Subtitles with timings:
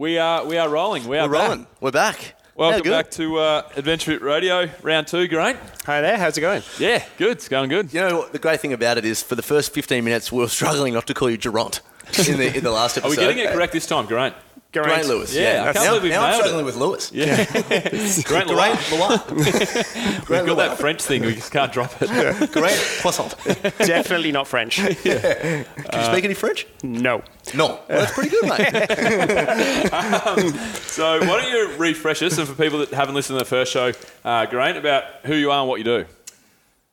[0.00, 1.06] We are we are rolling.
[1.06, 1.48] We are We're back.
[1.50, 1.66] rolling.
[1.78, 2.34] We're back.
[2.54, 2.90] Welcome good.
[2.90, 5.28] back to uh, Adventure Fit Radio, round two.
[5.28, 5.56] Great.
[5.84, 6.62] Hi there, how's it going?
[6.78, 7.32] Yeah, good.
[7.32, 7.92] It's going good.
[7.92, 10.38] You know what the great thing about it is, for the first 15 minutes, we
[10.38, 11.82] were struggling not to call you Geront
[12.26, 13.10] in the in the last Are episode.
[13.10, 14.06] we getting it correct this time,
[14.72, 14.90] Geraint?
[14.90, 15.34] Geraint Lewis.
[15.34, 17.10] Yeah, I can't now, believe we've now I'm nailed struggling with Lewis.
[17.12, 17.44] Yeah.
[18.22, 18.76] Geraint Loire.
[18.76, 21.22] Geraint We've got that French thing.
[21.22, 22.06] We just can't drop it.
[22.52, 23.36] Geraint Croissant.
[23.38, 24.78] Can Definitely not French.
[25.04, 25.64] Yeah.
[25.90, 26.66] Do you speak any French?
[26.82, 27.22] No.
[27.54, 27.66] No.
[27.66, 28.70] Well, that's pretty good, mate.
[30.90, 33.72] So why don't you refresh us, and for people that haven't listened to the first
[33.72, 33.92] show,
[34.24, 36.04] uh, Geraint, about who you are and what you do.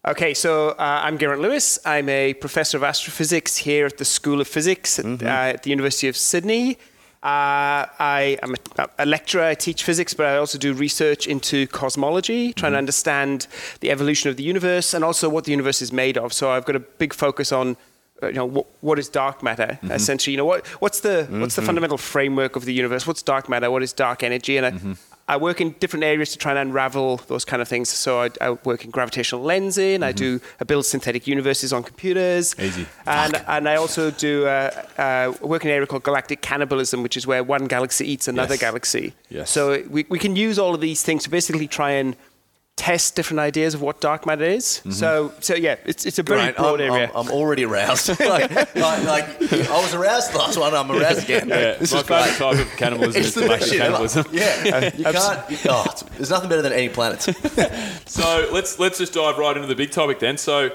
[0.08, 1.78] Okay, so uh, I'm Geraint Lewis.
[1.86, 5.70] I'm a professor of astrophysics here at the School of Physics at, uh, at the
[5.70, 6.78] University of Sydney.
[7.28, 9.44] Uh, I am a, a lecturer.
[9.44, 13.48] I teach physics, but I also do research into cosmology, trying to understand
[13.82, 16.32] the evolution of the universe and also what the universe is made of.
[16.32, 17.76] So I've got a big focus on,
[18.24, 19.78] uh, you know, what, what is dark matter?
[19.92, 23.06] Essentially, you know, what, what's the what's the fundamental framework of the universe?
[23.06, 23.70] What's dark matter?
[23.70, 24.56] What is dark energy?
[24.56, 24.72] And I,
[25.30, 27.90] I work in different areas to try and unravel those kind of things.
[27.90, 30.02] So I, I work in gravitational lensing.
[30.02, 32.56] I do I build synthetic universes on computers.
[32.60, 32.86] Easy.
[33.06, 37.18] And and I also do uh, uh, work in an area called galactic cannibalism, which
[37.18, 38.62] is where one galaxy eats another Yes.
[38.62, 39.14] galaxy.
[39.30, 39.52] Yes.
[39.52, 42.16] So we, we can use all of these things to basically try and
[42.78, 44.82] test different ideas of what dark matter is.
[44.92, 47.12] So so yeah, it's it's a very Geraint, broad I'm, area.
[47.14, 48.08] I'm, I'm already aroused.
[48.20, 50.74] like, like, like, I was aroused last one.
[50.74, 51.50] I'm aroused again.
[51.50, 52.24] Yeah, This my is great.
[52.26, 54.08] favourite type of cannibalism It's is the galactic best shit ever.
[54.08, 54.26] cannibalism.
[54.32, 55.50] Yeah, you can't.
[55.52, 55.86] You, oh,
[56.18, 57.26] there's nothing better than eating planets.
[58.06, 60.38] So let's let's just dive right into the big topic then.
[60.38, 60.70] So,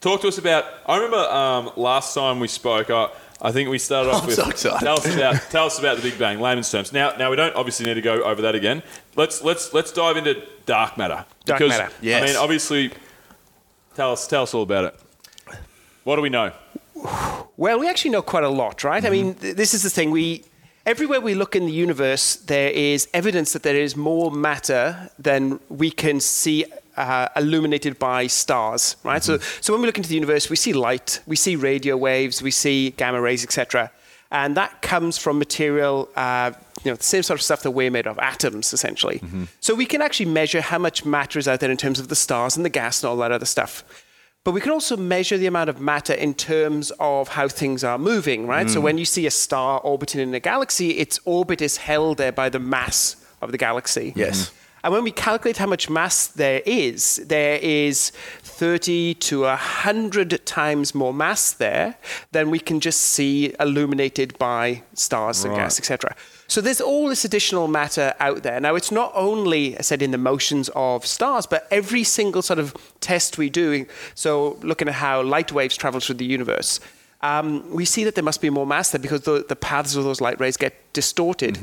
[0.00, 0.64] talk to us about.
[0.86, 2.90] I remember um, last time we spoke.
[2.90, 3.08] I,
[3.40, 4.84] I think we started off I'm with so excited.
[4.84, 6.92] tell us about tell us about the Big Bang, layman's terms.
[6.92, 8.82] Now, now we don't obviously need to go over that again.
[9.16, 11.24] Let's let's let's dive into dark matter.
[11.44, 11.92] Dark because, matter.
[12.02, 12.92] I mean, obviously,
[13.94, 15.00] tell us tell us all about it.
[16.04, 16.52] What do we know?
[17.56, 19.04] Well, we actually know quite a lot, right?
[19.04, 20.10] I mean, th- this is the thing.
[20.10, 20.44] We
[20.84, 25.58] everywhere we look in the universe, there is evidence that there is more matter than
[25.68, 26.64] we can see
[26.96, 29.22] uh, illuminated by stars, right?
[29.22, 32.40] So, so when we look into the universe, we see light, we see radio waves,
[32.40, 33.90] we see gamma rays, etc.
[34.30, 36.52] And that comes from material, uh,
[36.86, 39.18] you know, the same sort of stuff that we're made of, atoms, essentially.
[39.18, 39.44] Mm-hmm.
[39.60, 42.16] So we can actually measure how much matter is out there in terms of the
[42.16, 43.84] stars and the gas and all that other stuff.
[44.44, 47.98] But we can also measure the amount of matter in terms of how things are
[47.98, 48.70] moving, right?
[48.70, 48.84] So mm.
[48.84, 52.48] when you see a star orbiting in a galaxy, its orbit is held there by
[52.48, 54.12] the mass of the galaxy.
[54.14, 54.44] Yes.
[54.44, 54.56] Mm-hmm.
[54.84, 58.10] And when we calculate how much mass there is, there is
[58.42, 61.96] 30 to 100 times more mass there
[62.30, 66.14] than we can just see illuminated by stars and gas, etc.
[66.48, 68.60] So there's all this additional matter out there.
[68.60, 72.58] Now, it's not only, I said, in the motions of stars, but every single sort
[72.58, 76.80] of test we do, so looking at how light waves travel through the universe,
[77.22, 80.04] um, we see that there must be more mass there because the, the paths of
[80.04, 81.58] those light rays get distorted.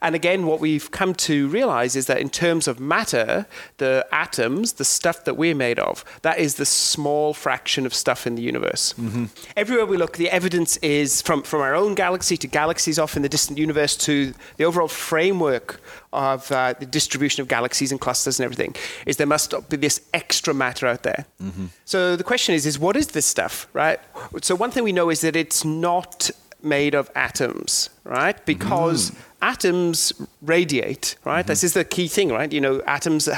[0.00, 3.46] And again, what we've come to realize is that in terms of matter,
[3.78, 8.26] the atoms, the stuff that we're made of, that is the small fraction of stuff
[8.26, 8.94] in the universe.
[8.94, 9.26] Mm-hmm.
[9.56, 13.22] Everywhere we look, the evidence is from, from our own galaxy to galaxies off in
[13.22, 15.80] the distant universe to the overall framework
[16.12, 18.74] of uh, the distribution of galaxies and clusters and everything,
[19.06, 21.26] is there must be this extra matter out there.
[21.42, 21.66] Mm-hmm.
[21.84, 24.00] So the question is, is what is this stuff, right?
[24.42, 26.30] So one thing we know is that it's not
[26.62, 28.44] made of atoms, right?
[28.46, 29.16] Because mm.
[29.42, 30.12] Atoms
[30.42, 31.46] radiate, right?
[31.46, 31.66] This mm-hmm.
[31.66, 32.52] is the key thing, right?
[32.52, 33.28] You know, atoms.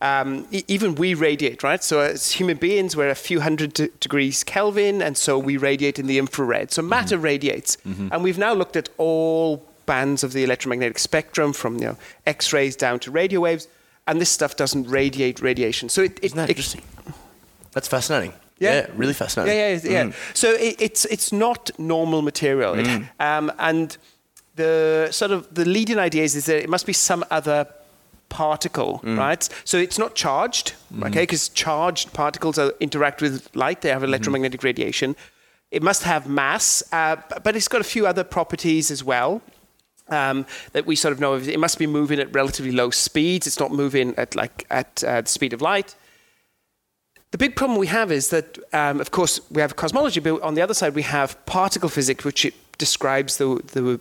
[0.00, 1.82] Um, e- even we radiate, right?
[1.82, 5.98] So as human beings, we're a few hundred de- degrees Kelvin, and so we radiate
[5.98, 6.72] in the infrared.
[6.72, 7.24] So matter mm-hmm.
[7.24, 8.08] radiates, mm-hmm.
[8.12, 11.96] and we've now looked at all bands of the electromagnetic spectrum, from you know
[12.26, 13.66] X-rays down to radio waves,
[14.06, 15.88] and this stuff doesn't radiate radiation.
[15.88, 16.82] So it, it, Isn't that it- interesting?
[17.72, 18.34] That's fascinating.
[18.58, 18.74] Yeah.
[18.74, 19.58] Yeah, really fascinating.
[19.58, 20.04] yeah, yeah, yeah.
[20.04, 20.36] Mm.
[20.36, 23.08] So it, it's it's not normal material, It- mm.
[23.20, 23.96] um, and
[24.56, 27.66] the sort of the leading idea is, is that it must be some other
[28.28, 29.48] particle, right?
[29.64, 31.22] So it's not charged, okay?
[31.22, 35.16] Because charged particles are, interact with light; they have electromagnetic radiation.
[35.70, 39.42] It must have mass, uh, but it's got a few other properties as well.
[40.08, 41.48] Um, that we sort of know of.
[41.48, 43.46] It must be moving at relatively low speeds.
[43.46, 45.94] It's not moving at like at uh, the speed of light.
[47.30, 50.54] The big problem we have is that, um, of course, we have cosmology, but on
[50.54, 53.98] the other side, we have particle physics, which it describes the, the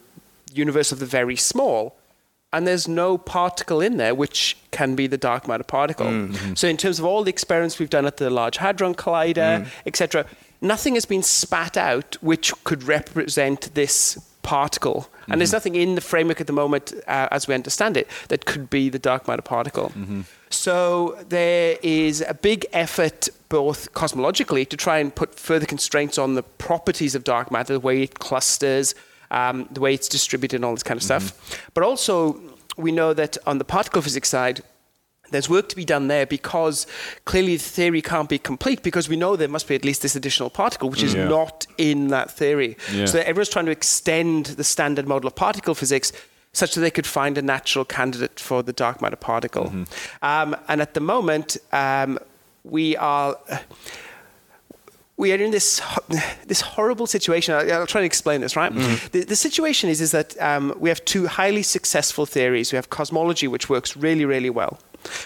[0.55, 1.97] universe of the very small.
[2.51, 6.05] And there's no particle in there which can be the dark matter particle.
[6.05, 6.53] Mm, mm-hmm.
[6.53, 9.67] So, in terms of all the experiments we've done at the Large Hadron Collider, mm.
[9.87, 10.25] etc.,
[10.61, 15.09] nothing has been spat out which could represent this particle.
[15.27, 15.55] And there's mm-hmm.
[15.55, 18.89] nothing in the framework at the moment, uh, as we understand it, that could be
[18.89, 19.89] the dark matter particle.
[19.89, 20.21] Mm-hmm.
[20.49, 26.35] So there is a big effort, both cosmologically, to try and put further constraints on
[26.35, 28.93] the properties of dark matter, the way it clusters,
[29.33, 31.25] um, the way it's distributed, and all this kind of stuff.
[31.73, 32.39] But also,
[32.77, 34.61] we know that on the particle physics side,
[35.31, 36.85] there's work to be done there because
[37.25, 40.15] clearly the theory can't be complete because we know there must be at least this
[40.15, 41.27] additional particle which is Yeah.
[41.27, 42.77] not in that theory.
[42.91, 43.05] Yeah.
[43.07, 46.11] So everyone's trying to extend the standard model of particle physics
[46.51, 49.73] such that they could find a natural candidate for the dark matter particle.
[50.21, 52.19] Um, and at the moment, um,
[52.63, 53.35] we are.
[55.17, 55.81] We are in this
[56.47, 57.55] this horrible situation.
[57.55, 58.55] I'll, I'll try to explain this.
[58.55, 59.07] Right, mm-hmm.
[59.11, 62.71] the, the situation is is that um, we have two highly successful theories.
[62.71, 64.79] We have cosmology, which works really really well,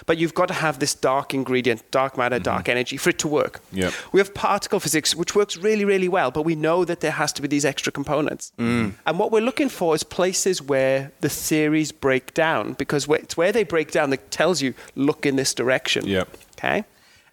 [0.06, 2.44] but you've got to have this dark ingredient, dark matter, mm-hmm.
[2.44, 3.60] dark energy, for it to work.
[3.72, 3.92] Yep.
[4.12, 7.32] We have particle physics, which works really, really well, but we know that there has
[7.34, 8.52] to be these extra components.
[8.58, 8.94] Mm.
[9.06, 13.36] And what we're looking for is places where the theories break down, because where- it's
[13.36, 16.06] where they break down that tells you, look in this direction.
[16.06, 16.36] Yep.
[16.58, 16.84] Okay?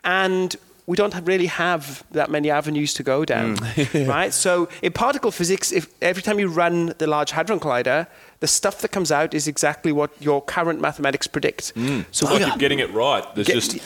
[0.04, 0.56] And
[0.88, 3.58] we don't really have that many avenues to go down,
[3.94, 4.34] right?
[4.34, 8.08] So in particle physics, if every time you run the Large Hadron Collider,
[8.40, 11.74] the stuff that comes out is exactly what your current mathematics predict.
[12.12, 13.24] So like what- you're getting it right.
[13.36, 13.80] There's Get- just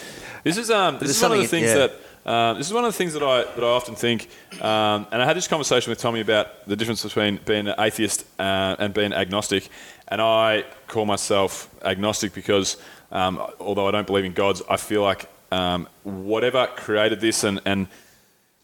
[0.43, 1.87] this is um this is one of the things yeah.
[1.87, 1.91] that.
[2.25, 4.29] Um, this is one of the things that I that I often think,
[4.61, 8.25] um, and I had this conversation with Tommy about the difference between being an atheist
[8.37, 9.69] uh, and being agnostic.
[10.09, 12.77] And I call myself agnostic because,
[13.11, 17.59] um, although I don't believe in gods, I feel like um, whatever created this and,
[17.65, 17.87] and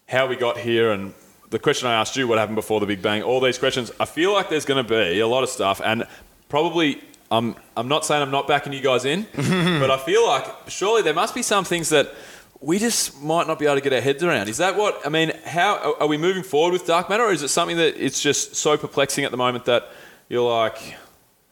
[0.08, 1.14] how we got here and
[1.50, 4.04] the question I asked you, what happened before the Big Bang, all these questions, I
[4.04, 6.04] feel like there's going to be a lot of stuff, and
[6.48, 7.00] probably
[7.30, 11.02] I'm I'm not saying I'm not backing you guys in, but I feel like surely
[11.02, 12.12] there must be some things that
[12.60, 14.48] we just might not be able to get our heads around.
[14.48, 15.32] Is that what I mean?
[15.44, 18.20] How are- are we moving forward with dark matter, or is it something that it's
[18.20, 19.88] just so perplexing at the moment that
[20.28, 20.96] you're like,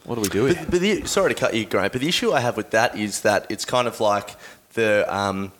[0.05, 0.55] what do we do?
[0.55, 2.97] But, but the, sorry to cut you, Grant, but the issue I have with that
[2.97, 4.37] is that it's kind of like
[4.75, 5.53] the um,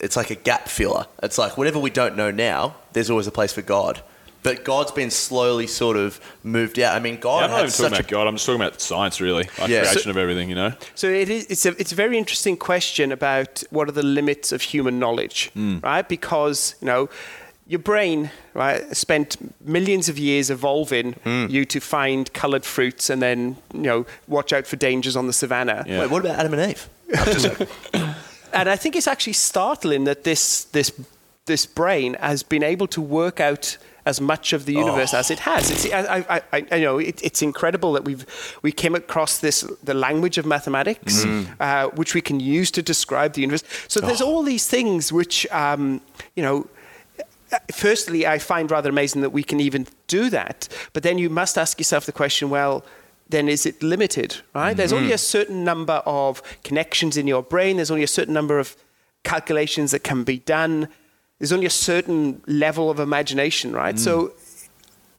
[0.00, 1.06] it's like a gap filler.
[1.22, 4.02] It's like whatever we don't know now, there's always a place for God.
[4.42, 6.94] But God's been slowly sort of moved out.
[6.96, 8.26] I mean, God Yeah, I'm not even talking about God.
[8.26, 9.82] I'm just talking about science, really, like Yeah.
[9.82, 10.48] creation of everything.
[10.48, 10.72] You know.
[10.94, 14.50] So it is, it's, a, it's a very interesting question about what are the limits
[14.50, 16.08] of human knowledge, right?
[16.08, 17.10] Because, you know,
[17.66, 21.16] your brain, right, spent millions of years evolving
[21.50, 25.34] you to find colored fruits and then, you know, watch out for dangers on the
[25.34, 25.84] savannah.
[25.86, 26.00] Yeah.
[26.00, 26.88] Wait, what about Adam and Eve?
[28.52, 30.92] And I think it's actually startling that this, this,
[31.46, 33.76] this brain has been able to work out
[34.06, 35.70] as much of the universe as it has.
[35.70, 38.24] It's, I, I, I, I know it, it's incredible that we've
[38.62, 41.24] we came across this the language of mathematics,
[41.60, 43.62] uh, which we can use to describe the universe.
[43.88, 46.00] So there's all these things which um,
[46.34, 46.66] you know.
[47.52, 50.68] uh, Firstly, I find rather amazing that we can even do that.
[50.92, 52.82] But then you must ask yourself the question: Well,
[53.30, 54.36] then is it limited?
[54.54, 54.76] Right?
[54.76, 55.18] There's only a mm-hmm.
[55.18, 57.76] certain number of connections in your brain.
[57.76, 58.76] There's only a certain number of
[59.24, 60.88] calculations that can be done.
[61.38, 63.94] There's only a certain level of imagination, right?
[63.94, 63.98] Mm.
[63.98, 64.32] So,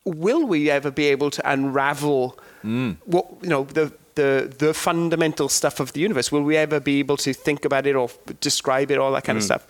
[0.05, 2.97] will we ever be able to unravel mm.
[3.05, 6.31] what you know the the the fundamental stuff of the universe?
[6.31, 8.09] Will we ever be able to think about it or
[8.39, 9.47] describe it, all that kind of mm.
[9.47, 9.67] stuff?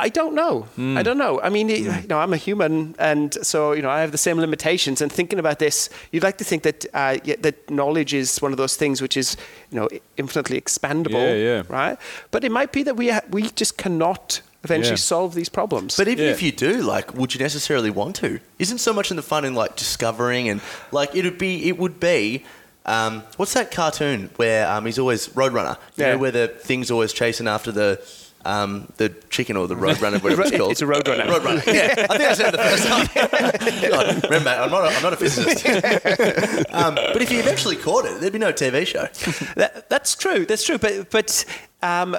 [0.00, 0.66] I don't know.
[0.98, 1.40] I don't know.
[1.42, 4.18] I mean, it- you know, I'm a human, and so you know, I have the
[4.18, 5.00] same limitations.
[5.02, 8.52] And thinking about this, you'd like to think that uh, yeah, that knowledge is one
[8.52, 9.36] of those things which is,
[9.70, 11.62] you know, infinitely expandable, Yeah, yeah.
[11.68, 11.98] right?
[12.30, 15.14] But it might be that we ha- we just cannot eventually Yeah.
[15.14, 15.96] solve these problems.
[15.96, 16.30] But even Yeah.
[16.32, 18.40] if you do, like, would you necessarily want to?
[18.58, 20.60] Isn't so much in the fun in like discovering and
[20.92, 22.44] like it would be it would be.
[22.86, 25.76] Um, what's that cartoon where um, he's always Roadrunner?
[25.96, 26.12] You Yeah.
[26.12, 28.00] know, where the thing's always chasing after the
[28.48, 30.72] um, the chicken or the Roadrunner, whatever it's called.
[30.72, 31.26] It's a roadrunner.
[31.26, 31.66] Roadrunner.
[31.66, 33.90] Yeah, I think I said it the first time.
[33.90, 34.84] God, remember, I'm not.
[34.84, 35.66] A, I'm not a physicist.
[36.72, 39.06] um, but if you eventually caught it, there'd be no TV show.
[39.54, 40.46] That, that's true.
[40.46, 40.78] That's true.
[40.78, 41.44] But but
[41.82, 42.16] um,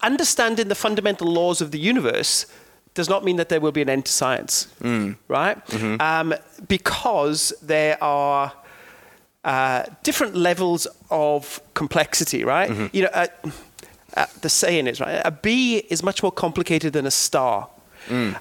[0.00, 2.46] understanding the fundamental laws of the universe
[2.94, 4.68] does not mean that there will be an end to science,
[5.26, 5.58] right?
[6.00, 6.32] Um,
[6.68, 8.52] because there are
[9.44, 12.70] uh, different levels of complexity, right?
[12.94, 13.26] You know, uh,
[14.16, 15.20] uh, the saying is right.
[15.24, 17.68] A bee is much more complicated than a star.
[18.10, 18.34] Uh,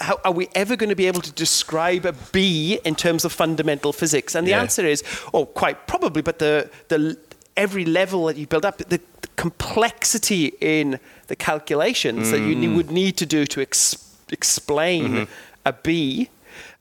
[0.00, 3.32] how, are we ever going to be able to describe a bee in terms of
[3.32, 4.34] fundamental physics?
[4.34, 4.60] And the Yeah.
[4.62, 6.22] answer is, oh, quite probably.
[6.22, 7.16] But the the
[7.56, 8.84] every level that you build up, the,
[9.24, 12.76] the complexity in the calculations that you Mm.
[12.76, 13.96] would need to do to ex-
[14.30, 15.32] explain Mm-hmm.
[15.66, 16.28] a bee.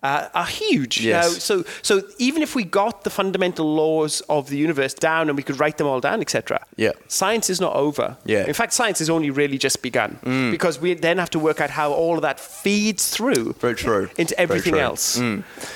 [0.08, 0.94] Uh, are huge.
[1.02, 1.16] Yes.
[1.26, 5.36] Now, so, so even if we got the fundamental laws of the universe down and
[5.36, 6.94] we could write them all down, etc., Yeah.
[7.10, 8.08] science is not over.
[8.34, 8.48] Yeah.
[8.48, 10.12] In fact, science has only really just begun
[10.56, 14.10] because we then have to work out how all of that feeds through Very true.
[14.18, 14.82] into Very everything true.
[14.90, 15.20] else.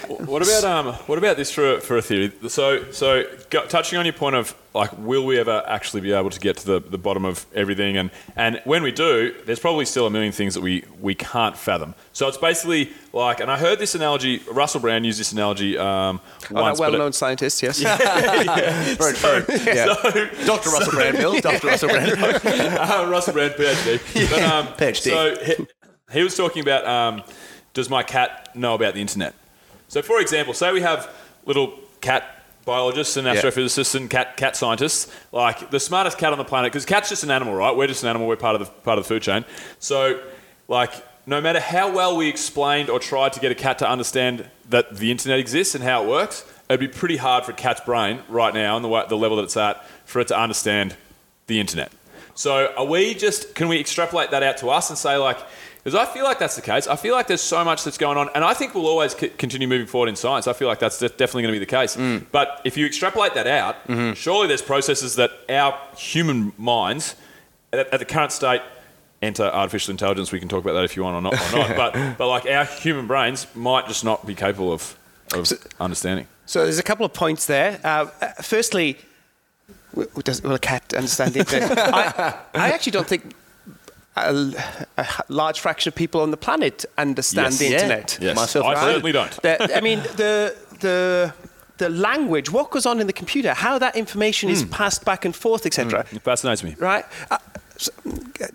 [0.08, 0.88] What about um?
[1.10, 2.32] What about this for a, for a theory?
[2.48, 3.08] So so
[3.50, 6.56] go, touching on your point of like, will we ever actually be able to get
[6.58, 7.98] to the, the bottom of everything?
[7.98, 11.58] And and when we do, there's probably still a million things that we we can't
[11.58, 11.94] fathom.
[12.14, 14.42] So it's basically like, and I heard this analogy.
[14.52, 16.78] Russell Brand used this analogy um, Oh, once.
[16.80, 17.80] that but it- well-known scientist, yes.
[18.98, 19.46] Very true.
[19.66, 19.86] Yeah.
[20.46, 20.70] Dr.
[20.70, 21.42] Russell Brandville.
[21.50, 21.68] Dr.
[21.68, 22.78] Russell Brandville.
[23.06, 24.30] uh, Russell Brand, PhD.
[24.30, 25.02] But, um, PhD.
[25.12, 25.68] So he,
[26.20, 27.24] he was talking about um,
[27.74, 29.34] does my cat know about the internet?
[29.88, 31.10] So, for example, say we have
[31.46, 33.36] little cat biologists and Yeah.
[33.36, 37.24] astrophysicists and cat cat scientists, like the smartest cat on the planet, because cat's just
[37.24, 37.76] an animal, right?
[37.76, 38.28] We're just an animal.
[38.28, 39.46] We're part of the part of the food chain.
[39.80, 40.20] So,
[40.68, 40.92] like,
[41.26, 44.98] no matter how well we explained or tried to get a cat to understand that
[44.98, 48.20] the internet exists and how it works, it'd be pretty hard for a cat's brain
[48.28, 50.96] right now, and the way, the level that it's at, for it to understand
[51.48, 51.92] the internet.
[52.34, 55.38] So are we just can we extrapolate that out to us and say like
[55.84, 56.88] because I feel like that's the case.
[56.88, 59.30] I feel like there's so much that's going on, and I think we'll always c-
[59.30, 60.48] continue moving forward in science.
[60.48, 61.98] I feel like that's de- definitely going to be the case.
[62.32, 63.76] But if you extrapolate that out,
[64.18, 67.16] surely there's processes that our human minds,
[67.74, 68.62] at, at the current state,
[69.22, 70.32] enter artificial intelligence.
[70.32, 71.54] We can talk about that if you want or not.
[71.54, 71.76] Or not.
[71.94, 74.96] but but like our human brains might just not be capable of
[75.34, 76.28] of understanding.
[76.46, 77.80] So there's a couple of points there.
[77.84, 78.98] Uh, uh, firstly,
[79.92, 81.78] w- w- does, will a cat understand the internet?
[81.94, 83.34] I, I actually don't think
[84.16, 84.54] a,
[84.98, 87.60] a large fraction of people on the planet understand Yes.
[87.60, 87.72] the Yeah.
[87.74, 88.18] internet.
[88.22, 89.42] Yes, Myself I certainly don't.
[89.42, 91.34] The- I mean, the the
[91.78, 95.36] the language, what goes on in the computer, how that information is passed back and
[95.36, 96.06] forth, etc.
[96.12, 96.76] It fascinates me.
[96.78, 97.06] Right?
[97.32, 97.38] Uh,
[97.78, 97.92] so,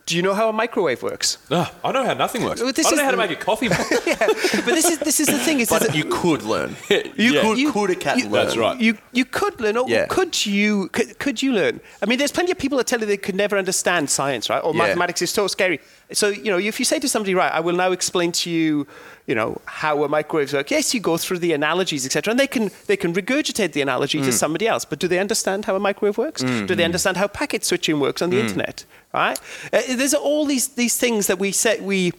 [0.07, 1.38] do you know how a microwave works?
[1.50, 2.61] Ah, I know how nothing works.
[2.62, 3.69] Well, this I don't know how to make a coffee.
[4.66, 5.61] But this is this is the thing.
[5.61, 6.76] Is But that you could learn.
[6.90, 7.43] You You, Yeah.
[7.43, 8.33] could, You- could a cat you- learn?
[8.47, 8.81] That's right.
[8.81, 10.07] You you could learn, or Yeah.
[10.07, 11.81] could you could, could you learn?
[12.02, 14.62] I mean, there's plenty of people that tell you they could never understand science, right?
[14.64, 14.83] Or Yeah.
[14.87, 15.78] mathematics is so scary.
[16.13, 18.87] So you know, if you say to somebody, right, I will now explain to you,
[19.27, 20.71] you know, how a microwave works.
[20.71, 24.21] Yes, you go through the analogies, etc., and they can they can regurgitate the analogy
[24.21, 24.25] Mm.
[24.27, 24.85] to somebody else.
[24.85, 26.43] But do they understand how a microwave works?
[26.45, 28.47] Do they understand how packet switching works on the Mm.
[28.49, 28.85] internet?
[29.13, 29.39] Right?
[29.73, 32.13] Uh, there's all these these things that we say we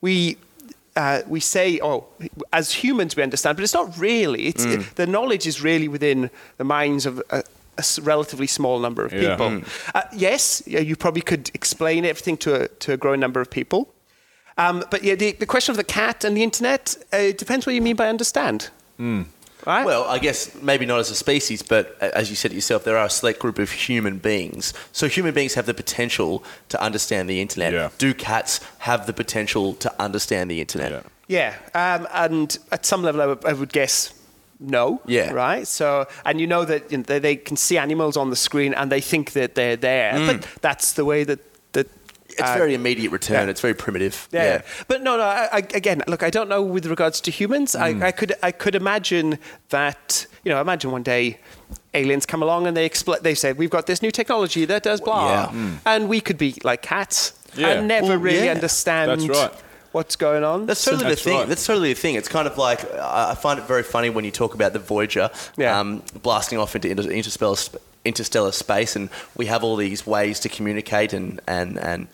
[0.00, 0.36] we
[0.96, 2.04] uh, we say, oh,
[2.52, 4.46] as humans we understand, but it's not really.
[4.46, 4.94] It's, Mm.
[4.94, 7.42] the knowledge is really within the minds of a,
[7.76, 9.20] a s- relatively small number of Yeah.
[9.30, 9.50] people.
[9.50, 9.64] Mm.
[9.94, 13.48] Uh, yes, yeah, you probably could explain everything to a, to a growing number of
[13.50, 13.92] people.
[14.56, 17.66] Um, but yeah, the, the question of the cat and the internet, uh, it depends
[17.66, 18.70] what you mean by understand.
[19.66, 19.86] Right?
[19.86, 23.06] Well, I guess maybe not as a species, but as you said yourself, there are
[23.06, 24.74] a select group of human beings.
[24.92, 27.72] So human beings have the potential to understand the internet.
[27.72, 27.88] Yeah.
[27.96, 30.92] Do cats have the potential to understand the internet?
[30.92, 31.02] Yeah.
[31.26, 34.12] Yeah, um, and at some level, I would, I would guess
[34.64, 35.00] no.
[35.06, 35.32] Yeah.
[35.32, 35.66] Right.
[35.66, 38.74] So, and you know that you know, they, they can see animals on the screen
[38.74, 41.40] and they think that they're there, but that's the way that
[41.72, 41.86] that.
[42.28, 43.44] It's uh, very immediate return.
[43.46, 43.50] yeah.
[43.50, 44.28] It's very primitive.
[44.32, 44.62] Yeah.
[44.88, 45.22] But no, no.
[45.22, 47.76] I, I, again, look, I don't know with regards to humans.
[47.76, 50.26] I, I could, I could imagine that.
[50.42, 51.38] You know, imagine one day
[51.94, 55.00] aliens come along and they expl- They say we've got this new technology that does
[55.00, 55.78] blah, Yeah.
[55.86, 57.68] and we could be like cats Yeah.
[57.68, 58.52] and never Well, really yeah.
[58.52, 59.52] understand That's right.
[59.94, 60.66] What's going on.
[60.66, 61.38] That's totally That's the thing.
[61.38, 61.48] right.
[61.48, 62.16] That's totally the thing.
[62.16, 64.78] It's kind of like I I find it very funny when you talk about the
[64.80, 65.78] Voyager Yeah.
[65.80, 70.40] um, blasting off into inter- interstellar sp- interstellar space, and we have all these ways
[70.40, 72.08] to communicate and and and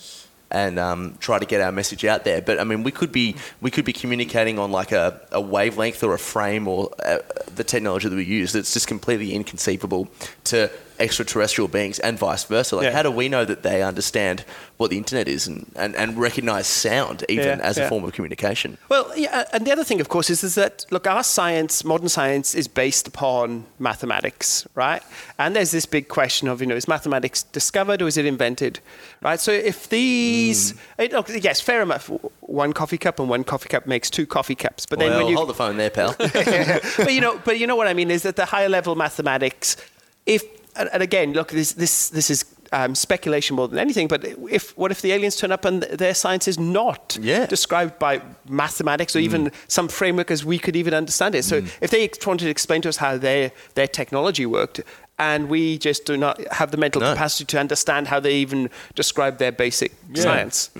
[0.53, 2.43] and um, try to get our message out there.
[2.43, 6.03] But I mean, we could be we could be communicating on like a, a wavelength
[6.05, 7.19] or a frame or uh,
[7.55, 10.09] the technology that we use that's just completely inconceivable
[10.45, 10.69] to
[11.00, 12.76] extraterrestrial beings and vice versa.
[12.76, 12.92] Like, Yeah.
[12.92, 14.45] how do we know that they understand
[14.76, 18.12] what the internet is and, and, and recognize sound even Yeah, as a form of
[18.12, 18.78] communication?
[18.88, 22.09] Well, yeah, and the other thing, of course, is, is that look, our science, modern
[22.09, 25.02] science, is based upon mathematics, right?
[25.38, 28.80] And there's this big question of, you know, is mathematics discovered or is it invented,
[29.23, 29.40] right?
[29.40, 33.87] So if these, eh, look, yes, fair enough, one coffee cup and one coffee cup
[33.87, 36.14] makes two coffee cups, but then when you hold the phone there, pal.
[36.19, 39.76] but you know, but you know what I mean is that the higher level mathematics,
[40.26, 44.09] if and, and again, look, this this this is um, speculation more than anything.
[44.09, 47.47] But if what if the aliens turn up and their science is not Yeah.
[47.47, 51.45] described by mathematics or even some framework as we could even understand it?
[51.45, 54.81] So if they ex- wanted to explain to us how their their technology worked.
[55.19, 57.13] And we just do not have the mental No.
[57.13, 60.23] capacity to understand how they even describe their basic Yeah.
[60.23, 60.71] science.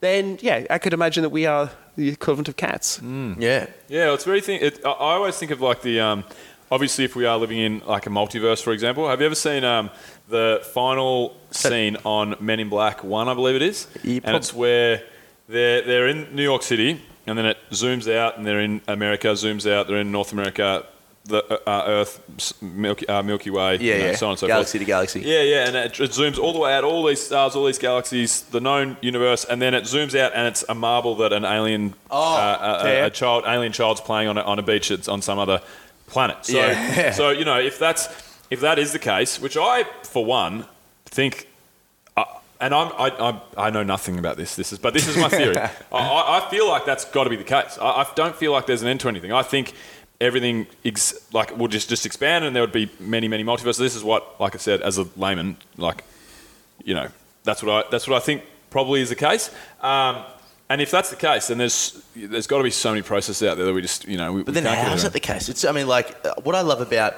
[0.00, 3.00] Then, yeah, I could imagine that we are the equivalent of cats.
[3.02, 3.66] yeah.
[3.88, 4.60] Yeah, well, it's very thing.
[4.60, 6.24] It, I I always think of like the um,
[6.70, 9.08] obviously if we are living in like a multiverse, for example.
[9.08, 9.90] Have you ever seen um,
[10.28, 13.28] the final scene on Men in Black One?
[13.28, 15.02] I believe it is, and prob- it's where
[15.48, 19.28] they're they're in New York City, and then it zooms out, and they're in America.
[19.28, 20.86] Zooms out, they're in North America.
[21.28, 24.14] The uh, uh, Earth, s- Milky, uh, Milky Way, Yeah, you know, yeah.
[24.14, 24.86] so on and so Galaxy forth.
[24.86, 25.20] to galaxy.
[25.22, 27.78] Yeah, yeah, and it, it zooms all the way out, all these stars, all these
[27.80, 31.44] galaxies, the known universe, and then it zooms out, and it's a marble that an
[31.44, 33.06] alien, Oh, uh, a, a- yeah.
[33.06, 35.60] a child, alien child's playing on a, on a beach that's on some other
[36.06, 36.44] planet.
[36.46, 37.10] So, Yeah.
[37.20, 38.08] so you know, if that's
[38.50, 40.66] if that is the case, which I, for one,
[41.06, 41.48] think,
[42.16, 42.24] uh,
[42.60, 44.54] and I'm, I, I'm, I know nothing about this.
[44.54, 45.56] This is, but this is my theory.
[45.58, 47.78] I, I I feel like that's got to be the case.
[47.80, 49.32] I, I don't feel like there's an end to anything.
[49.32, 49.72] I think
[50.20, 53.78] everything ex, like will just just expand, and there would be many, many multiverses.
[53.78, 56.04] This is what, like I said, as a layman, like,
[56.84, 57.08] you know,
[57.44, 59.50] that's what I, that's what I think probably is the case.
[59.80, 60.24] Um,
[60.68, 63.56] and if that's the case, then there's there's got to be so many processes out
[63.56, 64.32] there that we just you know.
[64.32, 65.48] We, But then how is that the case?
[65.48, 67.14] It's I mean, like uh, what I love about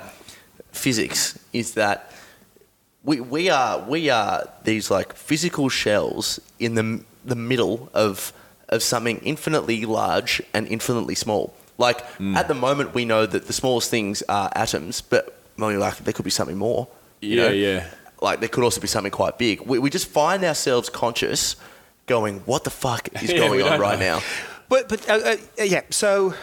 [0.73, 2.13] physics is that
[3.05, 8.33] we we are we are these like physical shells in the the middle of
[8.69, 11.55] of something infinitely large and infinitely small.
[11.79, 15.99] Like at the moment, we know that the smallest things are atoms, but well, like
[15.99, 16.89] there could be something more.
[17.21, 17.53] you Yeah, know?
[17.53, 17.87] yeah.
[18.21, 19.61] Like there could also be something quite big.
[19.61, 21.55] We, we just find ourselves conscious,
[22.09, 24.17] going, "What the fuck is Yeah, going on right know.
[24.19, 24.23] now?"
[24.69, 26.35] But but uh, uh, yeah, so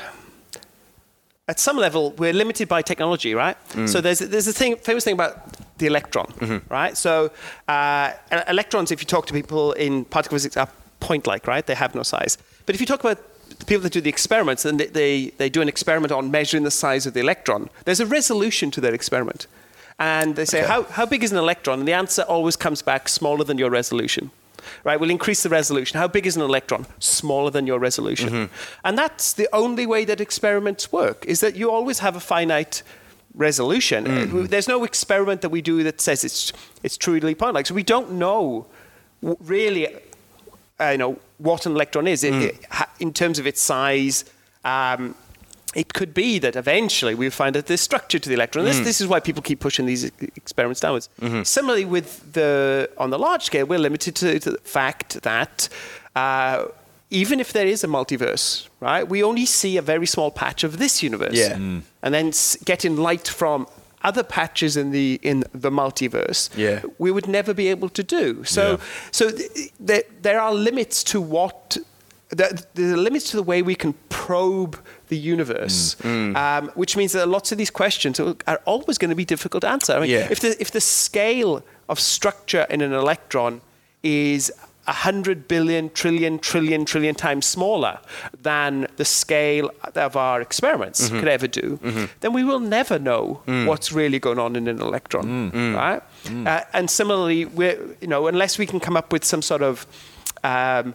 [1.47, 3.57] at some level we're limited by technology, right?
[3.87, 5.33] So there's there's a thing famous thing about
[5.77, 6.27] the electron,
[6.69, 6.97] right?
[6.97, 7.29] So
[7.67, 8.11] uh,
[8.47, 10.67] electrons, if you talk to people in particle physics, are
[10.99, 11.65] point-like, right?
[11.65, 12.37] They have no size.
[12.65, 13.17] But if you talk about
[13.59, 16.63] the people that do the experiments, and they, they, they do an experiment on measuring
[16.63, 19.45] the size of the electron, there's a resolution to that experiment.
[19.99, 20.67] And they say, Okay.
[20.71, 21.79] how, how big is an electron?
[21.79, 24.31] And the answer always comes back smaller than your resolution.
[24.83, 25.99] Right, we'll increase the resolution.
[25.99, 26.85] How big is an electron?
[26.99, 28.49] Smaller than your resolution.
[28.83, 32.83] And that's the only way that experiments work, is that you always have a finite
[33.33, 34.07] resolution.
[34.07, 36.53] Uh, There's no experiment that we do that says it's,
[36.83, 37.65] it's truly point-like.
[37.67, 38.65] So we don't know
[39.21, 39.87] really
[40.79, 42.59] uh, you know what an electron is It- it
[42.99, 44.25] in terms of its size.
[44.63, 45.15] Um,
[45.75, 48.65] it could be that eventually we'll find that there's structure to the electron.
[48.65, 50.05] This, this is why people keep pushing these
[50.35, 51.09] experiments downwards.
[51.43, 55.69] Similarly, with the on the large scale, we're limited to, to the fact that
[56.15, 56.65] uh,
[57.09, 60.77] even if there is a multiverse, right, we only see a very small patch of
[60.77, 61.57] this universe, Yeah.
[61.57, 61.81] Mm.
[62.01, 63.67] and then s- getting light from
[64.03, 66.81] other patches in the in the multiverse, Yeah.
[66.99, 68.43] we would never be able to do.
[68.43, 68.77] So, Yeah.
[69.11, 71.77] so th- there, there are limits to what.
[72.29, 76.35] There, there are limits to the way we can probe the universe, Mm.
[76.35, 79.69] Um, which means that lots of these questions are, always going to be difficult to
[79.69, 79.93] answer.
[79.93, 80.27] I mean, Yeah.
[80.31, 83.61] if the if the scale of structure in an electron
[84.03, 84.51] is
[84.87, 87.97] a hundred billion, trillion, trillion, trillion times smaller
[88.43, 91.19] than the scale of our experiments Mm-hmm.
[91.19, 91.79] could ever do,
[92.21, 93.65] then we will never know Mm.
[93.67, 96.01] what's really going on in an electron, right?
[96.45, 99.85] Uh, and similarly, we're, you know, unless we can come up with some sort of
[100.43, 100.93] um,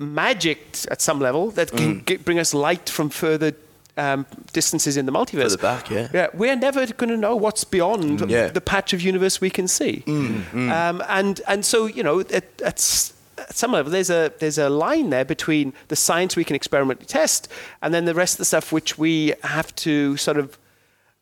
[0.00, 2.04] magic at some level that can mm.
[2.04, 3.54] get, bring us light from further
[3.96, 5.42] um, distances in the multiverse.
[5.42, 6.08] Further back, yeah.
[6.12, 8.48] Yeah, we're never going to know what's beyond mm, Yeah.
[8.48, 10.02] the patch of universe we can see.
[10.06, 14.58] Mm, um, and and so you know, at, at, at some level, there's a there's
[14.58, 17.48] a line there between the science we can experimentally test,
[17.82, 20.58] and then the rest of the stuff which we have to sort of.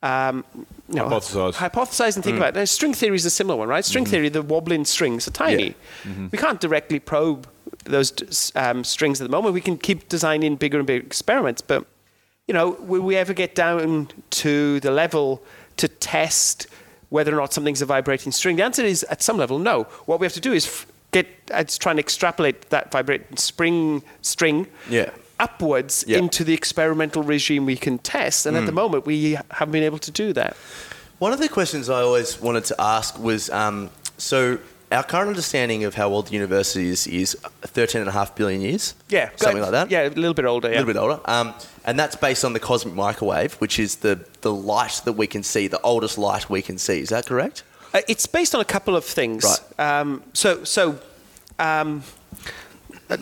[0.00, 0.44] Um,
[0.88, 1.54] you know, Hypothesize.
[1.54, 2.54] hypothesize and think about.
[2.54, 3.84] Now, string theory is a similar one, right?
[3.84, 4.10] String mm-hmm.
[4.12, 5.74] theory, the wobbling strings are tiny.
[6.04, 6.28] Mm-hmm.
[6.30, 7.48] We can't directly probe
[7.90, 9.54] those um, strings at the moment.
[9.54, 11.84] We can keep designing bigger and bigger experiments, but
[12.46, 15.42] you know, will we ever get down to the level
[15.76, 16.66] to test
[17.10, 18.56] whether or not something's a vibrating string?
[18.56, 19.84] The answer is at some level, no.
[20.06, 24.02] What we have to do is f- get, uh, try and extrapolate that vibrating spring
[24.22, 25.10] string Yeah.
[25.38, 26.18] upwards Yeah.
[26.18, 28.46] into the experimental regime we can test.
[28.46, 30.56] And at the moment, we haven't been able to do that.
[31.18, 34.58] One of the questions I always wanted to ask was um, so
[34.90, 38.60] our current understanding of how old the universe is is 13 and a half billion
[38.60, 38.94] years?
[39.08, 39.90] Yeah, Something like that?
[39.90, 40.68] Yeah, a little bit older.
[40.68, 40.78] A Yeah.
[40.80, 41.20] little bit older.
[41.26, 45.26] Um, and that's based on the cosmic microwave, which is the, the light that we
[45.26, 47.00] can see, the oldest light we can see.
[47.00, 47.62] Is that correct?
[47.94, 49.44] Uh, it's based on a couple of things.
[49.44, 50.00] Right.
[50.00, 50.98] Um, so, so
[51.58, 52.02] um,
[53.10, 53.16] uh,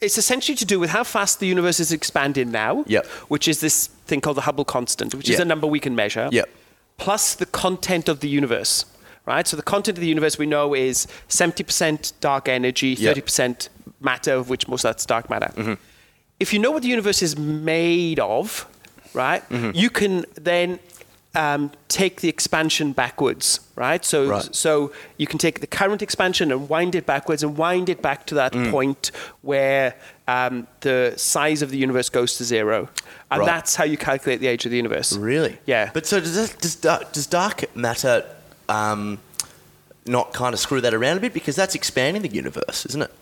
[0.00, 3.06] it's essentially to do with how fast the universe is expanding now, Yep.
[3.28, 6.28] which is this thing called the Hubble constant, which is a number we can measure,
[6.32, 6.48] Yep.
[6.96, 8.84] plus the content of the universe.
[9.24, 9.46] Right?
[9.46, 13.68] So the content of the universe we know is 70% dark energy, 30%
[14.00, 15.52] matter, of which most of that's dark matter.
[15.54, 15.74] Mm-hmm.
[16.40, 18.66] If you know what the universe is made of,
[19.14, 19.70] right, Mm-hmm.
[19.74, 20.80] you can then
[21.36, 24.04] um, take the expansion backwards, right?
[24.04, 24.54] So, Right.
[24.54, 28.26] so you can take the current expansion and wind it backwards and wind it back
[28.26, 28.70] to that Mm.
[28.72, 29.94] point where
[30.28, 32.88] um, the size of the universe goes to zero,
[33.30, 33.46] and Right.
[33.46, 35.12] that's how you calculate the age of the universe.
[35.16, 35.58] Really?
[35.64, 35.90] Yeah.
[35.94, 38.24] But so does, that, does, dark, does dark matter
[38.68, 39.18] um,
[40.06, 41.32] not kind of screw that around a bit?
[41.34, 43.12] Because that's expanding the universe, isn't it?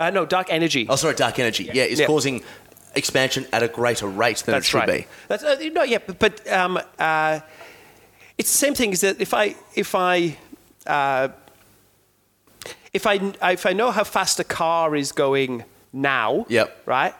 [0.00, 0.86] uh, no, dark energy.
[0.88, 1.64] Oh, sorry, dark energy.
[1.72, 2.06] Yeah, it's Yeah.
[2.06, 2.42] causing
[2.94, 4.88] expansion at a greater rate than That's it should right.
[5.02, 5.06] be.
[5.28, 7.40] That's uh, no, yeah, but, but um, uh,
[8.38, 8.92] it's the same thing.
[8.92, 10.36] Is that if I if I
[10.86, 11.28] uh,
[12.92, 13.14] if I
[13.52, 16.82] if I know how fast a car is going now, Yep.
[16.86, 17.14] right,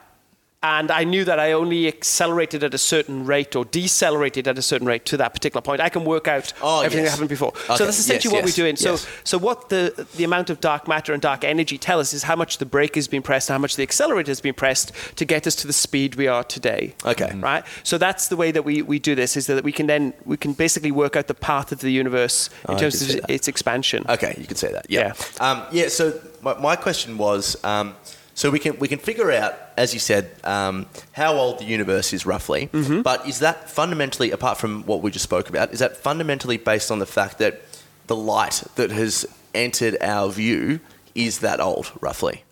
[0.60, 4.62] and I knew that I only accelerated at a certain rate or decelerated at a
[4.62, 7.12] certain rate to that particular point, I can work out Oh, everything yes.
[7.12, 7.48] that happened before.
[7.50, 8.76] Okay, So that's essentially yes, what yes, we're doing.
[8.76, 12.24] So, so what the the amount of dark matter and dark energy tell us is
[12.24, 15.24] how much the brake has been pressed, how much the accelerator has been pressed to
[15.24, 16.94] get us to the speed we are today.
[17.04, 17.32] Okay.
[17.36, 17.64] Right.
[17.84, 20.36] So that's the way that we, we do this is that we can then we
[20.36, 24.04] can basically work out the path of the universe in Oh, terms of its expansion.
[24.08, 24.86] Okay, you could say that.
[24.90, 25.12] Yeah.
[25.38, 25.86] Um, yeah.
[25.86, 27.94] So my, my question was, um,
[28.38, 32.12] so we can we can figure out, as you said, um, how old the universe
[32.12, 32.68] is roughly.
[32.68, 33.02] Mm-hmm.
[33.02, 36.92] But is that fundamentally, apart from what we just spoke about, is that fundamentally based
[36.92, 37.62] on the fact that
[38.06, 40.78] the light that has entered our view
[41.16, 42.44] is that old, roughly?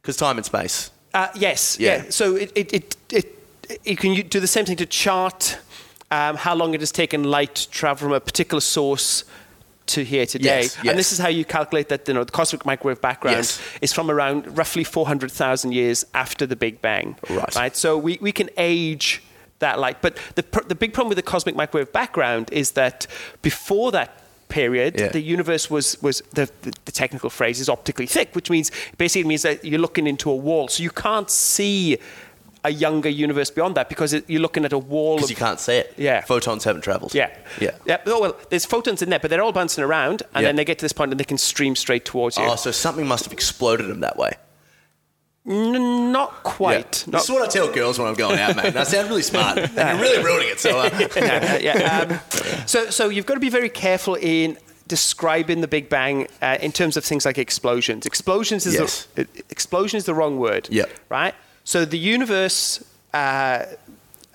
[0.00, 0.90] Because time and space.
[1.14, 1.78] Uh, yes.
[1.78, 2.02] Yeah.
[2.02, 2.10] Yeah.
[2.10, 3.38] So it, it, it, it,
[3.84, 5.56] you can do the same thing to chart
[6.10, 9.22] um, how long it has taken light to travel from a particular source
[9.86, 10.62] to here today.
[10.62, 10.90] Yes, yes.
[10.90, 13.60] And this is how you calculate that you know, the cosmic microwave background Yes.
[13.80, 17.16] is from around roughly 400,000 years after the Big Bang.
[17.28, 17.54] Right.
[17.54, 17.76] Right.
[17.76, 19.22] So we, we can age
[19.58, 20.00] that light.
[20.02, 23.06] But the, pr- the big problem with the cosmic microwave background is that
[23.42, 24.18] before that
[24.48, 25.08] period, Yeah.
[25.08, 29.26] the universe was, was the, the, the technical phrase is optically thick, which means basically
[29.28, 30.68] means that you're looking into a wall.
[30.68, 31.98] So you can't see
[32.64, 35.58] a younger universe beyond that because it, you're looking at a wall Because you can't
[35.58, 35.94] see it.
[35.96, 36.20] Yeah.
[36.20, 37.12] Photons haven't travelled.
[37.14, 37.36] yeah.
[37.60, 37.72] Yeah.
[37.84, 37.98] Yeah.
[38.06, 40.48] Oh, well, there's photons in there, but they're all bouncing around, and Yeah.
[40.48, 42.44] then they get to this point and they can stream straight towards you.
[42.44, 44.32] Oh, so something must have exploded them that way.
[45.44, 47.04] N- not quite.
[47.06, 47.12] Yeah.
[47.12, 48.66] Not This is what I tell girls when I'm going out, mate.
[48.66, 50.60] And I sound really smart, and you're really ruining it.
[50.60, 51.98] So, uh, yeah, yeah.
[52.08, 52.20] Um,
[52.66, 56.70] so, so you've got to be very careful in describing the Big Bang uh, in
[56.70, 58.06] terms of things like explosions.
[58.06, 59.08] Explosions is Yes.
[59.16, 60.68] the, explosion is the wrong word.
[60.70, 60.90] Yep.
[61.08, 61.34] Right.
[61.64, 63.66] So the universe uh,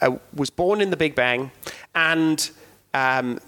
[0.01, 1.51] uh, was born in the Big Bang,
[1.93, 2.49] and
[2.93, 3.39] um,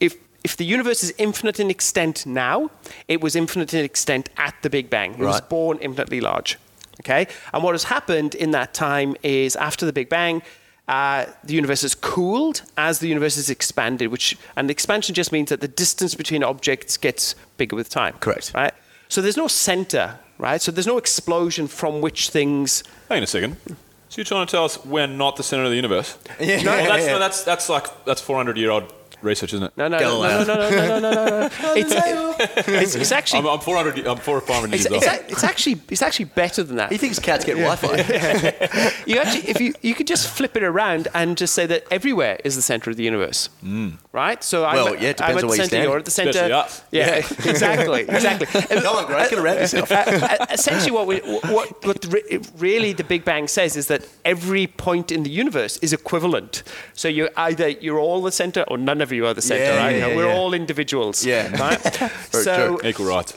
[0.00, 2.70] if if the universe is infinite in extent now,
[3.08, 5.14] it was infinite in extent at the Big Bang.
[5.14, 6.58] It was born infinitely large.
[7.00, 7.26] Okay?
[7.52, 10.42] And what has happened in that time is after the Big Bang,
[10.86, 15.48] uh, the universe has cooled as the universe has expanded, which and expansion just means
[15.48, 18.14] that the distance between objects gets bigger with time.
[18.20, 18.52] Correct.
[18.54, 18.74] Right?
[19.08, 20.60] So there's no center, right?
[20.60, 23.56] So there's no explosion from which things Hang on a second.
[24.08, 26.16] So you're trying to tell us we're not the center of the universe?
[26.40, 26.62] Yeah.
[26.62, 28.92] No, that's, no, that's that's like that's 400 year old
[29.24, 29.76] research, isn't it?
[29.76, 30.44] no, no, no, Galileo.
[30.44, 31.50] no, no, no, no, no, no, no, no.
[31.76, 34.06] It's, it's, it's actually I'm, I'm 400.
[34.06, 35.14] I'm 400 or 500 It's, years it's, old.
[35.14, 36.90] ac- it's actually it's actually better than that.
[36.92, 38.92] he thinks cats get Wi-Fi.
[39.06, 42.38] You actually, if you you could just flip it around and just say that everywhere
[42.44, 43.90] is the center of the universe, hmm.
[44.12, 44.42] right?
[44.42, 45.82] So I'm, Well, at- yeah, it depends I'm on at where the you're center.
[45.84, 46.30] You're at the center.
[46.30, 46.82] Especially us.
[46.90, 47.16] Yeah,
[47.50, 48.46] exactly, exactly.
[48.46, 49.90] Come on, Greg, get around yourself.
[49.92, 53.76] Uh, uh, uh, essentially, what, we, what, what the, re- really the Big Bang says
[53.76, 56.62] is that every point in the universe is equivalent.
[56.94, 59.62] So you're either you're all the center or none of you are the center.
[59.64, 59.90] Yeah, right?
[59.90, 60.38] yeah, You know, yeah, We're yeah.
[60.38, 61.24] all individuals.
[61.24, 61.56] Yeah.
[61.56, 62.00] Right.
[62.30, 62.88] So true.
[62.88, 63.32] Equal rights.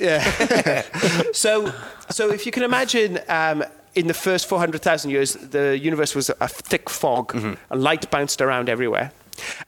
[1.34, 1.72] so,
[2.10, 3.64] so if you can imagine, um,
[3.96, 8.70] in the first 400,000 years, the universe was a thick fog, and light bounced around
[8.70, 9.12] everywhere.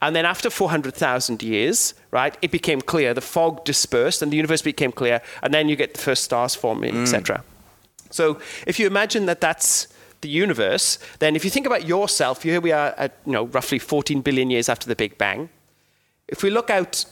[0.01, 3.13] And then after 400,000 years, right, it became clear.
[3.13, 6.55] The fog dispersed, and the universe became clear, and then you get the first stars
[6.55, 7.43] forming, etc.
[8.11, 9.87] So, if you imagine that that's
[10.21, 13.79] the universe, then if you think about yourself, here we are at you know roughly
[13.79, 15.49] 14 billion years after the Big Bang.
[16.31, 17.05] If we look out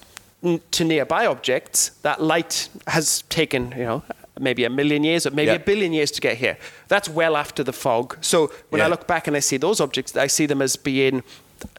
[0.72, 4.04] to nearby objects, that light has taken, you know,
[4.40, 5.56] maybe a million years or maybe Yeah.
[5.56, 6.58] a billion years to get here.
[6.88, 8.18] That's well after the fog.
[8.22, 11.24] So when I look back and I see those objects, I see them as being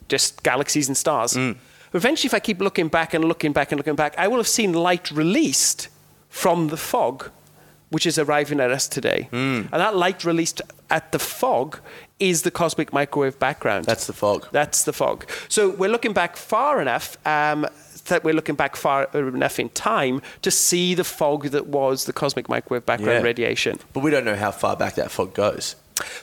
[0.09, 1.33] just galaxies and stars.
[1.33, 1.55] Mm.
[1.93, 4.47] Eventually, if I keep looking back and looking back and looking back, I will have
[4.47, 5.87] seen light released
[6.29, 7.31] from the fog,
[7.89, 9.27] which is arriving at us today.
[9.31, 9.61] Mm.
[9.71, 11.79] And that light released at the fog
[12.19, 13.85] is the cosmic microwave background.
[13.85, 14.47] That's the fog.
[14.51, 15.29] That's the fog.
[15.47, 17.65] So we're looking back far enough um,
[18.05, 22.13] that we're looking back far enough in time to see the fog that was the
[22.13, 23.23] cosmic microwave background Yeah.
[23.23, 23.79] radiation.
[23.93, 25.75] But we don't know how far back that fog goes.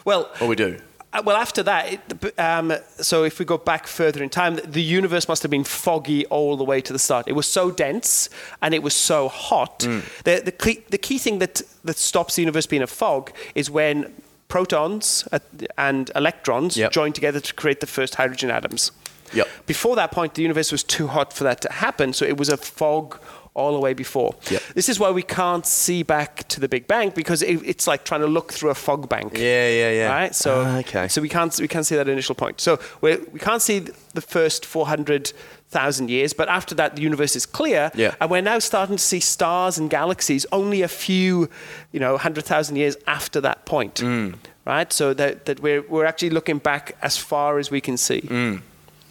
[0.05, 0.79] Well, Or we do.
[1.17, 4.83] Uh, well, after that, it, um, so if we go back further in time, the
[4.83, 7.29] universe must have been foggy all the way to the start.
[7.29, 8.29] It was so dense
[8.63, 9.81] and it was so hot.
[9.81, 10.03] Mm.
[10.25, 13.71] The, the, key, the key thing that, that stops the universe being a fog is
[13.71, 14.13] when
[14.49, 15.39] protons uh,
[15.77, 16.93] and electrons Yep.
[16.93, 18.93] join together to create the first hydrogen atoms.
[19.33, 19.49] Yep.
[19.67, 22.49] Before that point, the universe was too hot for that to happen, so it was
[22.49, 23.19] a fog
[23.57, 24.35] all the way before.
[24.51, 24.63] Yep.
[24.75, 28.05] This is why we can't see back to the Big Bang because it, it's like
[28.05, 29.33] trying to look through a fog bank.
[29.37, 30.09] Yeah, yeah, yeah.
[30.09, 30.35] Right.
[30.35, 31.09] So Ah, okay.
[31.09, 32.61] So we can't we can't see that initial point.
[32.61, 33.79] So we we can't see
[34.15, 35.33] the first four hundred
[35.69, 37.91] thousand years, but after that the universe is clear.
[37.95, 38.15] Yeah.
[38.21, 41.49] And we're now starting to see stars and galaxies only a few,
[41.93, 43.95] you know, hundred thousand years after that point.
[43.95, 44.35] Mm.
[44.67, 44.93] Right.
[44.93, 48.21] So that that we're we're actually looking back as far as we can see.
[48.21, 48.61] Mm.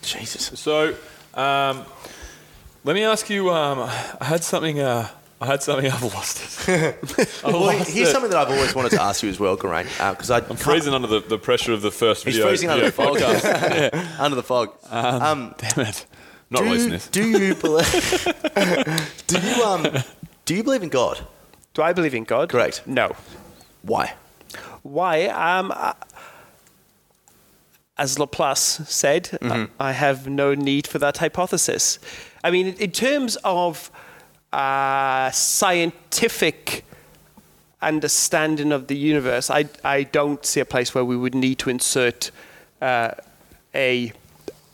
[0.01, 0.51] Jesus.
[0.59, 0.93] So,
[1.33, 1.83] um,
[2.85, 3.49] let me ask you.
[3.51, 5.07] Um, I had something uh,
[5.41, 5.91] I had something.
[5.91, 6.97] I've lost it.
[7.43, 8.11] I've Well, lost here's it.
[8.11, 10.93] something that I've always wanted to ask you as well, Geraint, because I I'm freezing
[10.93, 12.49] under the, the pressure of the first video.
[12.49, 12.69] He's video.
[12.69, 13.17] freezing under the fog.
[13.17, 14.19] podcast.
[14.19, 14.71] under the fog.
[14.89, 16.05] Um, Damn it!
[16.49, 17.07] Not do, releasing this.
[17.09, 18.33] do you believe?
[19.27, 19.87] do you um?
[20.45, 21.25] Do you believe in God?
[21.73, 22.49] Do I believe in God?
[22.49, 22.85] Correct.
[22.87, 23.15] No.
[23.81, 24.13] Why?
[24.83, 25.25] Why?
[25.25, 25.93] Um, uh,
[27.97, 29.73] as Laplace said, uh, Mm-hmm.
[29.79, 31.97] I have no need for that hypothesis.
[32.45, 33.89] I mean, in terms of
[34.53, 36.85] uh, scientific
[37.81, 41.69] understanding of the universe, I, I don't see a place where we would need to
[41.71, 42.29] insert
[42.81, 43.11] uh,
[43.73, 44.11] a,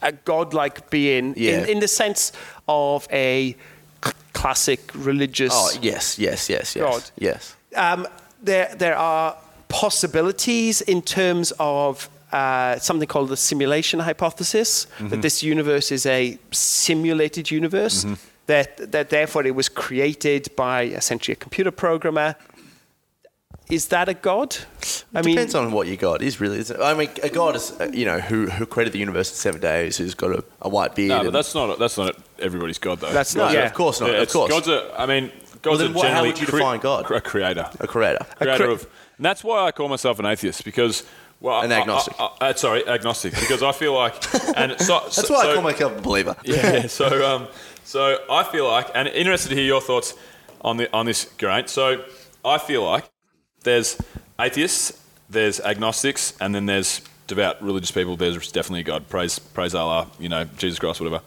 [0.02, 1.60] a godlike being Yeah.
[1.64, 2.34] in, in the sense
[2.68, 3.56] of a
[4.04, 7.04] c- classic religious Oh yes, yes, yes, yes, God.
[7.18, 7.56] yes.
[7.76, 8.06] um,
[8.44, 9.38] there, there are
[9.70, 16.38] possibilities in terms of uh, something called the simulation hypothesis that this universe is a
[16.52, 18.06] simulated universe,
[18.48, 22.36] that, that therefore it was created by essentially a computer programmer.
[23.70, 24.58] Is that a god?
[25.16, 26.60] I mean, Depends on what you god Is really.
[26.60, 26.84] Isn't it?
[26.84, 29.62] I mean, a god is uh, you know who who created the universe in seven
[29.62, 31.10] days, who's got a, a white beard.
[31.10, 33.14] No, but and- that's not that's not everybody's god though.
[33.14, 33.68] That's no, not- yeah.
[33.68, 34.10] of course not.
[34.12, 34.94] Yeah, of course, God's a.
[35.00, 37.10] I mean, God's then a what- how generally would you cre- define God?
[37.12, 37.70] A creator.
[37.80, 38.26] a creator.
[38.42, 38.88] A creator cre- of.
[39.18, 41.04] And that's why I call myself an atheist because.
[41.42, 42.14] Well, An I- I- agnostic.
[42.20, 43.34] I- I- sorry, agnostic.
[43.34, 44.14] Because I feel like,
[44.56, 46.36] and so, That's why I call myself a believer.
[46.44, 46.88] yeah, yeah.
[47.00, 47.48] So, um,
[47.84, 50.14] so I feel like, and interested to hear your thoughts
[50.62, 51.70] on the on this, Geraint.
[51.70, 52.04] So,
[52.46, 53.06] I feel like
[53.64, 54.00] there's
[54.40, 54.94] atheists,
[55.30, 58.16] there's agnostics, and then there's devout religious people.
[58.18, 59.10] There's definitely a God.
[59.10, 60.08] Praise, praise Allah.
[60.20, 61.22] You know, Jesus Christ, whatever.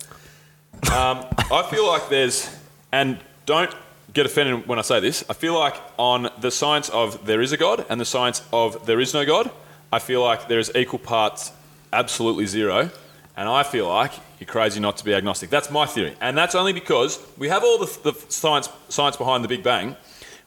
[0.93, 2.49] Um, I feel like there's,
[2.93, 3.75] and don't
[4.13, 5.25] get offended when I say this.
[5.29, 8.85] I feel like on the science of there is a God and the science of
[8.87, 9.51] there is no God,
[9.93, 11.53] I feel like there is equal parts
[11.93, 12.91] absolutely zero.
[13.37, 15.51] And I feel like you're crazy not to be agnostic.
[15.51, 16.15] That's my theory.
[16.21, 19.97] And that's only because we have all the, the science, science behind the Big Bang.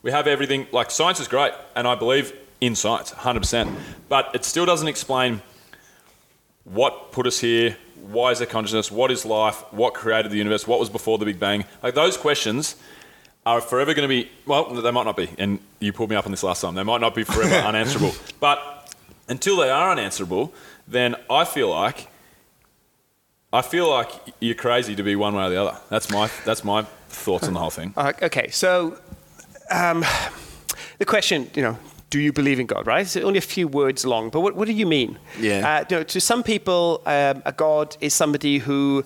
[0.04, 3.76] We have everything, like science is great, and I believe in science, 100%.
[4.08, 5.42] But it still doesn't explain
[6.64, 7.76] what put us here,
[8.10, 11.26] why is there consciousness, what is life, what created the universe, what was before the
[11.26, 11.66] Big Bang.
[11.84, 12.78] Like those questions
[13.46, 16.26] are forever going to be, well, they might not be, and you pulled me up
[16.26, 18.14] on this last time, they might not be forever unanswerable.
[18.40, 18.77] But
[19.28, 20.54] until they are unanswerable,
[20.88, 22.08] then I feel like,
[23.52, 24.10] I feel like
[24.40, 25.78] you're crazy to be one way or the other.
[25.90, 27.94] That's my, that's my thoughts on the whole thing.
[27.98, 28.98] Uh, okay, so
[29.72, 30.04] um,
[31.00, 31.78] the question, you know,
[32.10, 33.02] do you believe in God, right?
[33.02, 35.18] It's only a few words long, but what, what do you mean?
[35.40, 35.80] Yeah.
[35.82, 39.04] Uh, you know, to some people, um, a God is somebody who,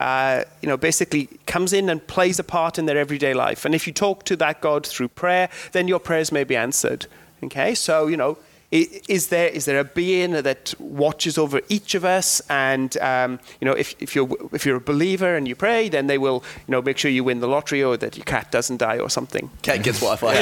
[0.00, 3.66] uh, you know, basically comes in and plays a part in their everyday life.
[3.66, 7.06] And if you talk to that God through prayer, then your prayers may be answered.
[7.42, 8.38] Okay, so, you know, i-
[8.70, 13.64] is there is there a being that watches over each of us and um, you
[13.64, 16.72] know if, if you're if you're a believer and you pray then they will you
[16.72, 19.50] know make sure you win the lottery or that your cat doesn't die or something
[19.62, 20.32] Cat gets Wi-Fi.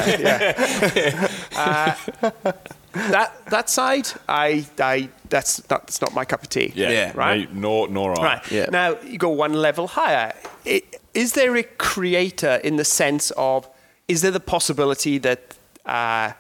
[2.92, 7.12] that that side I I that's not that's not my cup of tea Yeah, Yeah.
[7.14, 7.52] Right.
[7.52, 8.22] Me, nor, nor I.
[8.24, 8.50] Right.
[8.50, 8.66] Yeah.
[8.70, 10.32] Now you go one level higher.
[10.66, 10.82] I-
[11.14, 13.68] Is there a creator in the sense of
[14.08, 16.32] is there the possibility that uh,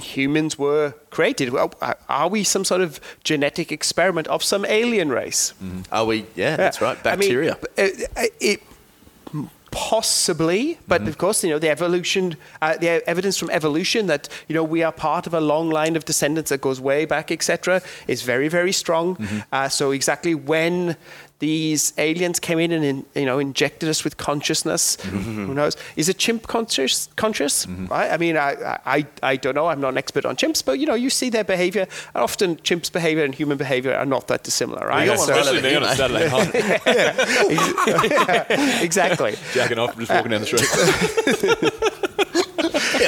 [0.00, 1.50] humans were created?
[1.50, 5.54] Well, uh, Are we some sort of genetic experiment of some alien race?
[5.92, 6.26] Are we?
[6.36, 6.98] Yeah, that's right.
[7.04, 7.58] I mean, Bacteria.
[7.78, 8.62] uh, it,
[9.70, 14.54] possibly, but of course, you know, the evolution, uh, the evidence from evolution that you
[14.54, 17.80] know we are part of a long line of descendants that goes way back, etc.,
[18.08, 19.16] is very, very strong.
[19.52, 20.96] Uh, so exactly when
[21.40, 25.74] these aliens came in and in, you know injected us with consciousness, who knows?
[25.96, 27.08] Is a chimp conscious?
[27.16, 27.66] Conscious?
[27.66, 28.10] Right?
[28.12, 29.66] I mean, I, I, I don't know.
[29.66, 31.86] I'm not an expert on chimps, but you know, you see their behavior.
[32.14, 35.06] And Often, chimps' behavior and human behavior are not that dissimilar, right?
[35.06, 35.96] got one So- right Especially over me here, on a mate.
[35.96, 36.28] Saturday
[38.48, 39.34] night, exactly.
[39.54, 41.80] jacking off, just walking down the street.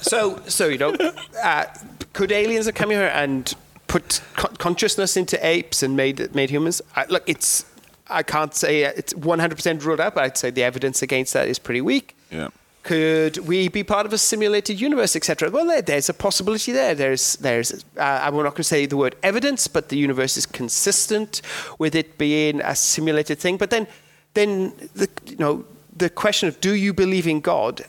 [0.00, 0.94] So, so you know,
[1.42, 1.64] uh,
[2.12, 3.52] could aliens have come here and
[3.94, 6.82] put con- consciousness into apes and made made humans?
[6.96, 7.64] I, look, it's
[8.08, 11.58] I can't say it's 100% ruled out, but I'd say the evidence against that is
[11.60, 12.16] pretty weak.
[12.30, 12.48] Yeah.
[12.82, 15.50] Could we be part of a simulated universe, etc.?
[15.50, 16.94] Well, there, there's a possibility there.
[16.94, 17.72] There's, there's.
[17.96, 21.40] Uh, I'm not going to say the word evidence, but the universe is consistent
[21.78, 23.56] with it being a simulated thing.
[23.56, 23.86] But then,
[24.34, 25.64] then the, you know,
[25.96, 27.84] the question of do you believe in God?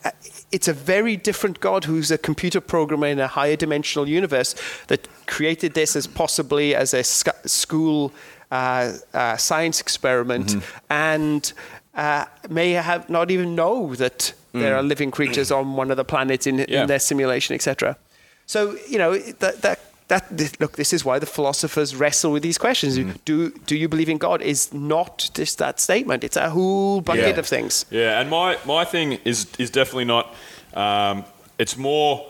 [0.56, 4.56] It's a very different God who's a computer programmer in a higher dimensional universe
[4.88, 8.12] that created this as possibly as a sc- school
[8.52, 10.56] uh, uh, science experiment
[10.90, 11.52] and
[11.96, 16.06] uh, may have not even know that there are living creatures on one of the
[16.06, 16.82] planets in, Yeah.
[16.84, 17.98] in their simulation, etc.
[18.46, 22.44] So you know that that that th- look, this is why the philosophers wrestle with
[22.44, 22.98] these questions.
[22.98, 23.18] Mm.
[23.26, 24.42] Do do you believe in God?
[24.42, 26.24] Is not just that statement.
[26.24, 27.40] It's a whole bucket Yeah.
[27.40, 27.86] of things.
[27.92, 30.34] Yeah, and my, my thing is is definitely not.
[30.74, 31.26] Um,
[31.58, 32.28] it's more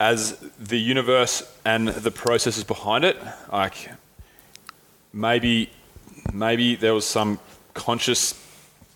[0.00, 3.16] as the universe and the processes behind it.
[3.52, 3.90] Like
[5.12, 5.70] maybe
[6.32, 7.38] maybe there was some
[7.74, 8.34] conscious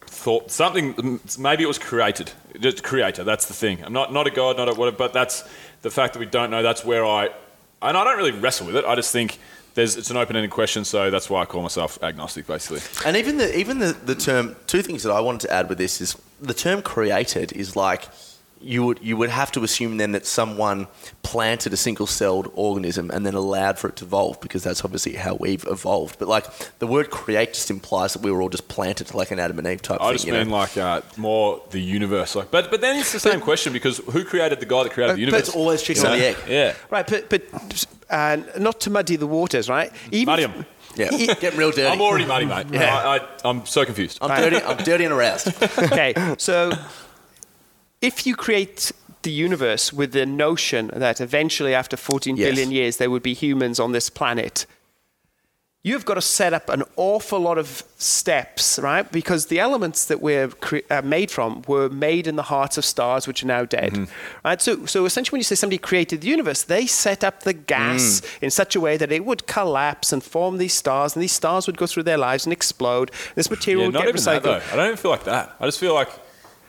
[0.06, 1.20] thought, something.
[1.38, 2.32] Maybe it was created.
[2.60, 3.24] Just creator.
[3.24, 3.82] That's the thing.
[3.84, 4.96] I'm not not a god, not a whatever.
[4.96, 5.44] But that's
[5.82, 6.62] the fact that we don't know.
[6.62, 7.30] That's where I
[7.82, 8.84] and I don't really wrestle with it.
[8.84, 9.38] I just think.
[9.74, 12.80] There's, it's an open-ended question, so that's why I call myself agnostic, basically.
[13.06, 15.78] And even the even the, the term two things that I wanted to add with
[15.78, 18.06] this is the term created is like
[18.62, 20.86] you would you would have to assume then that someone
[21.22, 25.14] planted a single celled organism and then allowed for it to evolve because that's obviously
[25.14, 26.18] how we've evolved.
[26.18, 26.46] But like
[26.78, 29.66] the word create just implies that we were all just planted like an Adam and
[29.66, 30.04] Eve type thing.
[30.06, 30.14] I thing.
[30.16, 30.56] just you mean know?
[30.56, 32.50] like uh, more the universe, like.
[32.50, 35.20] But but then it's the same question because who created the guy that created the
[35.20, 35.48] but universe?
[35.48, 36.16] it's always chicken You know?
[36.16, 36.36] the egg.
[36.48, 39.90] Yeah, Right, but but uh, not to muddy the waters, right?
[40.10, 40.66] Even muddy 'em.
[40.94, 41.08] Yeah,
[41.40, 41.86] getting real dirty.
[41.86, 42.66] I'm already muddy, mate.
[42.70, 42.94] Yeah.
[42.94, 44.18] I, I, I'm so confused.
[44.20, 44.62] I'm dirty.
[44.62, 45.48] I'm dirty and aroused.
[45.78, 46.70] okay, so
[48.02, 52.48] if you create the universe with the notion that eventually, after 14 Yes.
[52.48, 54.66] billion years, there would be humans on this planet,
[55.84, 59.10] you've got to set up an awful lot of steps, right?
[59.10, 62.84] Because the elements that we're cre- uh, made from were made in the hearts of
[62.84, 64.08] stars, which are now dead,
[64.44, 64.60] right?
[64.60, 68.22] So, so essentially, when you say somebody created the universe, they set up the gas
[68.40, 71.66] in such a way that it would collapse and form these stars, and these stars
[71.68, 73.10] would go through their lives and explode.
[73.34, 74.44] This material yeah, would not get even that recycled.
[74.68, 74.72] though.
[74.72, 75.54] I don't even feel like that.
[75.60, 76.10] I just feel like,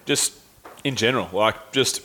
[0.06, 0.34] just
[0.84, 2.02] in general, like just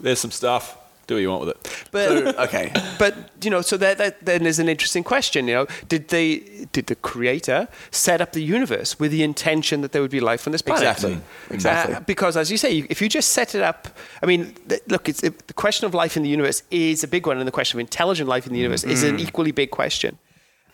[0.00, 0.76] there's some stuff.
[1.06, 1.86] Do what you want with it.
[1.92, 2.72] But So, okay.
[2.98, 5.46] but you know, so that, that then is an interesting question.
[5.46, 9.92] You know, did they did the creator set up the universe with the intention that
[9.92, 10.82] there would be life on this planet?
[10.82, 11.14] Exactly.
[11.14, 11.54] Mm.
[11.54, 11.94] Exactly.
[11.94, 13.86] Uh, because, as you say, if you just set it up,
[14.20, 17.08] I mean, th- look, it's, it, the question of life in the universe is a
[17.08, 19.10] big one, and the question of intelligent life in the universe is Mm.
[19.10, 20.18] an equally big question.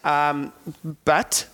[0.02, 0.54] Um,
[1.04, 1.46] but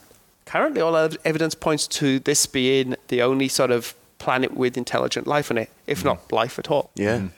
[0.47, 5.51] currently, all evidence points to this being the only sort of planet with intelligent life
[5.51, 6.33] on it, if not mm.
[6.33, 6.91] life at all.
[6.95, 7.19] Yeah.
[7.19, 7.31] Mm.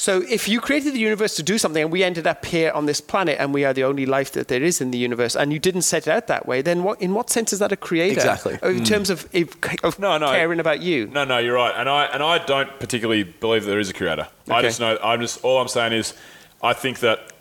[0.00, 2.86] So if you created the universe to do something and we ended up here on
[2.86, 5.52] this planet and we are the only life that there is in the universe and
[5.52, 7.76] you didn't set it out that way, then what in what sense is that a
[7.76, 8.14] creator?
[8.14, 8.58] Exactly.
[8.62, 8.86] Oh, in mm.
[8.86, 10.30] terms of, of, of No, no.
[10.30, 11.08] caring about you.
[11.08, 14.28] No, no, you're right, and I and I don't particularly believe there is a creator.
[14.48, 14.68] I Okay.
[14.68, 14.98] just know.
[15.02, 16.14] I'm just all I'm saying is,
[16.62, 17.32] I think that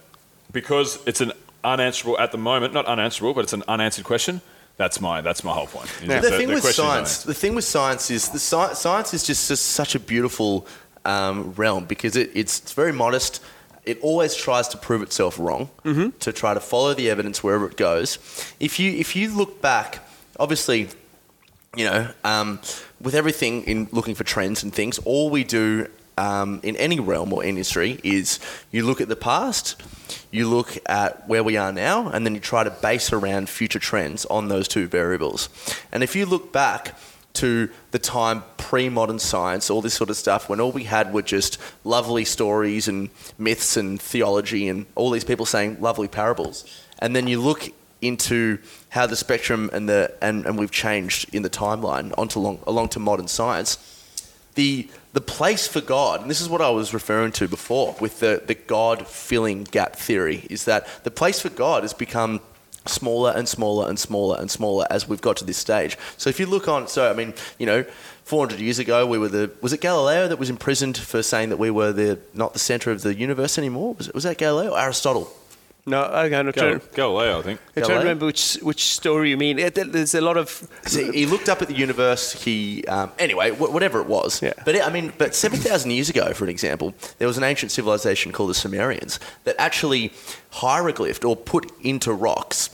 [0.51, 4.41] because it's an unanswerable at the moment, not unanswerable, but it's an unanswered question.
[4.77, 5.89] That's my that's my whole point.
[6.01, 6.07] Yeah.
[6.07, 9.47] that the thing with science, the thing with science is the sci- science is just,
[9.47, 10.67] just such a beautiful
[11.03, 13.41] um, realm because it, it's, it's very modest.
[13.85, 15.69] It always tries to prove itself wrong
[16.19, 18.19] to try to follow the evidence wherever it goes.
[18.59, 19.99] If you if you look back,
[20.39, 20.89] obviously,
[21.75, 22.59] you know, um,
[23.01, 25.87] with everything in looking for trends and things, all we do
[26.17, 28.39] um, in any realm or industry is
[28.71, 29.81] you look at the past,
[30.31, 33.79] you look at where we are now, and then you try to base around future
[33.79, 35.49] trends on those two variables.
[35.91, 36.95] And if you look back
[37.33, 41.21] to the time pre-modern science, all this sort of stuff, when all we had were
[41.21, 47.15] just lovely stories and myths and theology and all these people saying lovely parables, and
[47.15, 47.69] then you look
[48.01, 48.57] into
[48.89, 52.89] how the spectrum and the and, and we've changed in the timeline onto long, along
[52.89, 53.77] to modern science
[54.55, 58.19] the the place for God, and this is what I was referring to before with
[58.19, 62.39] the, the God filling gap theory, is that the place for God has become
[62.85, 65.97] smaller and smaller and smaller and smaller as we've got to this stage.
[66.17, 67.83] So if you look on, so I mean, you know,
[68.25, 71.57] 400 years ago, we were the was it Galileo that was imprisoned for saying that
[71.57, 73.95] we were the not the center of the universe anymore?
[73.95, 75.33] Was, it, was that Galileo Aristotle?
[75.87, 77.61] No, okay, I'm not Gal- trying, Galileo, I think.
[77.77, 79.57] I'm trying to remember which which story you mean.
[79.57, 82.33] It, there's a lot of So he looked up at the universe.
[82.43, 84.41] He um, anyway, wh- whatever it was.
[84.41, 84.51] Yeah.
[84.65, 87.45] But it, I mean, but seven thousand years ago, for an example, there was an
[87.45, 90.11] ancient civilization called the Sumerians that actually
[90.51, 92.69] hieroglyphed or put into rocks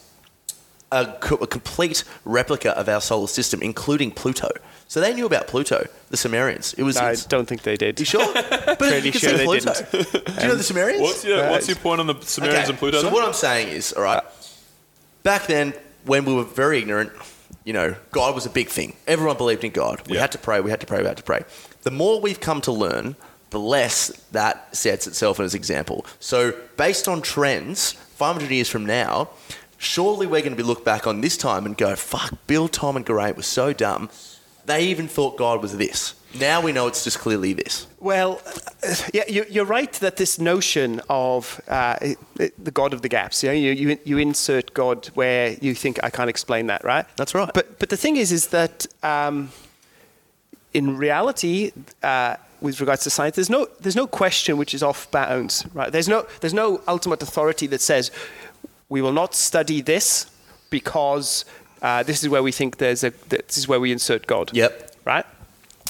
[0.91, 4.49] a, co- a complete replica of our solar system, including Pluto.
[4.93, 6.75] So they knew about Pluto, the Sumerians.
[6.75, 6.97] It was.
[6.97, 7.99] I don't think they did.
[7.99, 8.32] you sure?
[8.34, 9.73] But Pretty you can sure say they Pluto.
[9.91, 11.01] Do you know the um, Sumerians?
[11.01, 12.97] What's your What's your point on the Sumerians and Pluto?
[12.97, 13.13] So then?
[13.13, 14.21] what I'm saying is, all right,
[15.23, 15.73] back then
[16.06, 17.12] when we were very ignorant,
[17.63, 18.95] you know, God was a big thing.
[19.08, 19.99] Everyone believed in God.
[20.08, 20.21] We Yeah.
[20.21, 20.62] had to pray.
[20.62, 20.99] We had to pray.
[21.01, 21.43] We had to pray.
[21.82, 23.15] The more we've come to learn,
[23.49, 26.06] the less that sets itself as an example.
[26.19, 29.29] So based on trends, 500 years from now,
[29.79, 32.95] surely we're going to be looked back on this time and go, "Fuck, Bill, Tom,
[32.95, 34.12] and Geraint were so dumb.
[34.65, 37.86] They even thought God was this." Now we know it's just clearly this.
[37.99, 38.41] Well,
[38.82, 41.97] uh, yeah, you- you're right that this notion of uh,
[42.57, 45.99] the God of the gaps, you, know, you, you, you insert God where you think
[46.03, 47.05] I can't explain that, right?
[47.18, 47.51] That's right.
[47.53, 49.51] But but the thing is, is that um,
[50.74, 55.09] in reality, uh, with regards to science, there's no there's no question which is off
[55.11, 55.91] bounds, right?
[55.91, 58.09] There's no there's no ultimate authority that says
[58.89, 60.26] we will not study this
[60.72, 61.45] because
[61.84, 64.51] uh, this is where we think there's a this is where we insert God.
[64.53, 64.95] Yep.
[65.05, 65.25] Right.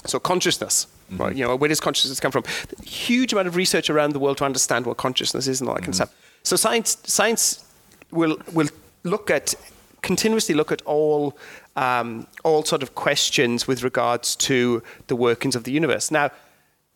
[0.05, 0.87] So consciousness.
[1.11, 2.43] Right, you know, where does consciousness come from?
[2.83, 5.81] Huge amount of research around the world to understand what consciousness is and all that
[5.81, 6.15] kind of stuff.
[6.41, 7.63] So science, science
[8.09, 8.69] will will
[9.03, 9.53] look at
[10.01, 11.37] continuously look at all
[11.75, 16.09] um, all sort of questions with regards to the workings of the universe.
[16.09, 16.31] Now,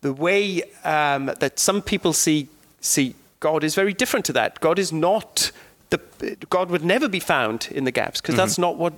[0.00, 2.48] the way um, that some people see
[2.80, 4.60] see God is very different to that.
[4.60, 5.52] God is not
[5.90, 8.92] the God would never be found in the gaps because that's not what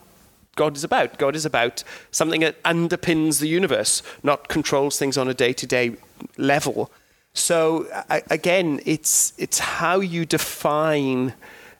[0.56, 1.18] God is about.
[1.18, 5.96] God is about something that underpins the universe, not controls things on a day-to-day
[6.36, 6.90] level.
[7.32, 11.34] So a- again, it's it's how you define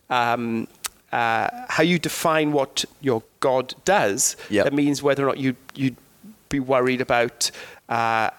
[0.09, 0.69] um,
[1.13, 4.37] uh, how you define what your God does.
[4.51, 4.65] Yep.
[4.65, 5.97] That means whether or not you you'd
[6.49, 7.51] be worried about
[7.89, 8.31] uh,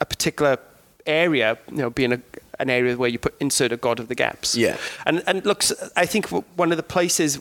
[0.00, 0.58] a particular
[1.06, 2.20] area, you know, being a,
[2.60, 4.56] an area where you put insert a God of the gaps.
[4.56, 4.76] Yeah.
[5.06, 6.26] And and look, s- I think
[6.58, 7.38] one of the places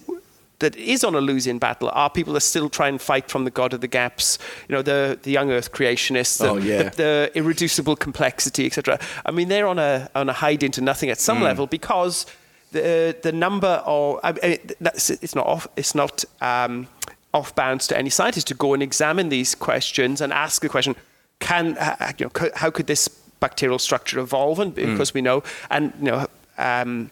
[0.59, 3.51] that is on a losing battle are people that still try and fight from the
[3.51, 4.37] God of the gaps.
[4.67, 6.83] You know, the the young Earth creationists, the, Oh, yeah.
[6.83, 8.99] the, the irreducible complexity, etc.
[9.25, 11.21] I mean, they're on a on a hide into nothing at Mm.
[11.21, 12.25] some level because
[12.71, 16.87] the the number of I mean, that's, it's not off it's not um,
[17.33, 20.95] off bounds to any scientist to go and examine these questions and ask the question:
[21.39, 23.09] Can uh, you know how could this
[23.39, 24.59] bacterial structure evolve?
[24.59, 24.91] And Mm.
[24.91, 26.27] because we know, and you know.
[26.57, 27.11] Um,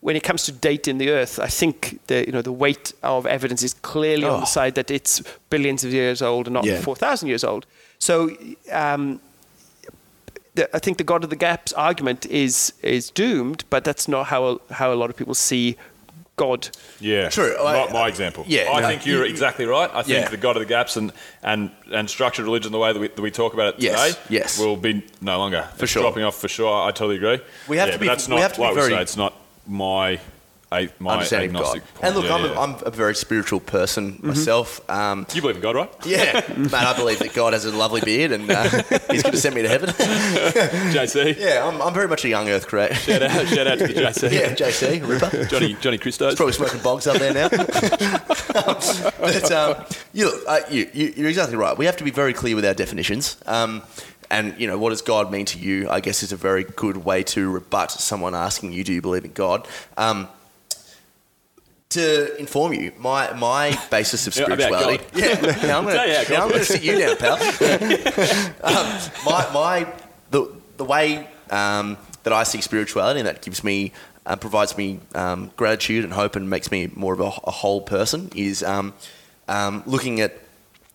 [0.00, 3.24] when it comes to dating the Earth, I think the you know the weight of
[3.26, 4.40] evidence is clearly on Oh.
[4.40, 6.82] the side that it's billions of years old and not Yeah.
[6.82, 7.64] four thousand years old.
[7.98, 8.30] So
[8.70, 9.20] um,
[10.54, 14.26] the, I think the God of the Gaps argument is is doomed, but that's not
[14.26, 15.76] how how a lot of people see
[16.38, 16.68] God.
[17.00, 17.54] Yeah, True.
[17.62, 18.44] My, my example.
[18.48, 19.90] yeah, I no, think you're you- exactly right.
[19.92, 20.28] I think Yeah.
[20.28, 21.12] the God of the gaps and,
[21.42, 24.20] and, and structured religion, the way that we, that we talk about it Yes, today,
[24.30, 24.58] yes.
[24.58, 25.68] will be no longer.
[25.76, 26.02] For It's sure.
[26.02, 26.82] dropping off for sure.
[26.88, 27.40] I totally agree.
[27.68, 29.02] We have Yeah, to be- That's we not have to be like we very- say.
[29.02, 29.34] It's not
[29.66, 30.18] my
[30.70, 31.76] a, my understanding of God.
[31.76, 31.94] agnostic.
[31.94, 32.04] point.
[32.04, 32.52] And look, Yeah, I'm, yeah.
[32.52, 34.88] A, I'm a very spiritual person myself.
[34.90, 35.90] Um, you believe in God, right?
[36.06, 38.62] yeah, man, I believe that God has a lovely beard and uh,
[39.10, 39.90] He's going to send me to heaven.
[39.90, 41.38] JC.
[41.38, 42.94] yeah, I'm, I'm very much a young Earth creator.
[42.94, 44.30] Shout out, shout out to the JC.
[44.30, 45.44] yeah, JC, Ripper.
[45.46, 46.34] Johnny Johnny Christos.
[46.34, 47.48] Probably smoking bogs up there now.
[47.48, 51.76] but um, you, look, uh, you, you, you're exactly right.
[51.76, 53.36] We have to be very clear with our definitions.
[53.46, 53.82] Um,
[54.30, 55.88] and you know, what does God mean to you?
[55.88, 59.24] I guess is a very good way to rebut someone asking you, "Do you believe
[59.24, 59.66] in God?"
[59.96, 60.28] Um,
[61.90, 65.04] to inform you, my my basis of spirituality.
[65.14, 67.34] Yeah, now I'm going Yeah, yeah, to to sit you down, pal.
[68.62, 69.92] um, my my
[70.30, 73.92] the the way um, that I see spirituality, and that gives me
[74.26, 77.80] uh, provides me um, gratitude and hope, and makes me more of a, a whole
[77.80, 78.94] person, is um,
[79.48, 80.38] um, looking at.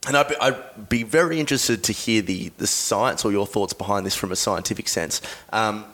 [0.05, 3.71] And I'd be, I'd be very interested to hear the, the science or your thoughts
[3.71, 5.21] behind this from a scientific sense.
[5.53, 5.85] Um,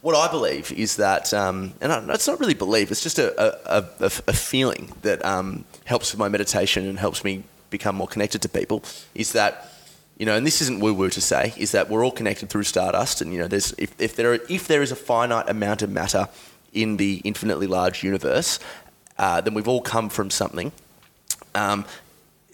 [0.00, 3.28] what I believe is that, um, and I, it's not really belief, it's just a,
[3.76, 8.06] a, a, a feeling that um, helps with my meditation and helps me become more
[8.06, 8.82] connected to people,
[9.14, 9.72] is that,
[10.16, 12.64] you know, and this isn't woo woo to say, is that we're all connected through
[12.64, 13.20] stardust.
[13.20, 15.90] And, you know, there's, if, if, there, are, if there is a finite amount of
[15.90, 16.28] matter
[16.72, 18.58] in the infinitely large universe,
[19.18, 20.72] uh, then we've all come from something.
[21.54, 21.84] Um,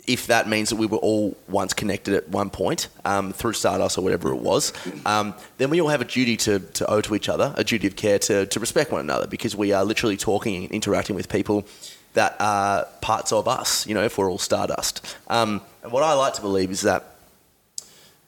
[0.07, 3.96] if that means that we were all once connected at one point um, through Stardust
[3.96, 4.72] or whatever it was,
[5.07, 7.86] um, then we all have a duty to, to owe to each other, a duty
[7.86, 11.28] of care to, to respect one another because we are literally talking and interacting with
[11.28, 11.66] people
[12.12, 15.16] that are parts of us, you know, if we're all Stardust.
[15.28, 17.05] Um, and what I like to believe is that,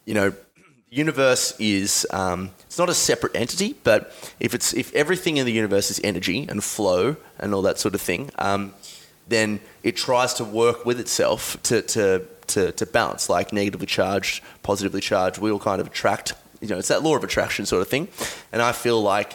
[0.04, 4.94] you know, the universe is um, it's not a separate entity, but if it's if
[4.94, 8.72] everything in the universe is energy and flow and all that sort of thing, um,
[9.28, 14.42] then it tries to work with itself to, to, to, to balance, like negatively charged,
[14.62, 15.38] positively charged.
[15.38, 18.08] We all kind of attract, you know, it's that law of attraction sort of thing.
[18.52, 19.34] And I feel like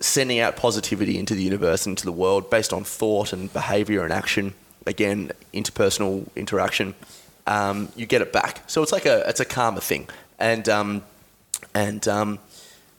[0.00, 4.12] sending out positivity into the universe, into the world, based on thought and behavior and
[4.12, 4.54] action,
[4.86, 6.94] again, interpersonal interaction,
[7.46, 8.62] um, you get it back.
[8.68, 10.08] So it's like a, it's a karma thing.
[10.38, 11.02] And, um,
[11.74, 12.38] and um,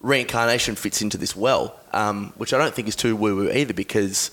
[0.01, 3.73] reincarnation fits into this well, um, which I don't think is too woo woo either
[3.73, 4.31] because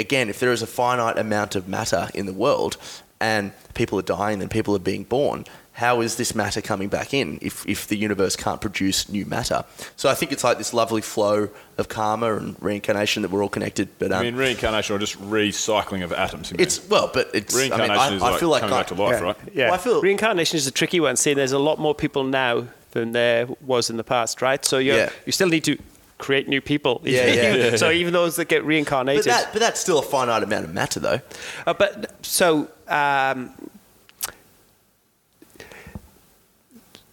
[0.00, 2.76] again, if there is a finite amount of matter in the world
[3.20, 7.14] and people are dying and people are being born, how is this matter coming back
[7.14, 9.64] in if, if the universe can't produce new matter?
[9.96, 11.48] So I think it's like this lovely flow
[11.78, 13.88] of karma and reincarnation that we're all connected.
[13.98, 16.50] But um, I mean, reincarnation or just recycling of atoms.
[16.50, 16.66] you mean?
[16.66, 18.78] it's well, but it's I mean, reincarnation I, is I like feel like coming I-
[18.78, 19.36] back to life, right?
[19.54, 19.66] Yeah.
[19.66, 21.16] Well, I feel- Reincarnation is a tricky one.
[21.16, 24.64] See, there's a lot more people now than there was in the past, right?
[24.64, 25.10] So you Yeah.
[25.24, 25.78] you still need to
[26.20, 27.00] create new people.
[27.04, 27.76] Yeah, yeah.
[27.82, 29.24] so even those that get But, reincarnated.
[29.24, 31.20] that, but that's still a finite amount of matter, though.
[31.66, 33.52] Uh, but so um,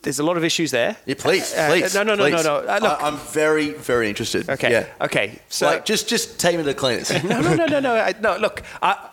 [0.02, 0.96] there's a lot of issues there.
[1.06, 1.94] Yeah, please, Uh, please.
[1.96, 2.44] no, no, no, please.
[2.44, 2.68] no, no.
[2.68, 3.04] Uh, look.
[3.04, 4.50] I, am very, very interested.
[4.50, 4.72] Okay.
[4.72, 4.86] Yeah.
[5.02, 5.40] Okay.
[5.50, 7.12] So like, just, just take me to the cleaners.
[7.24, 7.96] no, no, no, no, no.
[7.96, 9.10] I, no, look, I,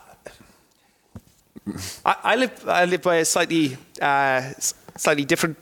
[2.04, 4.52] I, I live, I live by a slightly, uh,
[4.96, 5.56] slightly different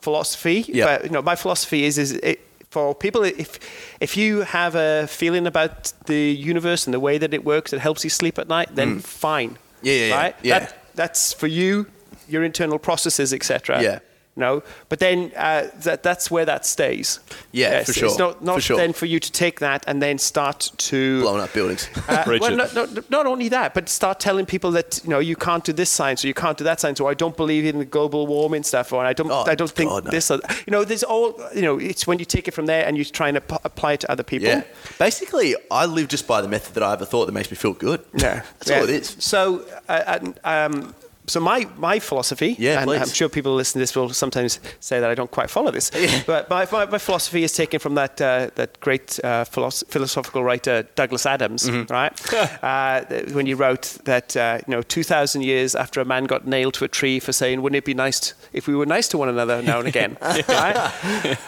[0.00, 0.64] philosophy.
[0.68, 0.84] Yeah.
[0.86, 2.40] But you know, my philosophy is, is it,
[2.72, 3.58] for people, if
[4.00, 7.80] if you have a feeling about the universe and the way that it works, it
[7.80, 9.50] helps you sleep at night, then fine.
[9.50, 9.56] Mm.
[9.82, 10.16] Yeah, yeah, yeah.
[10.16, 10.36] Right.
[10.42, 10.58] Yeah.
[10.58, 11.86] That, that's for you,
[12.28, 13.82] your internal processes, etc.
[13.82, 13.98] Yeah.
[14.34, 17.20] No, but then uh, that, that's where that stays.
[17.52, 18.08] Yeah, for sure.
[18.08, 18.76] It's not, not For sure.
[18.78, 21.86] then for you to take that and then start to Blowing up buildings.
[22.08, 25.36] uh, well, not, not, not only that, but start telling people that you know you
[25.36, 27.78] can't do this science or you can't do that science or I don't believe in
[27.78, 30.10] the global warming stuff or I don't Oh, I don't think God, no.
[30.10, 32.86] this or you know there's all you know it's when you take it from there
[32.86, 34.48] and you try and ap- apply it to other people.
[34.48, 34.62] yeah.
[34.98, 37.74] Basically, I live just by the method that I ever thought that makes me feel
[37.74, 38.00] good.
[38.14, 38.78] Yeah, That's yeah.
[38.78, 39.14] all it is.
[39.18, 40.94] So, uh, and, um,
[41.32, 43.02] so my my philosophy, Yeah, and please.
[43.02, 45.90] I'm sure people listening to this will sometimes say that I don't quite follow this,
[46.32, 50.42] but my, my, my philosophy is taken from that uh, that great uh, philosoph- philosophical
[50.48, 51.92] writer Douglas Adams, Mm-hmm.
[51.92, 52.12] right?
[52.62, 53.00] uh,
[53.36, 56.84] when he wrote that uh, you know 2,000 years after a man got nailed to
[56.84, 59.28] a tree for saying, "Wouldn't it be nice t- if we were nice to one
[59.28, 60.16] another now and again?"
[60.48, 60.76] right?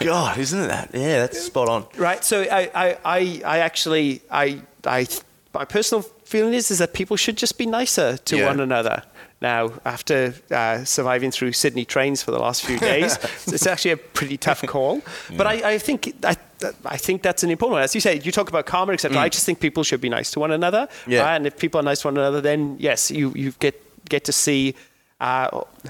[0.01, 0.91] God, isn't it that?
[0.95, 1.87] Yeah, that's spot on.
[1.97, 2.25] Right.
[2.25, 5.07] So I, I, I, I actually, I, I,
[5.53, 8.47] my personal feeling is is that people should just be nicer to Yeah.
[8.47, 9.03] one another.
[9.45, 10.17] Now, after
[10.51, 13.13] uh, surviving through Sydney trains for the last few days,
[13.55, 15.03] it's actually a pretty tough call.
[15.39, 16.35] But I, I think I,
[16.97, 17.83] I think that's an important one.
[17.83, 19.19] As you say, you talk about karma, etc.
[19.19, 20.83] I just think people should be nice to one another.
[20.87, 21.13] Mm.
[21.13, 21.21] Yeah.
[21.25, 21.37] right?
[21.37, 23.75] And if people are nice to one another, then yes, you, you get
[24.09, 24.75] get to see.
[25.21, 25.49] Uh,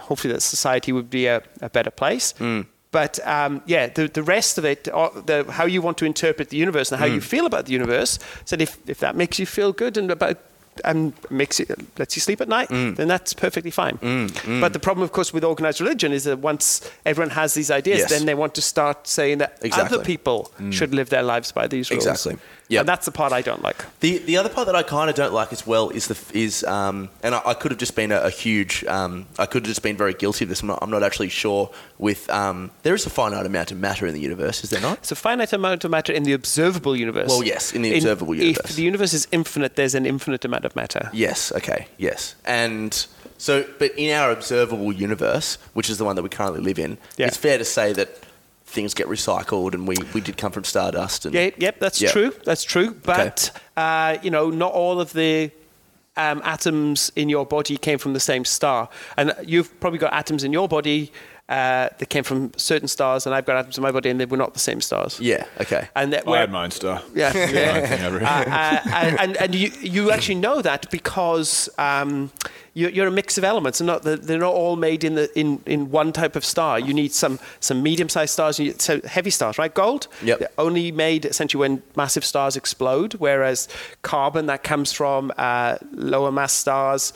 [0.08, 2.34] hopefully, that society would be a, a better place.
[2.40, 2.66] Mm.
[2.90, 6.48] But um, yeah, the, the rest of it, uh, the, how you want to interpret
[6.50, 7.14] the universe and how Mm.
[7.14, 10.36] you feel about the universe, said if, if that makes you feel good and about
[10.84, 12.96] and makes it lets you sleep at night, Mm.
[12.96, 13.98] then that's perfectly fine.
[13.98, 14.60] Mm, mm.
[14.60, 17.98] But the problem, of course, with organized religion is that once everyone has these ideas,
[18.00, 18.10] Yes.
[18.10, 19.96] then they want to start saying that Exactly.
[19.96, 20.72] other people mm.
[20.72, 22.06] should live their lives by these rules.
[22.06, 22.36] Exactly.
[22.68, 22.80] Yep.
[22.80, 23.84] And that's the part I don't like.
[24.00, 26.64] The the other part that I kind of don't like as well is the is
[26.64, 29.68] um, and I, I could have just been a, a huge um, I could have
[29.68, 30.62] just been very guilty of this.
[30.62, 31.70] I'm not, I'm not actually sure.
[31.98, 34.98] With um, there is a finite amount of matter in the universe, is there not?
[34.98, 37.28] It's a finite amount of matter in the observable universe.
[37.28, 38.70] Well, yes, in the observable universe.
[38.70, 41.10] If the universe is infinite, there's an infinite amount of matter.
[41.12, 41.52] Yes.
[41.52, 41.86] Okay.
[41.98, 42.34] Yes.
[42.46, 43.06] And
[43.38, 46.96] so, but in our observable universe, which is the one that we currently live in,
[47.16, 47.26] Yeah.
[47.26, 48.23] it's fair to say that
[48.74, 51.24] things get recycled, and we, we did come from stardust.
[51.24, 52.10] And Yeah, yep, that's Yeah.
[52.10, 52.32] true.
[52.44, 52.90] That's true.
[53.02, 55.50] But uh, you know, not all of the
[56.16, 60.44] um, atoms in your body came from the same star, and you've probably got atoms
[60.44, 61.10] in your body
[61.48, 64.24] uh, that came from certain stars, and I've got atoms in my body, and they
[64.24, 65.20] were not the same stars.
[65.20, 65.44] Yeah.
[65.60, 65.88] Okay.
[65.94, 67.02] And that I we're- had my own star.
[67.14, 67.86] yeah, Yeah, I yeah.
[67.86, 68.22] think I'd read.
[68.22, 72.32] Uh, uh, and and, and you, you actually know that because um,
[72.72, 75.28] you're, you're a mix of elements, and not the, they're not all made in the
[75.38, 76.78] in, in one type of star.
[76.80, 79.72] You need some some medium-sized stars, you so heavy stars, right?
[79.74, 80.38] Gold, Yep.
[80.38, 83.68] they're only made essentially when massive stars explode, whereas
[84.00, 87.12] carbon that comes from uh, lower mass stars.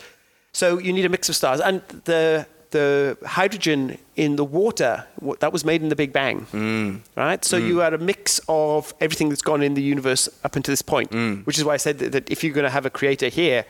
[0.51, 5.05] So you need a mix of stars, and the the hydrogen in the water
[5.39, 7.43] that was made in the Big Bang, right?
[7.45, 10.81] So you had a mix of everything that's gone in the universe up until this
[10.81, 11.11] point,
[11.45, 13.65] which is why I said that, that if you're going to have a creator here,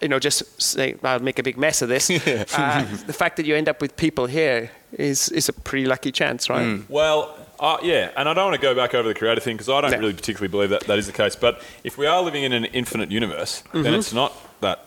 [0.00, 2.10] you know, just say I'll make a big mess of this.
[2.10, 6.10] uh, the fact that you end up with people here is is a pretty lucky
[6.10, 6.82] chance, right?
[6.88, 9.68] Well, uh, yeah, and I don't want to go back over the creator thing because
[9.68, 9.98] I don't No.
[9.98, 11.36] really particularly believe that that is the case.
[11.36, 13.82] But if we are living in an infinite universe, Mm-hmm.
[13.82, 14.86] then it's not that.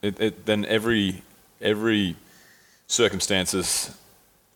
[0.00, 1.22] It, it, then every
[1.60, 2.16] every
[2.92, 3.90] circumstances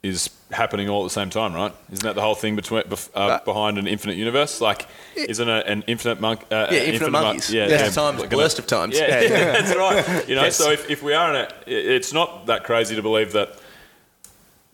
[0.03, 1.73] is happening all at the same time, right?
[1.91, 4.61] Isn't that the whole thing between bef- uh, behind an infinite universe?
[4.61, 6.43] Like, isn't a, an infinite monk?
[6.51, 7.53] Uh, Yeah, infinite mon- monkeys.
[7.53, 8.95] yeah, yeah, of times, like worst of times.
[8.97, 9.29] Yeah, yeah,
[9.61, 10.29] that's right.
[10.29, 10.57] You know, Yes.
[10.57, 13.59] so if, if we are in a, it- it's not that crazy to believe that.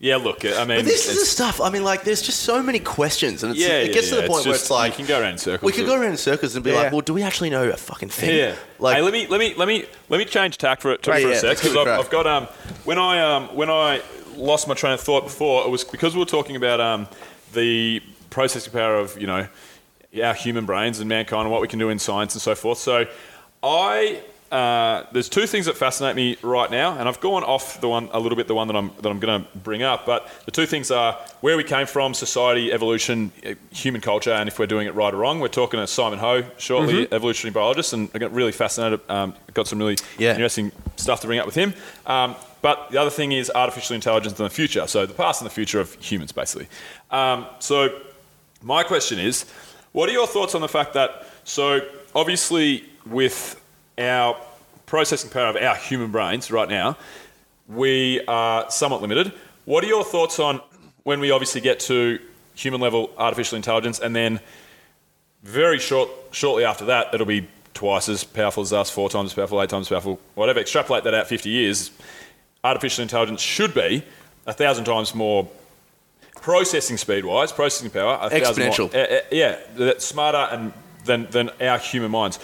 [0.03, 1.61] Yeah, look, I mean, But this is the stuff.
[1.61, 4.15] I mean, like, there's just so many questions, and it's, Yeah, it yeah, gets to
[4.15, 4.21] yeah.
[4.23, 5.85] the point It's where just- it's like you can go around in circles We could
[5.85, 6.77] go around in circles and be Yeah.
[6.81, 8.37] like, well, do we actually know a fucking thing?
[8.37, 8.55] Yeah.
[8.79, 11.23] Like, hey, let me let me let me let me change tack for it Right,
[11.23, 11.87] for yeah, a sec because I've.
[11.87, 12.47] I've got um
[12.83, 14.01] when I um when I
[14.35, 17.07] lost my train of thought before it was because we were talking about um
[17.53, 19.47] the processing power of you know
[20.21, 22.77] our human brains and mankind and what we can do in science and so forth.
[22.77, 23.05] So
[23.63, 24.19] I.
[24.53, 28.07] Uh, there's two things that fascinate me right now, and I've gone off the one
[28.13, 28.47] a little bit.
[28.47, 31.13] The one that I'm that I'm going to bring up, but the two things are
[31.41, 35.11] where we came from, society, evolution, uh, human culture, and if we're doing it right
[35.11, 35.39] or wrong.
[35.39, 38.99] We're talking to Simon Ho shortly, evolutionary biologist, and I got really fascinated.
[39.09, 40.33] Um, got some really Yeah.
[40.33, 41.73] interesting stuff to bring up with him.
[42.05, 44.85] Um, but the other thing is artificial intelligence in the future.
[44.85, 46.67] So the past and the future of humans, basically.
[47.09, 47.89] Um, so
[48.61, 49.45] my question is,
[49.93, 51.81] what are your thoughts on the fact that, so
[52.13, 53.59] obviously with
[53.97, 54.37] our
[54.85, 56.97] processing power of our human brains right now,
[57.67, 59.31] we are somewhat limited,
[59.65, 60.61] What are your thoughts on
[61.03, 62.19] when we obviously get to
[62.55, 64.39] human level artificial intelligence, and then
[65.43, 69.33] very short, shortly after that, it'll be twice as powerful as us, four times as
[69.33, 70.59] powerful, eight times as powerful, whatever.
[70.59, 71.91] Extrapolate that out 50 years,
[72.63, 74.03] artificial intelligence should be
[74.45, 75.49] a thousand times more
[76.41, 78.93] processing speed wise, processing power, a thousand Exponential.
[78.93, 80.73] More, uh, uh, yeah, smarter and
[81.05, 82.39] than than our human minds.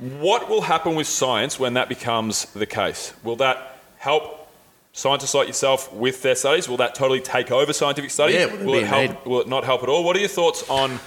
[0.00, 3.12] What will happen with science when that becomes the case?
[3.22, 4.48] Will that help
[4.92, 6.68] scientists like yourself with their studies?
[6.68, 8.32] Will that totally take over scientific study?
[8.32, 9.10] Yeah, will it help?
[9.10, 9.26] made.
[9.26, 10.02] Will it not help at all?
[10.02, 10.98] What are your thoughts on?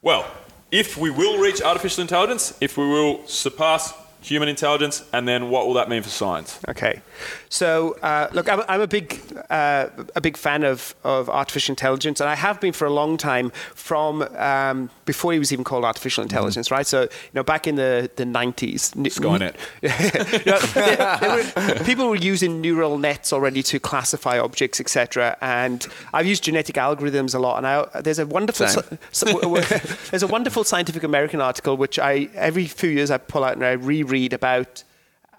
[0.00, 0.30] Well,
[0.70, 3.92] if we will reach artificial intelligence, if we will surpass
[4.24, 6.58] human intelligence, and then what will that mean for science?
[6.68, 7.02] Okay,
[7.50, 9.20] so uh, look, I'm, I'm a big
[9.50, 13.16] uh, a big fan of, of artificial intelligence, and I have been for a long
[13.18, 16.86] time from um, before it was even called artificial intelligence, right?
[16.86, 19.54] So you know, back in the the 90s, n- Skynet.
[19.82, 25.36] you know, there- there were- people were using neural nets already to classify objects, etc.
[25.42, 27.58] And I've used genetic algorithms a lot.
[27.58, 28.80] And I, there's a wonderful, so-
[30.10, 33.64] there's a wonderful Scientific American article which I every few years I pull out and
[33.64, 34.84] I reread about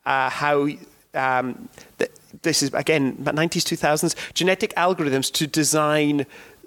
[0.05, 0.67] uh, how.
[1.13, 2.11] Um, th-
[2.41, 6.25] this is again 90s 2000s genetic algorithms to design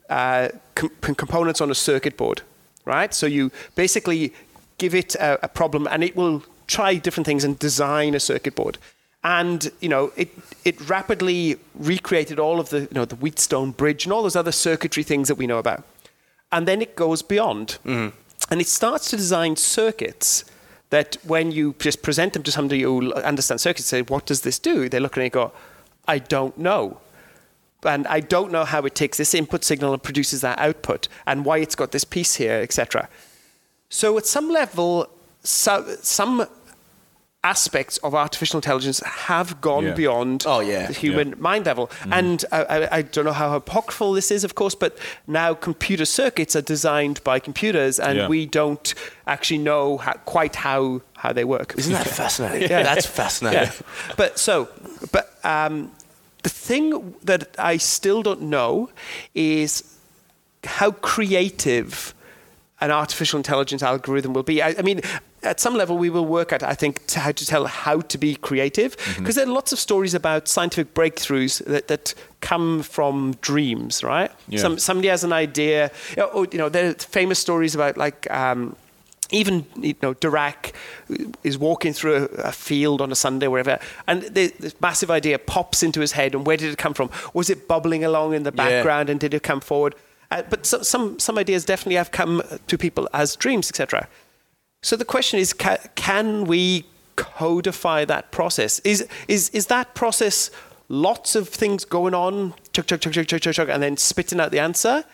[0.08, 2.40] uh, com- components on a circuit board
[2.88, 3.14] right?
[3.14, 4.32] So you basically
[4.78, 8.54] give it a, a problem and it will try different things and design a circuit
[8.54, 8.78] board.
[9.22, 10.30] And you know it
[10.64, 14.52] it rapidly recreated all of the you know the Wheatstone bridge and all those other
[14.52, 15.84] circuitry things that we know about.
[16.50, 17.78] And then it goes beyond.
[18.50, 20.44] And it starts to design circuits
[20.90, 24.58] that when you just present them to somebody who understands circuits say what does this
[24.58, 25.52] do they look at it and go
[26.06, 26.98] i don't know
[27.84, 31.44] and I don't know how it takes this input signal and produces that output, and
[31.44, 33.08] why it's got this piece here, etc.
[33.88, 35.08] So, at some level,
[35.42, 36.46] so, some
[37.52, 39.94] aspects of artificial intelligence have gone Yeah.
[40.02, 40.86] beyond Oh, yeah.
[40.86, 41.90] the human mind level.
[42.10, 44.92] And I, I, I don't know how apocryphal this is, of course, but
[45.26, 48.28] now computer circuits are designed by computers, and Yeah.
[48.28, 48.94] we don't
[49.26, 51.74] actually know how, quite how how they work.
[51.78, 52.70] Isn't that fascinating?
[52.70, 52.82] Yeah.
[52.88, 53.68] That's fascinating.
[53.72, 54.14] Yeah.
[54.16, 54.68] But so,
[55.10, 55.90] but um,
[56.42, 57.42] the thing that
[57.72, 58.88] I still don't know
[59.34, 59.82] is
[60.64, 62.14] how creative
[62.80, 64.62] an artificial intelligence algorithm will be.
[64.62, 65.00] I, I mean,
[65.42, 68.18] at some level, we will work at, I think, to how to tell how to
[68.18, 73.34] be creative, because there are lots of stories about scientific breakthroughs that, that come from
[73.40, 74.30] dreams, right?
[74.48, 74.60] Yeah.
[74.60, 77.96] Some, somebody has an idea, you know, or, you know, there are famous stories about
[77.96, 78.30] like.
[78.30, 78.76] Um,
[79.30, 80.72] even you know Dirac
[81.44, 85.38] is walking through a, a field on a Sunday, wherever, and the, this massive idea
[85.38, 86.34] pops into his head.
[86.34, 87.10] And where did it come from?
[87.34, 88.64] Was it bubbling along in the Yeah.
[88.64, 89.94] background, and did it come forward?
[90.30, 94.08] Uh, but so, some some ideas definitely have come to people as dreams, etc.
[94.82, 96.84] So the question is, ca- can we
[97.16, 98.78] codify that process?
[98.80, 100.50] Is is is that process
[100.88, 104.38] lots of things going on, chug chug chug chug chug chug, chug and then spitting
[104.40, 105.04] out the answer,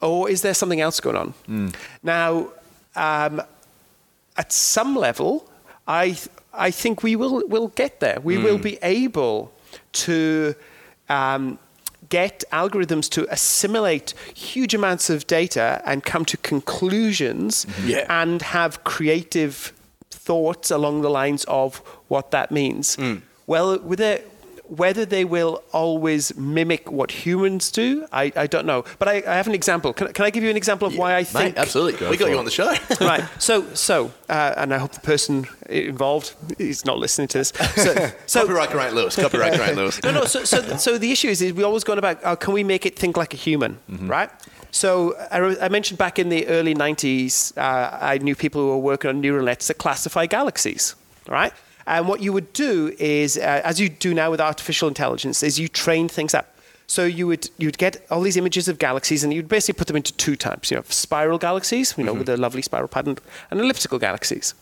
[0.00, 1.72] or is there something else going on?
[2.02, 2.50] Now,
[2.96, 3.42] um,
[4.36, 5.48] at some level,
[5.88, 6.16] I
[6.52, 8.20] I think we will will get there.
[8.20, 9.52] We will be able
[9.92, 10.54] to.
[11.08, 11.58] Um,
[12.10, 17.88] get algorithms to assimilate huge amounts of data and come to conclusions mm-hmm.
[17.88, 18.06] Yeah.
[18.08, 19.72] and have creative
[20.10, 22.96] thoughts along the lines of what that means.
[22.96, 23.22] Mm.
[23.46, 24.29] Well, with it,
[24.70, 28.84] whether they will always mimic what humans do, I, I don't know.
[29.00, 29.92] But I, I have an example.
[29.92, 31.56] Can, can I give you an example of why I Mate, think?
[31.58, 32.08] absolutely.
[32.08, 32.38] we got you it.
[32.38, 32.72] on the show.
[33.00, 33.24] right.
[33.40, 37.52] So, so, uh, and I hope the person involved is not listening to this.
[37.74, 39.16] So, so Copyright Geraint Lewis.
[39.16, 40.00] Copyright Geraint Lewis.
[40.04, 40.24] no, no.
[40.24, 42.86] So, so, so the issue is, is we always gone about uh, can we make
[42.86, 44.30] it think like a human, right?
[44.70, 48.68] So I, re- I mentioned back in the early '90s, uh, I knew people who
[48.68, 50.94] were working on neural nets that classify galaxies,
[51.28, 51.52] right?
[51.86, 55.58] And what you would do is, uh, as you do now with artificial intelligence, is
[55.58, 56.54] you train things up.
[56.86, 59.96] So you would you'd get all these images of galaxies, and you'd basically put them
[59.96, 60.70] into two types.
[60.72, 63.16] You know, spiral galaxies, you know, with a lovely spiral pattern,
[63.50, 64.54] and elliptical galaxies.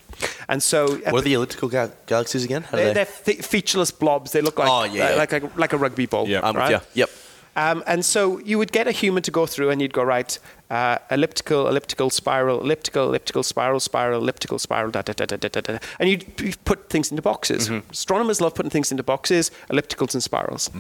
[0.49, 2.67] And so What are the elliptical ga- galaxies again?
[2.71, 2.93] They're, they?
[2.93, 4.33] they're fe- featureless blobs.
[4.33, 5.15] They look like Oh, yeah.
[5.15, 6.29] like, like, a, like a rugby ball.
[6.29, 6.41] Yeah.
[6.41, 6.73] Right?
[6.73, 6.81] you.
[6.95, 7.11] Yep.
[7.59, 10.39] Um, and so you would get a human to go through, and you'd go right
[10.71, 15.49] uh, elliptical, elliptical, spiral, elliptical, elliptical, spiral, spiral, elliptical, spiral, da da da da da
[15.49, 15.61] da.
[15.61, 15.79] da.
[15.99, 17.69] And you'd p- put things into boxes.
[17.91, 20.71] Astronomers love putting things into boxes, ellipticals and spirals.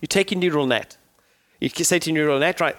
[0.00, 0.96] You take your neural net.
[1.60, 2.76] You say to your neural net, right?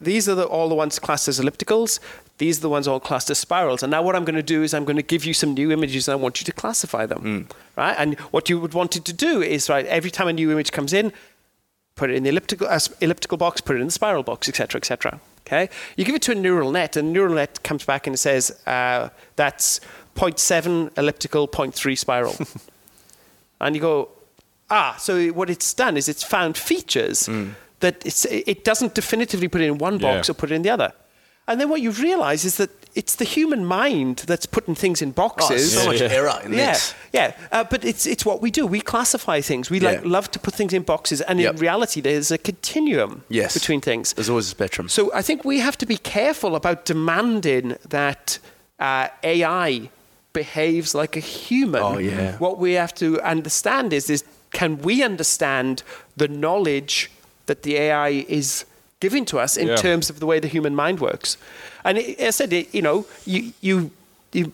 [0.00, 2.00] These are the, all the ones classed as ellipticals.
[2.38, 3.82] These are the ones all classed as spirals.
[3.82, 5.70] And now what I'm going to do is I'm going to give you some new
[5.70, 7.94] images and I want you to classify them, right?
[7.98, 10.72] And what you would want it to do is right every time a new image
[10.72, 11.12] comes in,
[11.96, 14.78] put it in the elliptical, uh, elliptical box, put it in the spiral box, etc.,
[14.78, 15.20] etc.
[15.46, 18.14] Okay, you give it to a neural net, and the neural net comes back and
[18.14, 19.80] it says uh, that's
[20.14, 22.36] 0.7 elliptical, 0.3 spiral,
[23.60, 24.08] and you go,
[24.70, 27.28] ah, so what it's done is it's found features
[27.80, 30.32] that it's, it doesn't definitively put it in one box Yeah.
[30.32, 30.92] or put it in the other.
[31.48, 35.10] And then what you realize is that it's the human mind that's putting things in
[35.10, 35.72] Oh, boxes.
[35.74, 36.08] so much Yeah.
[36.18, 36.94] error in yeah, this.
[37.12, 38.66] yeah, uh, but it's it's what we do.
[38.66, 39.70] We classify things.
[39.70, 41.54] We like love to put things in boxes, and Yep.
[41.54, 43.54] in reality, there's a continuum Yes.
[43.54, 44.12] between things.
[44.14, 44.88] There's always a spectrum.
[44.88, 48.38] So I think we have to be careful about demanding that
[48.78, 49.90] uh, AI
[50.32, 51.82] behaves like a human.
[51.82, 52.36] Oh, yeah.
[52.38, 55.82] What we have to understand is, is can we understand
[56.16, 57.10] the knowledge
[57.46, 58.64] that the AI is
[59.00, 59.76] giving to us in Yeah.
[59.76, 61.36] terms of the way the human mind works?
[61.84, 63.90] And it, as I said, it, you know, you, you,
[64.32, 64.52] you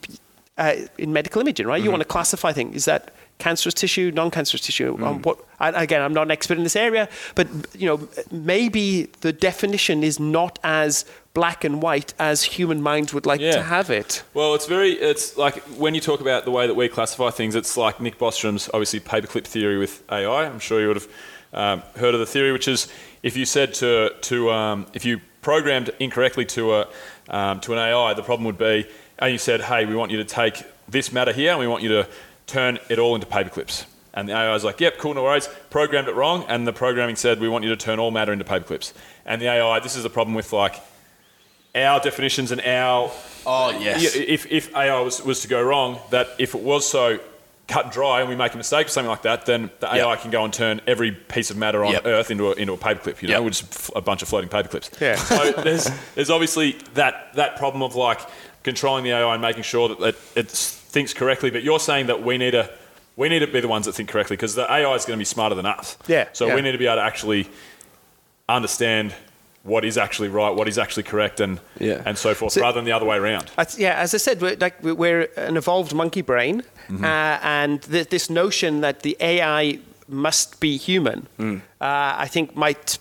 [0.58, 1.82] uh, in medical imaging, right?
[1.82, 2.74] You want to classify things.
[2.76, 4.96] Is that cancerous tissue, non-cancerous tissue?
[5.04, 5.38] Um, what?
[5.60, 10.18] Again, I'm not an expert in this area, but you know, maybe the definition is
[10.18, 13.52] not as black and white as human minds would like Yeah.
[13.52, 14.22] to have it.
[14.32, 17.54] Well, it's very, it's like when you talk about the way that we classify things,
[17.54, 20.44] it's like Nick Bostrom's obviously paperclip theory with AI.
[20.46, 21.08] I'm sure you would have
[21.52, 22.88] um, heard of the theory, which is
[23.26, 26.88] if you said to, to um, if you programmed incorrectly to, a,
[27.28, 28.86] um, to an AI, the problem would be,
[29.18, 31.82] and you said, hey, we want you to take this matter here and we want
[31.82, 32.08] you to
[32.46, 33.84] turn it all into paperclips.
[34.14, 35.48] And the AI was like, yep, cool, no worries.
[35.70, 38.44] Programmed it wrong, and the programming said, we want you to turn all matter into
[38.44, 38.92] paperclips.
[39.24, 40.76] And the AI, this is the problem with like
[41.74, 43.10] our definitions and our
[43.44, 44.14] Oh, yes.
[44.14, 47.18] if, if AI was, was to go wrong, that if it was so
[47.68, 50.12] cut and dry and we make a mistake or something like that, then the AI
[50.12, 50.20] Yep.
[50.22, 52.06] can go and turn every piece of matter on Yep.
[52.06, 53.42] Earth into a, into a paperclip, you know, Yep.
[53.44, 55.00] which is f- a bunch of floating paperclips.
[55.00, 55.16] Yeah.
[55.16, 58.20] So there's, there's obviously that, that problem of like
[58.62, 61.50] controlling the AI and making sure that it, it thinks correctly.
[61.50, 62.70] But you're saying that we need to,
[63.16, 65.20] we need to be the ones that think correctly because the AI is going to
[65.20, 65.96] be smarter than us.
[66.06, 66.54] Yeah, So yeah.
[66.54, 67.48] we need to be able to actually
[68.48, 69.12] understand
[69.66, 72.02] what is actually right, what is actually correct, and Yeah.
[72.06, 73.50] and so forth, So- rather than the other way around.
[73.58, 77.04] I yeah, as I said, we're, like, we're- we're an evolved monkey brain, Mm-hmm.
[77.04, 81.60] uh, and th- this notion that the AI must be human, Mm.
[81.80, 82.98] uh, I think might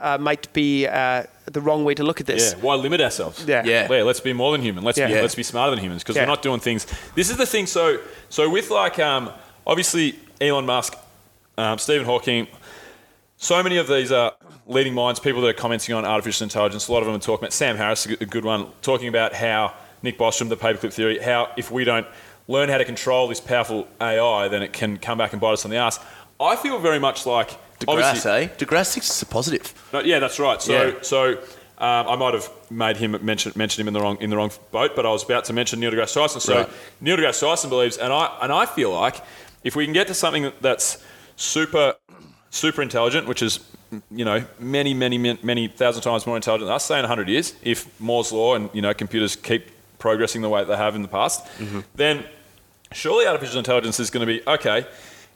[0.00, 1.22] uh, might be uh,
[1.52, 2.42] the wrong way to look at this.
[2.52, 3.44] Yeah, why limit ourselves?
[3.46, 3.62] Yeah.
[3.64, 4.02] Yeah.
[4.02, 4.82] let's be more than human.
[4.82, 5.06] Let's Yeah.
[5.08, 5.20] be Yeah.
[5.22, 6.22] let's be smarter than humans because Yeah.
[6.22, 6.86] we're not doing things.
[7.14, 7.66] This is the thing.
[7.66, 9.30] So so with like um,
[9.66, 10.94] obviously Elon Musk,
[11.58, 12.48] um, Stephen Hawking,
[13.36, 14.30] so many of these uh,
[14.66, 16.88] leading minds, people that are commenting on artificial intelligence.
[16.88, 19.74] A lot of them are talking about Sam Harris, a good- one, talking about how
[20.02, 22.06] Nick Bostrom, the paperclip theory, how if we don't
[22.48, 25.64] learn how to control this powerful AI, then it can come back and bite us
[25.64, 25.98] on the ass.
[26.40, 27.50] I feel very much like
[27.80, 28.48] DeGrasse, eh?
[28.58, 29.72] DeGrasse thinks it's a positive.
[29.92, 30.60] no, yeah, that's right.
[30.60, 30.92] So, Yeah.
[31.02, 31.32] so
[31.78, 34.50] um, I might have made him mention mentioned him in the wrong in the wrong
[34.70, 36.40] boat, but I was about to mention Neil deGrasse Tyson.
[36.40, 36.70] So Right.
[37.00, 39.16] Neil deGrasse Tyson believes, and I and I feel like
[39.64, 40.98] if we can get to something that's
[41.36, 41.94] super
[42.50, 43.60] super intelligent, which is
[44.10, 47.28] you know many many many, many thousand times more intelligent than us, say in hundred
[47.28, 51.02] years, if Moore's law and you know computers keep progressing the way they have in
[51.02, 51.80] the past, mm-hmm.
[51.94, 52.24] then
[52.92, 54.86] surely artificial intelligence is going to be okay.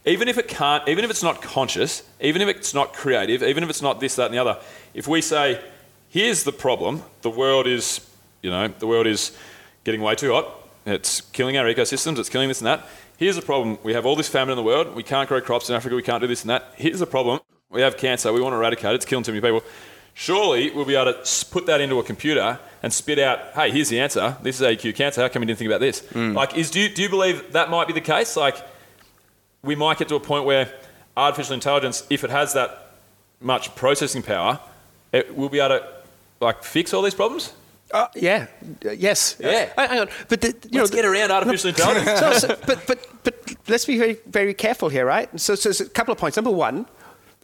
[0.05, 3.63] Even if it can't, even if it's not conscious, even if it's not creative, even
[3.63, 4.59] if it's not this, that, and the other,
[4.95, 5.61] if we say,
[6.09, 8.01] here's the problem, the world is,
[8.43, 9.37] you know, the world is
[9.85, 10.49] getting way too hot,
[10.87, 12.87] it's killing our ecosystems, it's killing this and that.
[13.19, 15.69] Here's the problem, we have all this famine in the world, we can't grow crops
[15.69, 16.73] in Africa, we can't do this and that.
[16.77, 17.41] Here's the problem,
[17.71, 19.63] we have cancer, we want to eradicate it, it's killing too many people.
[20.15, 23.89] Surely we'll be able to put that into a computer and spit out, hey, here's
[23.89, 24.37] the answer.
[24.43, 25.21] This is AQ cancer.
[25.23, 26.03] How come we didn't think about this?
[26.15, 28.37] Like, is do you, do you believe that might be the case?
[28.37, 28.57] Like,
[29.63, 30.73] we might get to a point where
[31.17, 32.95] artificial intelligence, if it has that
[33.41, 34.59] much processing power,
[35.13, 35.89] it will be able to
[36.41, 37.53] like fix all these problems.
[37.93, 38.47] Uh, yeah.
[38.85, 39.37] Uh, yes.
[39.39, 39.73] Yeah.
[39.77, 40.09] Uh, hang on.
[40.29, 42.19] But the, you Let's know, get around artificial intelligence.
[42.19, 45.29] so, so, but, but, but let's be very, very careful here, right?
[45.41, 46.37] So, so, so a couple of points.
[46.37, 46.87] Number one,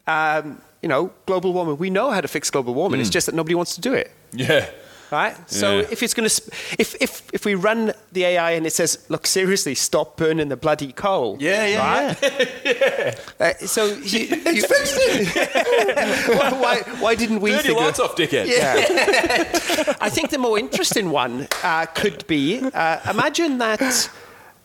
[0.06, 1.78] um, you know, global warming.
[1.78, 3.00] We know how to fix global warming.
[3.00, 4.68] It's just that nobody wants to do it, yeah.
[5.10, 5.34] right?
[5.50, 5.86] So, Yeah.
[5.90, 8.98] if it's going to, sp- if, if, if we run the AI and it says,
[9.08, 11.38] look, seriously, stop burning the bloody coal.
[11.40, 13.20] Yeah, yeah, right?
[13.40, 14.62] Uh, so, you, you,
[16.62, 17.74] why, why didn't we figure?
[17.74, 18.46] lights off, dickhead.
[20.00, 24.08] I think the more interesting one uh, could be uh, imagine that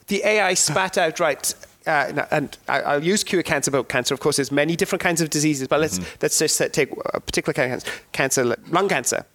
[0.08, 1.54] the AI spat out right.
[1.88, 4.14] Uh, and I- I'll use cure cancer about cancer.
[4.14, 7.54] Of course, there's many different kinds of diseases, but let's let's just take a particular
[7.54, 9.26] kind of cancer, cancer, lung cancer.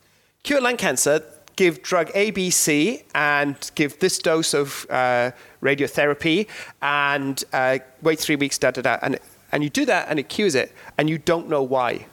[0.42, 1.22] Cure lung cancer.
[1.56, 5.30] Give drug A, B, C, and give this dose of uh,
[5.62, 6.48] radiotherapy,
[6.82, 8.58] and uh, wait three weeks.
[8.58, 9.18] Da da da, and
[9.52, 12.06] and you do that, and it cures it, and you don't know why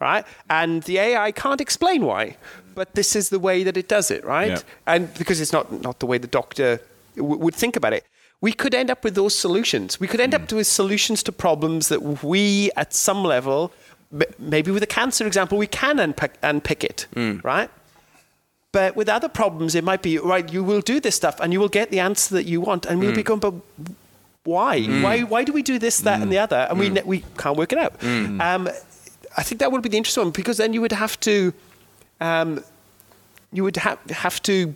[0.00, 0.24] right?
[0.48, 2.36] And the AI can't explain why,
[2.74, 4.48] but this is the way that it does it, right?
[4.50, 4.60] Yeah.
[4.86, 6.80] And because it's not not the way the doctor
[7.16, 8.04] w- would think about it,
[8.40, 10.00] we could end up with those solutions.
[10.00, 10.56] We could end up mm.
[10.56, 13.72] with solutions to problems that we, at some level,
[14.38, 17.42] maybe with a cancer example, we can unpick, unpick it, mm.
[17.44, 17.70] right?
[18.72, 20.50] But with other problems, it might be right.
[20.50, 23.00] You will do this stuff, and you will get the answer that you want, and
[23.00, 23.16] we'll mm.
[23.16, 23.54] be going, but
[24.44, 24.84] why?
[25.02, 25.20] Why?
[25.20, 27.78] Why do we do this, that, and the other, and we we can't work it
[27.78, 28.02] out?
[28.40, 28.68] Um,
[29.36, 31.52] I think that would be the interesting one because then you would have to,
[32.20, 32.64] um,
[33.52, 34.74] you would have have to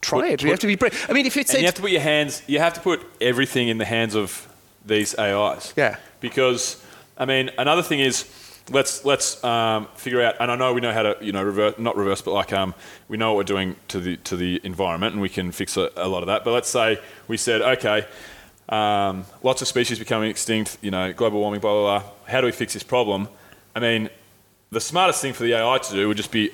[0.00, 0.42] try Put- it.
[0.42, 1.06] You have to be brave.
[1.08, 2.42] I mean, if it's, and you have to put your hands.
[2.46, 4.48] You have to put everything in the hands of
[4.84, 5.72] these AIs.
[5.76, 5.96] Yeah.
[6.20, 6.84] Because
[7.16, 8.26] I mean, another thing is,
[8.70, 10.36] let's let's um, figure out.
[10.40, 12.74] And I know we know how to, you know, reverse, not reverse, but like um,
[13.08, 15.90] we know what we're doing to the to the environment, and we can fix a,
[15.96, 16.44] a lot of that.
[16.44, 18.06] But let's say we said, okay,
[18.68, 20.78] um, lots of species becoming extinct.
[20.80, 22.10] You know, global warming, blah blah blah.
[22.26, 23.28] How do we fix this problem?
[23.74, 24.10] I mean,
[24.70, 26.50] the smartest thing for the AI to do would just be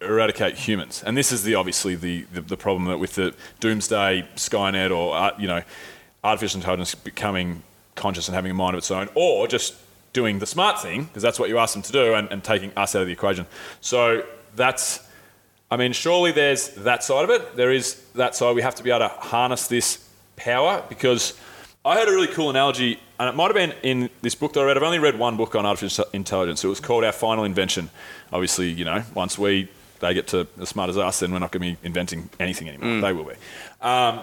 [0.00, 1.02] eradicate humans.
[1.04, 5.16] And this is the obviously the, the, the problem that with the doomsday Skynet or
[5.16, 5.62] uh, you know
[6.22, 7.62] artificial intelligence becoming
[7.94, 9.74] conscious and having a mind of its own, or just
[10.12, 12.72] doing the smart thing because that's what you ask them to do and, and taking
[12.76, 13.46] us out of the equation.
[13.80, 14.24] So
[14.54, 15.06] that's
[15.70, 17.56] I mean, surely there's that side of it.
[17.56, 18.54] There is that side.
[18.54, 21.34] We have to be able to harness this power because
[21.84, 24.60] I heard a really cool analogy, and it might have been in this book that
[24.60, 24.76] I read.
[24.76, 26.62] I've only read one book on artificial intelligence.
[26.62, 27.90] It was called Our Final Invention.
[28.32, 29.68] Obviously, you know, once we
[30.00, 32.68] they get to as smart as us, then we're not going to be inventing anything
[32.68, 32.90] anymore.
[32.90, 33.00] Mm.
[33.00, 33.34] They will be.
[33.80, 34.20] Um,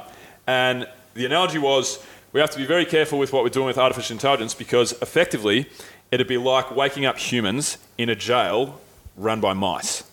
[0.48, 3.78] and the analogy was we have to be very careful with what we're doing with
[3.78, 5.70] artificial intelligence because effectively
[6.12, 8.82] it'd be like waking up humans in a jail
[9.16, 10.04] run by mice.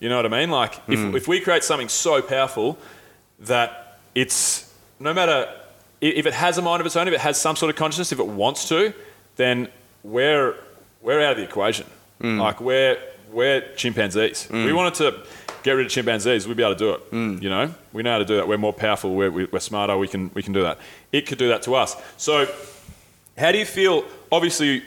[0.00, 0.50] You know what I mean?
[0.50, 1.16] Like, if, mm.
[1.16, 2.78] if we create something so powerful
[3.40, 5.50] that it's no matter
[6.00, 8.12] if it has a mind of its own, if it has some sort of consciousness,
[8.12, 8.92] if it wants to,
[9.36, 9.68] then
[10.02, 10.54] we're
[11.02, 11.86] we're out of the equation.
[12.20, 12.38] Mm.
[12.38, 12.98] Like we're
[13.32, 14.48] we're chimpanzees.
[14.50, 15.22] We wanted to
[15.62, 17.42] get rid of chimpanzees, we'd be able to do it.
[17.42, 18.46] You know, we know how to do that.
[18.48, 19.14] We're more powerful.
[19.14, 19.96] We're, we're smarter.
[19.96, 20.78] We can we can do that.
[21.12, 21.96] It could do that to us.
[22.16, 22.46] So,
[23.36, 24.04] how do you feel?
[24.30, 24.82] Obviously,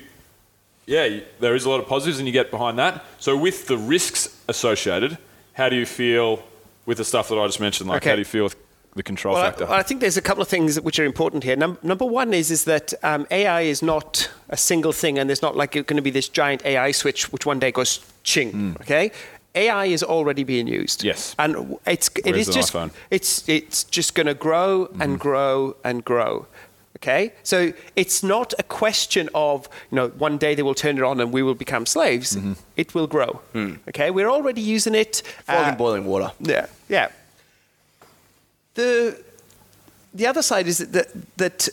[0.85, 3.03] yeah, there is a lot of positives, and you get behind that.
[3.19, 5.17] So, with the risks associated,
[5.53, 6.43] how do you feel
[6.85, 7.89] with the stuff that I just mentioned?
[7.89, 8.09] Like, Okay.
[8.09, 8.55] how do you feel with
[8.95, 9.65] the control Well, factor?
[9.65, 11.55] well, I think there's a couple of things which are important here.
[11.55, 15.41] Num- number one is is that um, AI is not a single thing, and there's
[15.41, 18.75] not like it's going to be this giant AI switch which one day goes ching.
[18.81, 19.11] Okay,
[19.55, 21.01] AI is already being used.
[21.01, 21.07] Hmm.
[21.07, 21.35] Yes.
[21.37, 22.91] and it's it's it Where's is an just iPhone?
[23.09, 25.01] it's it's just going to grow Mm-hmm.
[25.01, 26.45] and grow and grow.
[26.97, 31.03] Okay, so it's not a question of you know one day they will turn it
[31.03, 32.35] on and we will become slaves.
[32.35, 32.53] Mm-hmm.
[32.75, 33.41] It will grow.
[33.53, 33.73] Hmm.
[33.87, 35.21] Okay, we're already using it.
[35.45, 36.31] Frog uh, in boiling water.
[36.41, 37.07] yeah, yeah.
[38.75, 39.15] The
[40.13, 41.69] the other side is that that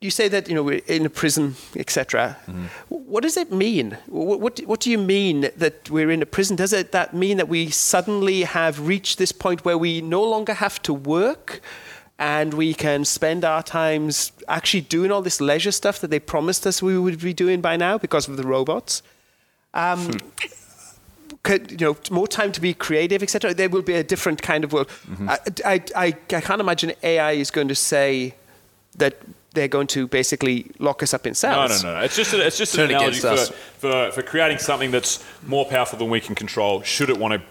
[0.00, 2.38] you say that you know we're in a prison, etc.
[2.46, 2.66] Mm-hmm.
[2.88, 3.98] What does it mean?
[4.06, 6.56] What, what what do you mean that we're in a prison?
[6.56, 10.54] Does it that mean that we suddenly have reached this point where we no longer
[10.54, 11.60] have to work?
[12.18, 16.66] And we can spend our times actually doing all this leisure stuff that they promised
[16.66, 19.02] us we would be doing by now because of the robots
[19.72, 20.16] um, hmm.
[21.42, 23.54] could, you know, more time to be creative, etc.
[23.54, 24.88] There will be a different kind of world.
[24.88, 25.30] Mm-hmm.
[25.30, 28.34] I, I, I, I can't imagine AI is going to say
[28.96, 29.16] that
[29.52, 31.82] they're going to basically lock us up in cells.
[31.82, 32.04] no, no, no.
[32.04, 33.36] It's just a, it's just an Turn analogy for,
[33.78, 36.82] for, for creating something that's more powerful than we can control.
[36.82, 37.42] Should it want to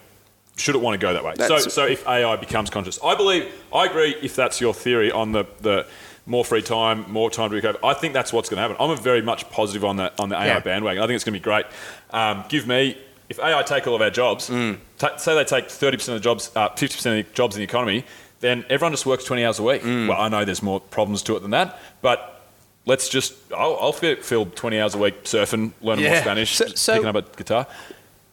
[0.62, 1.34] should it want to go that way?
[1.38, 4.16] So, That's- so if AI becomes conscious, I believe I agree.
[4.22, 5.86] If that's your theory on the the
[6.26, 8.78] more free time, more time to be creative, I think that's what's going to happen.
[8.80, 10.60] I'm a very much positive on that on the AI Yeah.
[10.60, 11.02] bandwagon.
[11.02, 11.66] I think it's going to be great.
[12.12, 12.97] Um, give me
[13.30, 14.78] if AI take all of our jobs, Mm.
[14.97, 17.64] ta- say they take 30% of the jobs, uh, 50% of the jobs in the
[17.64, 18.04] economy,
[18.40, 19.82] then everyone just works 20 hours a week.
[19.82, 20.08] Mm.
[20.08, 22.42] Well, I know there's more problems to it than that, but
[22.86, 26.68] let's just, I'll, I'll fi- fill 20 hours a week surfing, learning more Spanish, So-
[26.68, 27.68] so- picking up a guitar.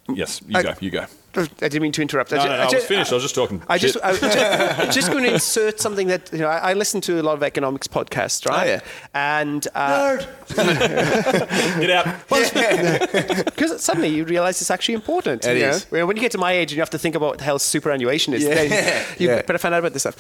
[0.09, 1.07] Yes, you I- go, you go.
[1.37, 2.31] I didn't mean to interrupt.
[2.31, 3.11] No, ju- no, no, I was finished.
[3.13, 3.63] I was just talking.
[3.69, 6.49] I just, I was just, just going to insert something that you know.
[6.49, 8.67] I, I listen to a lot of economics podcasts, right?
[8.67, 8.81] Oh, yeah.
[9.15, 10.17] And uh,
[11.81, 12.07] Get out.
[13.45, 15.45] because suddenly you realize it's actually important.
[15.45, 15.85] It you is.
[15.91, 17.45] When when you get to my age and you have to think about what the
[17.45, 18.55] hell superannuation is, Yeah.
[18.55, 19.43] then you Yeah.
[19.43, 20.17] better find out about this stuff.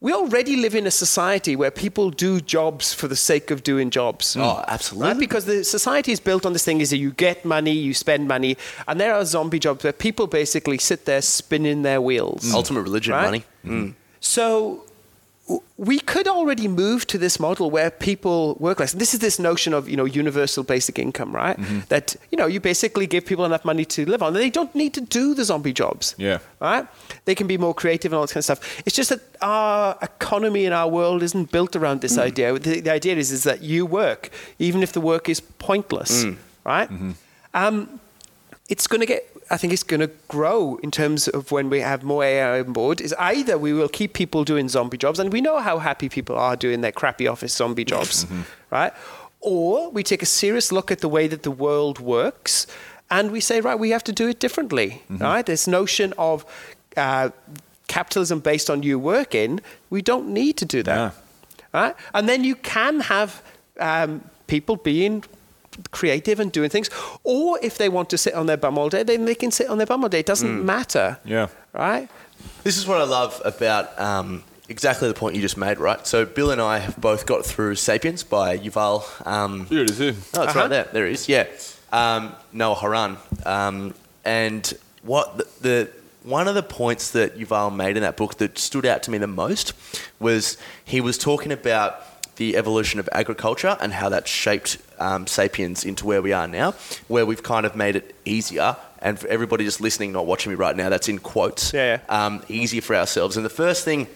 [0.00, 3.90] We already live in a society where people do jobs for the sake of doing
[3.90, 4.36] jobs.
[4.38, 5.08] Oh, absolutely.
[5.08, 5.18] Right?
[5.18, 8.28] Because the society is built on this thing is that you get money, you spend
[8.28, 12.54] money, and there are zombie jobs where people basically sit there spinning their wheels.
[12.54, 13.24] Ultimate religion, Right?
[13.24, 13.44] money.
[13.66, 13.94] Mm.
[14.20, 14.84] So
[15.76, 18.92] we could already move to this model where people work less.
[18.92, 21.56] And this is this notion of you know universal basic income, right?
[21.58, 21.80] Mm-hmm.
[21.88, 24.32] That you know you basically give people enough money to live on.
[24.34, 26.14] They don't need to do the zombie jobs.
[26.18, 26.38] Yeah.
[26.60, 26.86] Right?
[27.24, 28.82] They can be more creative and all this kind of stuff.
[28.86, 32.02] It's just that our economy and our world isn't built around Mm.
[32.02, 32.58] this idea.
[32.58, 36.36] The, the idea is is that you work even if the work is pointless, Mm.
[36.64, 36.90] right?
[36.90, 37.12] Mm-hmm.
[37.54, 38.00] Um,
[38.68, 41.80] it's going to get i think it's going to grow in terms of when we
[41.80, 45.32] have more ai on board is either we will keep people doing zombie jobs and
[45.32, 48.26] we know how happy people are doing their crappy office zombie jobs
[48.70, 48.92] right
[49.40, 52.66] or we take a serious look at the way that the world works
[53.10, 56.44] and we say right we have to do it differently right this notion of
[56.96, 57.30] uh,
[57.86, 61.10] capitalism based on you working we don't need to do that Yeah.
[61.82, 61.94] right?
[62.12, 63.42] And then you can have
[63.80, 64.10] um,
[64.46, 65.24] people being
[65.90, 66.90] creative and doing things,
[67.24, 69.68] or if they want to sit on their bum all day, then they can sit
[69.68, 70.20] on their bum all day.
[70.20, 71.18] It doesn't matter.
[71.24, 71.48] Yeah.
[71.72, 72.08] Right?
[72.64, 76.06] This is what I love about um, exactly the point you just made, right?
[76.06, 79.04] So Bill and I have both got through *Sapiens* by Yuval.
[79.26, 79.98] Um, Here it is.
[79.98, 80.14] Here.
[80.34, 80.60] Oh, it's Uh-huh.
[80.60, 80.88] right there.
[80.92, 81.28] There it is.
[81.28, 81.46] Yeah,
[81.92, 83.16] um, Noah Harari.
[83.46, 84.72] Um, and
[85.02, 85.90] what the, the
[86.24, 89.18] one of the points that Yuval made in that book that stood out to me
[89.18, 89.72] the most
[90.20, 92.04] was he was talking about
[92.36, 96.72] the evolution of agriculture and how that shaped um, sapiens into where we are now,
[97.08, 98.76] where we've kind of made it easier.
[99.00, 101.72] And for everybody just listening, not watching me right now, that's in quotes.
[101.72, 103.36] Yeah, Um, easier for ourselves.
[103.36, 104.08] And the first thing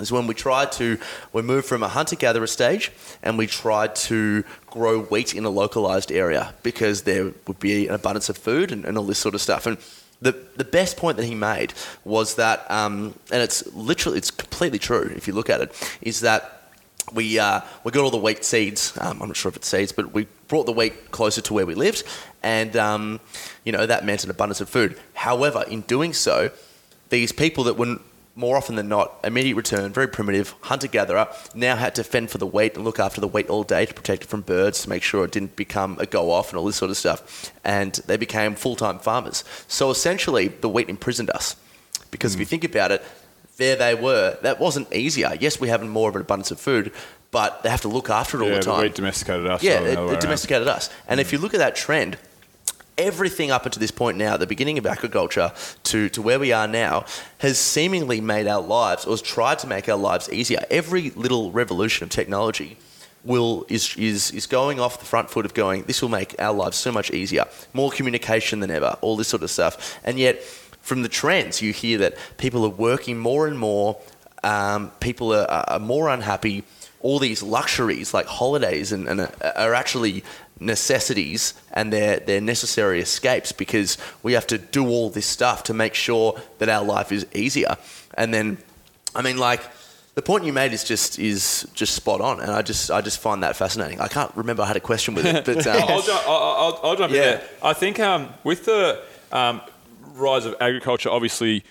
[0.00, 0.98] is when we tried to
[1.32, 2.90] we moved from a hunter gatherer stage
[3.22, 7.94] and we tried to grow wheat in a localized area because there would be an
[7.94, 9.78] abundance of food and, and all this sort of stuff and
[10.20, 14.78] the, the best point that he made was that um, and it's literally it's completely
[14.78, 16.63] true if you look at it is that
[17.12, 18.96] we uh, we got all the wheat seeds.
[19.00, 21.66] Um, I'm not sure if it's seeds, but we brought the wheat closer to where
[21.66, 22.04] we lived,
[22.42, 23.20] and um,
[23.64, 24.98] you know that meant an abundance of food.
[25.14, 26.50] However, in doing so,
[27.10, 28.00] these people that weren't
[28.36, 32.38] more often than not immediate return, very primitive hunter gatherer, now had to fend for
[32.38, 34.88] the wheat and look after the wheat all day to protect it from birds, to
[34.88, 37.52] make sure it didn't become a go off and all this sort of stuff.
[37.64, 39.44] And they became full time farmers.
[39.68, 41.56] So essentially, the wheat imprisoned us
[42.10, 43.02] because if you think about it,
[43.56, 44.38] there they were.
[44.42, 45.36] That wasn't easier.
[45.40, 46.92] Yes, we have more of an abundance of food,
[47.30, 48.82] but they have to look after it all Yeah, the the time.
[48.82, 49.62] wheat domesticated us.
[49.62, 50.90] Yeah, it, it uh, domesticated us.
[51.08, 52.18] And if you look at that trend,
[52.96, 55.52] everything up until this point now, the beginning of agriculture
[55.84, 57.04] to, to where we are now,
[57.38, 60.64] has seemingly made our lives, or has tried to make our lives easier.
[60.70, 62.76] Every little revolution of technology
[63.24, 66.52] will is, is, is going off the front foot of going, this will make our
[66.52, 67.46] lives so much easier.
[67.72, 69.98] More communication than ever, all this sort of stuff.
[70.04, 70.42] And yet,
[70.84, 73.96] from the trends, you hear that people are working more and more,
[74.42, 76.62] um, people are, are more unhappy,
[77.00, 80.22] all these luxuries like holidays and, and uh, are actually
[80.60, 85.74] necessities and they're, they're necessary escapes because we have to do all this stuff to
[85.74, 87.76] make sure that our life is easier.
[88.14, 88.58] And then,
[89.14, 89.62] I mean, like,
[90.14, 93.18] the point you made is just is just spot on, and I just I just
[93.18, 94.00] find that fascinating.
[94.00, 96.96] I can't remember I had a question with it, but um, I'll, I'll, I'll, I'll
[96.96, 97.18] jump Yeah.
[97.18, 97.48] in there.
[97.64, 99.60] I think um, with the um,
[100.14, 101.64] rise of agriculture, obviously,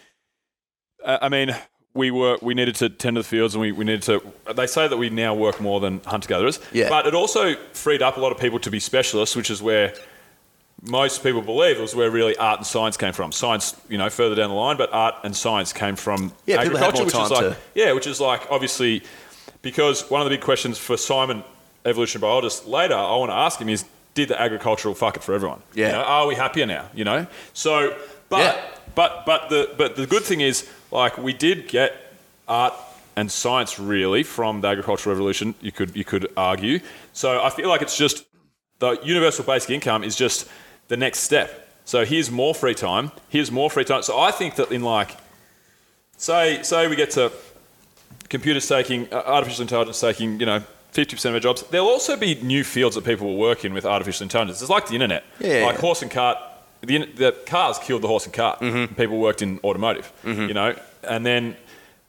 [1.03, 1.55] uh, I mean,
[1.93, 4.21] we were we needed to tend to the fields, and we, we needed to.
[4.55, 6.89] They say that we now work more than hunter gatherers, Yeah.
[6.89, 9.93] but it also freed up a lot of people to be specialists, which is where
[10.81, 13.31] most people believe it was where really art and science came from.
[13.31, 17.05] Science, you know, further down the line, but art and science came from Yeah, agriculture,
[17.05, 19.03] which is like to- yeah, which is like obviously
[19.61, 21.43] because one of the big questions for Simon,
[21.85, 25.33] evolution biologist, later I want to ask him is did the agricultural fuck it for
[25.33, 25.61] everyone?
[25.73, 25.91] You Yeah.
[25.93, 26.89] know, are we happier now?
[26.93, 27.27] You know?
[27.53, 27.95] So
[28.33, 28.55] but Yeah.
[28.95, 31.91] but but the but the good thing is like we did get
[32.47, 32.73] art
[33.15, 36.79] and science really from the agricultural revolution, you could you could argue.
[37.13, 38.25] So I feel like it's just
[38.79, 40.47] the universal basic income is just
[40.87, 41.49] the next step.
[41.85, 43.11] So here's more free time.
[43.29, 44.01] Here's more free time.
[44.03, 45.11] So I think that in like,
[46.17, 47.31] say say we get to
[48.29, 50.61] computers taking uh, artificial intelligence taking you know
[50.93, 51.63] 50% of our jobs.
[51.71, 54.61] There'll also be new fields that people will work in with artificial intelligence.
[54.61, 56.37] It's like the internet, Yeah, like horse and cart.
[56.83, 58.59] The, the cars killed the horse and cart.
[58.59, 58.95] Mm-hmm.
[58.95, 60.75] People worked in automotive, you know,
[61.07, 61.55] and then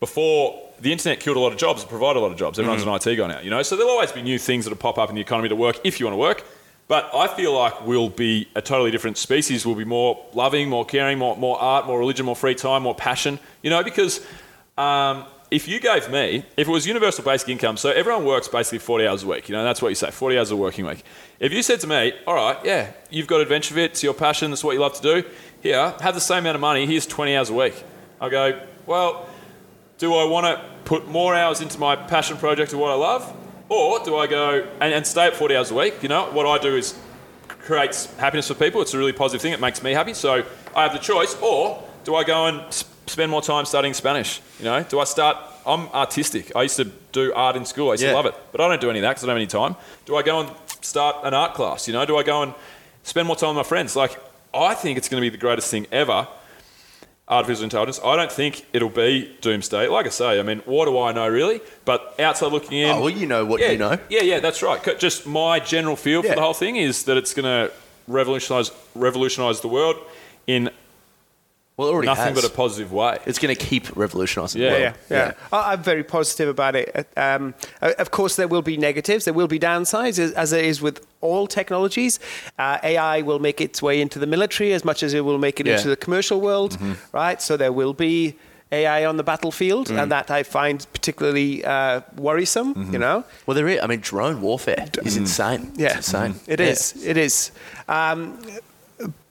[0.00, 2.58] before the internet killed a lot of jobs, it provided a lot of jobs.
[2.58, 3.08] Everyone's Mm-hmm.
[3.08, 3.62] an IT guy now, you know.
[3.62, 6.00] So there'll always be new things that'll pop up in the economy to work if
[6.00, 6.44] you want to work.
[6.88, 9.64] But I feel like we'll be a totally different species.
[9.64, 12.94] We'll be more loving, more caring, more, more art, more religion, more free time, more
[12.94, 13.38] passion.
[13.62, 14.20] You know, because
[14.76, 15.24] um,
[15.54, 19.06] if you gave me, if it was universal basic income, so everyone works basically 40
[19.06, 21.04] hours a week, you know, that's what you say, 40 hours a working week.
[21.38, 24.50] If you said to me, all right, yeah, you've got Adventure Fit, it's your passion,
[24.50, 25.28] that's what you love to do,
[25.62, 27.84] here, have the same amount of money, here's 20 hours a week.
[28.20, 29.28] I go, well,
[29.98, 33.32] do I want to put more hours into my passion project of what I love?
[33.68, 36.02] Or do I go and, and stay at 40 hours a week?
[36.02, 36.98] You know, what I do is
[37.48, 38.82] creates happiness for people.
[38.82, 39.52] It's a really positive thing.
[39.52, 40.14] It makes me happy.
[40.14, 40.44] So
[40.74, 41.34] I have the choice.
[41.40, 44.40] Or do I go and spend more time studying Spanish?
[44.58, 45.36] You know, do I start?
[45.66, 46.54] I'm artistic.
[46.54, 47.88] I used to do art in school.
[47.90, 48.10] I used Yeah.
[48.10, 49.46] to love it, but I don't do any of that because I don't have any
[49.46, 49.76] time.
[50.06, 50.50] Do I go and
[50.82, 51.86] start an art class?
[51.88, 52.54] You know, do I go and
[53.02, 53.96] spend more time with my friends?
[53.96, 54.18] Like,
[54.52, 56.28] I think it's going to be the greatest thing ever.
[57.26, 57.98] Artificial intelligence.
[58.04, 59.88] I don't think it'll be doomsday.
[59.88, 61.62] Like I say, I mean, what do I know really?
[61.86, 63.98] But outside looking in, oh well, you know what yeah, you know.
[64.10, 64.98] Yeah, yeah, that's right.
[64.98, 66.30] Just my general feel Yeah.
[66.32, 67.72] for the whole thing is that it's going to
[68.08, 69.96] revolutionize revolutionize the world
[70.46, 70.68] in
[71.76, 72.42] Well, it already nothing has.
[72.42, 73.18] but a positive way.
[73.26, 75.32] it's going to keep revolutionising Yeah, the yeah, yeah.
[75.52, 77.08] I- I'm very positive about it.
[77.16, 79.24] Um, of course, there will be negatives.
[79.24, 82.20] There will be downsides, as, as it is with all technologies.
[82.58, 85.58] Uh, AI will make its way into the military as much as it will make
[85.58, 85.76] it Yeah.
[85.76, 86.78] into the commercial world,
[87.12, 87.42] right?
[87.42, 88.36] So there will be
[88.70, 92.90] AI on the battlefield, and that I find particularly uh, worrisome.
[92.92, 93.80] You know, Well, there is.
[93.82, 95.72] I mean, drone warfare is insane.
[95.76, 96.34] yeah, It's insane.
[96.46, 96.66] It Yeah.
[96.66, 96.94] is.
[97.04, 97.50] It is.
[97.88, 98.38] Um,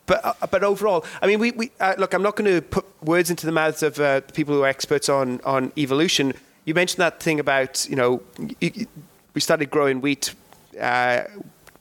[0.06, 2.12] but uh, but overall, I mean, we, we uh, look.
[2.14, 4.68] I'm not going to put words into the mouths of uh, the people who are
[4.68, 6.34] experts on on evolution.
[6.64, 8.86] You mentioned that thing about you know y y
[9.34, 10.34] we started growing wheat,
[10.80, 11.22] uh,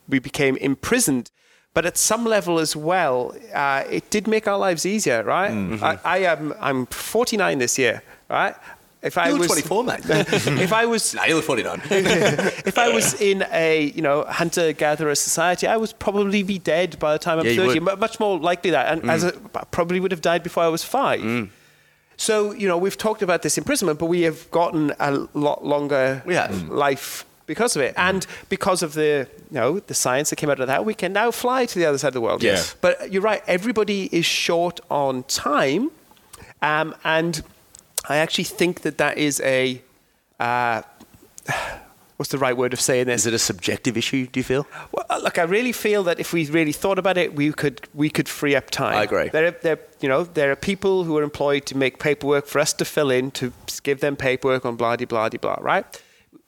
[0.09, 1.29] we became imprisoned.
[1.75, 5.51] But at some level as well, uh, it did make our lives easier, right?
[5.83, 8.55] I, I am I'm 49 this year, right?
[9.03, 9.99] If I You was 24, mate.
[10.05, 11.81] if I was no, you look 49.
[11.89, 16.97] if I was in a you know hunter gatherer society, I would probably be dead
[16.99, 17.79] by the time I'm Yeah, 30.
[17.79, 17.83] would.
[17.83, 19.55] Mu- Much more likely that, and as mm.
[19.55, 21.19] a, I probably would have died before I was five.
[21.19, 21.49] Mm.
[22.15, 26.23] So you know we've talked about this imprisonment, but we have gotten a lot longer
[26.25, 26.51] have.
[26.51, 26.69] Mm.
[26.69, 30.61] life because of it, and because of the you know the science that came out
[30.61, 32.41] of that, we can now fly to the other side of the world.
[32.41, 32.75] Yes.
[32.79, 33.43] But you're right.
[33.47, 35.91] Everybody is short on time,
[36.61, 37.43] um, and
[38.09, 39.81] I actually think that that is a
[40.39, 40.81] uh,
[42.17, 43.21] what's the right word of saying this?
[43.21, 44.27] Is it a subjective issue?
[44.27, 44.67] Do you feel?
[44.91, 47.87] Well, uh, look, I really feel that if we really thought about it, we could
[47.93, 48.95] we could free up time.
[48.95, 49.29] I agree.
[49.29, 52.59] There, are, there, you know, there are people who are employed to make paperwork for
[52.59, 53.51] us to fill in to
[53.83, 55.57] give them paperwork on blah de blah de blah.
[55.59, 55.85] Right?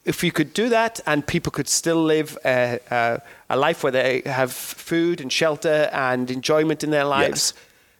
[0.04, 3.90] If you could do that, and people could still live a, a, a life where
[3.90, 7.54] they have food and shelter and enjoyment in their lives,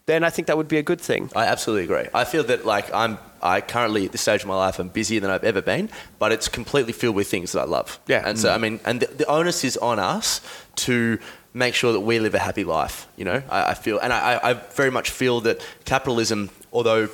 [0.06, 1.30] then I think that would be a good thing.
[1.34, 2.08] I absolutely agree.
[2.14, 5.20] I feel that like I'm I currently at this stage of my life I'm busier
[5.20, 7.98] than I've ever been, but it's completely filled with things that I love.
[8.06, 8.22] Yeah.
[8.24, 10.40] And so I mean, and the, the onus is on us
[10.76, 11.18] to
[11.54, 13.08] make sure that we live a happy life.
[13.16, 17.08] You know, I, I feel, and I, I very much feel that capitalism, although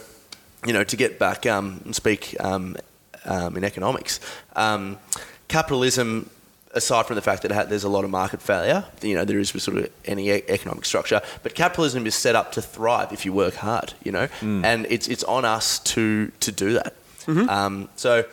[0.67, 2.77] you know, to get back um, and speak um,
[3.25, 4.21] um, in economics,
[4.55, 4.99] um,
[5.49, 6.31] capitalism,
[6.75, 9.53] aside from the fact that there's a lot of market failure, you know, there is
[9.55, 13.33] with sort of any economic structure, but capitalism is set up to thrive if you
[13.33, 16.95] work hard, you know, and it's it's on us to to do that.
[17.49, 18.25] Um, so.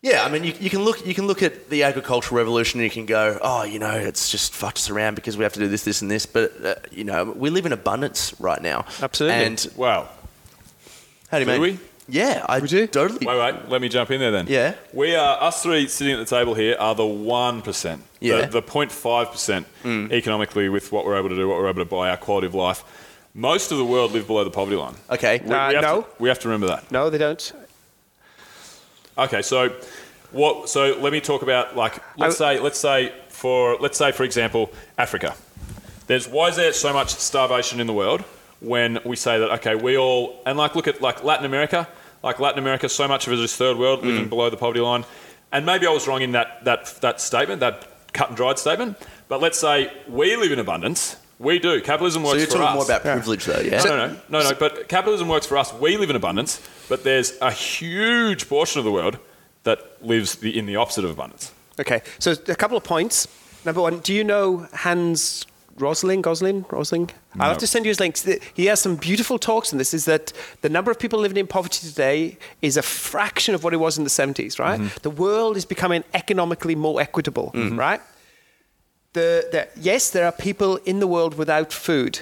[0.00, 2.84] Yeah, I mean, you, you can look you can look at the agricultural revolution and
[2.84, 5.58] you can go, oh, you know, it's just fucked us around because we have to
[5.58, 6.24] do this, this, and this.
[6.24, 8.84] But uh, you know, we live in abundance right now.
[9.02, 9.44] Absolutely.
[9.44, 10.08] And Wow.
[11.32, 11.60] how do you Do mean?
[11.62, 11.78] we?
[12.08, 12.86] Yeah, I We do?
[12.86, 13.26] totally.
[13.26, 13.68] Wait, wait.
[13.68, 14.46] Let me jump in there then.
[14.48, 14.74] Yeah.
[14.94, 18.02] We are us three sitting at the table here are the one percent.
[18.20, 18.46] Yeah.
[18.46, 21.90] The, the 0.5 percent economically with what we're able to do, what we're able to
[21.90, 22.82] buy, our quality of life.
[23.34, 24.94] Most of the world live below the poverty line.
[25.10, 25.40] Okay.
[25.44, 26.02] We, Uh, we no.
[26.02, 26.90] To, we have to remember that.
[26.90, 27.52] No, they don't.
[29.16, 29.74] Okay, so
[30.32, 30.68] what?
[30.68, 34.24] So let me talk about like let's I- say let's say for let's say for
[34.24, 35.34] example Africa.
[36.06, 38.22] There's why is there so much starvation in the world
[38.60, 41.86] when we say that okay we all and like look at like Latin America
[42.22, 44.28] like Latin America so much of it is third world living Mm.
[44.30, 45.04] below the poverty line
[45.52, 48.96] and maybe I was wrong in that that that statement that cut and dried statement
[49.28, 52.32] but let's say we live in abundance we do capitalism works.
[52.32, 53.82] So works you're for talking us more about privilege, though, yeah?
[53.84, 54.54] no, no, no, no, no.
[54.58, 55.72] But capitalism works for us.
[55.74, 59.18] We live in abundance, but there's a huge portion of the world
[59.62, 61.52] that lives in the opposite of abundance.
[61.78, 63.28] Okay, so a couple of points.
[63.64, 65.46] Number one, do you know Hans
[65.80, 66.22] Rosling?
[66.22, 66.64] Gosling?
[66.70, 67.10] Rosling?
[67.38, 68.26] I'll have to send you his links.
[68.54, 69.94] He has some beautiful talks on this.
[69.94, 73.72] Is that the number of people living in poverty today is a fraction of what
[73.72, 74.80] it was in the 70s, right?
[75.02, 78.00] The world is becoming economically more equitable, right?
[79.14, 82.20] The, the, yes, there are people in the world without food,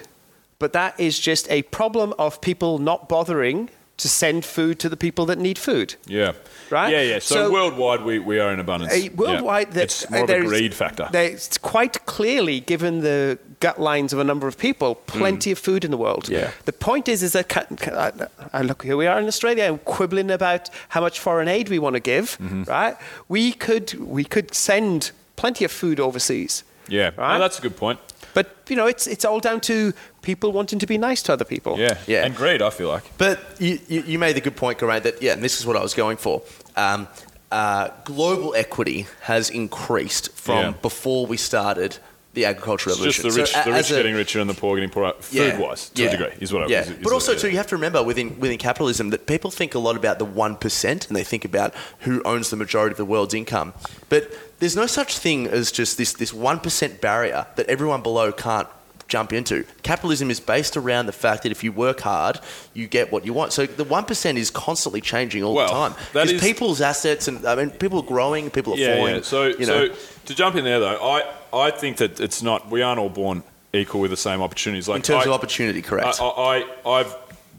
[0.59, 4.97] but that is just a problem of people not bothering to send food to the
[4.97, 5.95] people that need food.
[6.07, 6.33] Yeah.
[6.71, 6.93] Right?
[6.93, 7.19] Yeah, yeah.
[7.19, 8.93] So, So- worldwide, we, we are in abundance.
[8.93, 9.83] Uh, worldwide, Yeah.
[9.83, 11.09] it's more of a greed factor.
[11.11, 15.85] There's quite clearly, given the gut lines of a number of people, plenty of food
[15.85, 16.25] in the world.
[16.25, 16.31] Mm.
[16.33, 16.51] Yeah.
[16.65, 18.13] The point is, is that ca- ca-
[18.53, 21.79] uh, look, here we are in Australia, and quibbling about how much foreign aid we
[21.79, 22.37] want to give.
[22.39, 22.65] Mm-hmm.
[22.65, 22.97] Right?
[23.29, 26.65] We could we could send plenty of food overseas.
[26.89, 27.11] yeah.
[27.17, 27.35] Right?
[27.39, 27.99] No, that's a good point.
[28.35, 29.93] But you know, it's it's all down to
[30.23, 31.79] people wanting to be nice to other people.
[31.79, 31.97] Yeah.
[32.07, 32.25] Yeah.
[32.27, 33.05] And greed, I feel like.
[33.19, 35.77] But you, you, you made the good point, Geraint, that, yeah, and this is what
[35.77, 36.43] I was going for.
[36.77, 37.09] Um,
[37.53, 40.71] uh, global equity has increased from Yeah.
[40.83, 41.99] before we started
[42.37, 43.35] the agricultural It's just revolution.
[43.35, 45.89] the rich, So the rich a- getting richer and the poor getting poorer, Yeah, food-wise,
[45.89, 46.83] to yeah, a degree, is what I yeah.
[46.83, 49.75] is- is but also, too, you have to remember within within capitalism that people think
[49.75, 52.99] a lot about the one percent, and they think about who owns the majority of
[52.99, 53.73] the world's income.
[54.09, 54.31] But
[54.61, 58.69] there's no such thing as just this this one percent barrier that everyone below can't
[59.09, 59.65] jump into.
[59.85, 62.41] Capitalism is based around the fact that if you work hard,
[62.75, 63.53] you get what you want.
[63.53, 67.47] So the one percent is constantly changing all Well, the time because people's assets and
[67.47, 69.15] I mean people are growing, people are yeah, falling.
[69.17, 69.23] yeah.
[69.23, 69.89] So, you know.
[69.89, 69.95] so
[70.27, 72.71] to jump in there though, I, I think that it's not.
[72.71, 73.43] We aren't all born
[73.73, 74.89] equal with the same opportunities.
[74.89, 76.19] Like in terms I, of opportunity, correct?
[76.21, 77.17] I, I, I've.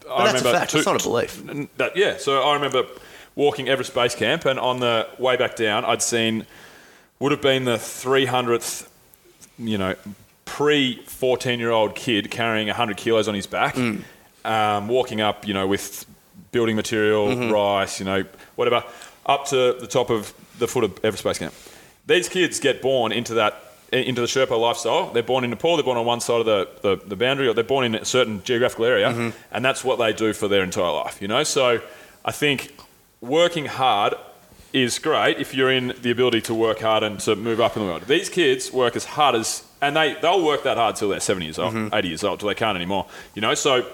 [0.09, 1.69] I that's a remember fact, it's not a belief.
[1.77, 2.85] That, yeah, so I remember
[3.35, 6.45] walking Everest Base Camp, and on the way back down, I'd seen
[7.19, 8.87] would have been the 300th,
[9.59, 9.95] you know,
[10.45, 14.03] pre 14 year old kid carrying 100 kilos on his back, Mm.
[14.45, 16.05] um, walking up, you know, with
[16.51, 17.51] building material, Mm-hmm.
[17.51, 18.23] rice, you know,
[18.55, 18.83] whatever,
[19.25, 21.53] up to the top of the foot of Everest Base Camp.
[22.05, 25.11] These kids get born into that into the Sherpa lifestyle.
[25.13, 25.75] They're born in Nepal.
[25.77, 28.05] They're born on one side of the, the, the boundary, or they're born in a
[28.05, 29.29] certain geographical area, Mm-hmm.
[29.51, 31.21] and that's what they do for their entire life.
[31.21, 31.81] You know, so
[32.25, 32.75] I think
[33.21, 34.13] working hard
[34.73, 37.83] is great if you're in the ability to work hard and to move up in
[37.83, 38.03] the world.
[38.07, 41.45] These kids work as hard as, and they, they'll work that hard till they're 70
[41.45, 41.95] years old, Mm-hmm.
[41.95, 43.05] 80 years old, till they can't anymore.
[43.33, 43.85] You know, so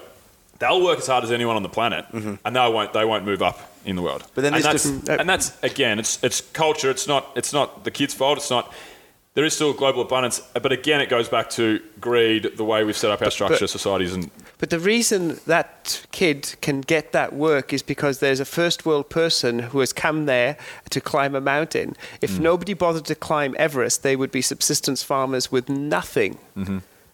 [0.60, 3.42] they'll work as hard as anyone on the planet, and they won't, they won't move
[3.44, 4.22] up in the world.
[4.24, 4.32] Mm-hmm.
[4.36, 6.90] But then and that's, different- and that's again, it's it's culture.
[6.90, 8.38] It's not it's not the kids' fault.
[8.40, 8.74] It's not.
[9.36, 12.96] There is still global abundance, but again, it goes back to greed, the way we've
[12.96, 14.30] set up our structure, societies, and
[14.60, 19.10] But the reason that kid can get that work is because there's a first world
[19.10, 20.56] person who has come there
[20.92, 21.96] to climb a mountain.
[22.22, 26.38] If nobody bothered to climb Everest, they would be subsistence farmers with nothing.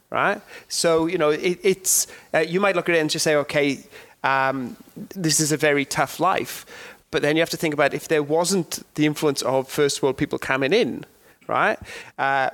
[0.09, 0.41] Right?
[0.67, 3.79] So, you know, it, it's, uh, you might look at it and just say, okay,
[4.25, 4.75] um,
[5.15, 6.65] this is a very tough life.
[7.11, 10.17] But then you have to think about if there wasn't the influence of first world
[10.17, 11.05] people coming in,
[11.49, 11.77] right?
[12.17, 12.49] Uh,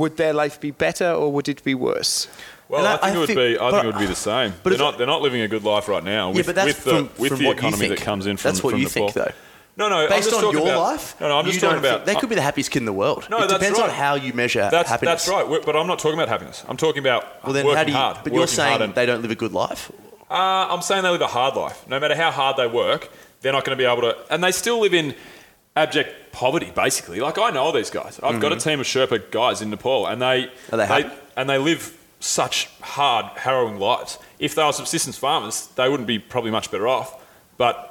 [0.00, 2.26] would their life be better or would it be worse?
[2.68, 3.58] Well, I, I- think I it would think- be.
[3.58, 4.54] I think it would be the same.
[4.62, 4.98] but they're not.
[4.98, 6.28] They're not living a good life right now.
[6.30, 8.48] With, yeah, but that's with the, from, with from the economy that comes in from
[8.48, 8.52] the.
[8.52, 9.08] That's what from you Nepal.
[9.10, 9.32] think, though.
[9.76, 10.08] No, no.
[10.08, 11.38] Based on your about, life, No, no.
[11.38, 12.04] I'm just talking about.
[12.04, 13.28] think- they could be the happiest kid in the world.
[13.30, 13.88] No, it that's depends right.
[13.88, 15.24] on how you measure That's, happiness.
[15.24, 15.62] that's right.
[15.64, 16.64] But I'm not talking about happiness.
[16.68, 17.96] I'm talking about Well, then working how do you?
[17.96, 18.16] hard.
[18.24, 19.92] but you're saying and- they don't live a good life.
[20.28, 21.88] Uh, I'm saying they live a hard life.
[21.88, 23.08] No matter how hard they work,
[23.40, 24.16] they're not going to be able to.
[24.30, 25.14] And they still live in
[25.76, 27.20] abject poverty, basically.
[27.20, 28.18] Like I know all these guys.
[28.22, 30.76] I've got a team of Sherpa guys in Nepal, and they, Mm-hmm.
[30.76, 31.10] They happy?
[31.36, 34.18] and they live such hard, harrowing lives.
[34.38, 37.14] If they were subsistence farmers, they wouldn't be probably much better off,
[37.56, 37.84] but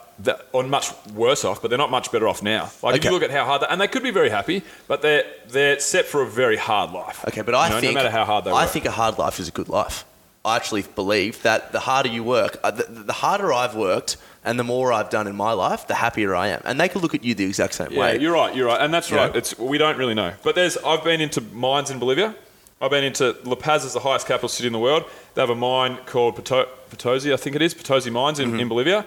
[0.51, 1.61] or much worse off.
[1.61, 2.69] But they're not much better off now.
[2.81, 5.01] Like if you look at how hard, they, and they could be very happy, but
[5.01, 7.23] they're they're set for a very hard life.
[7.27, 8.69] Okay, but I You know, think no matter how hard they I work.
[8.71, 10.03] think a hard life is a good life.
[10.47, 14.57] I actually believe that the harder you work, uh, the, the harder I've worked, and
[14.57, 16.61] the more I've done in my life, the happier I am.
[16.63, 17.95] And they could look at you the exact same way.
[17.95, 18.19] Yeah, way.
[18.21, 18.55] you're right.
[18.55, 19.31] You're right, and that's You right.
[19.31, 19.37] know?
[19.37, 20.77] It's we don't really know, but there's.
[20.77, 22.33] I've been into mines in Bolivia.
[22.79, 25.03] I've been into La Paz is the highest capital city in the world.
[25.33, 28.67] They have a mine called Poto- Potosi, I think it is Potosi Mines in, in
[28.69, 29.03] Bolivia,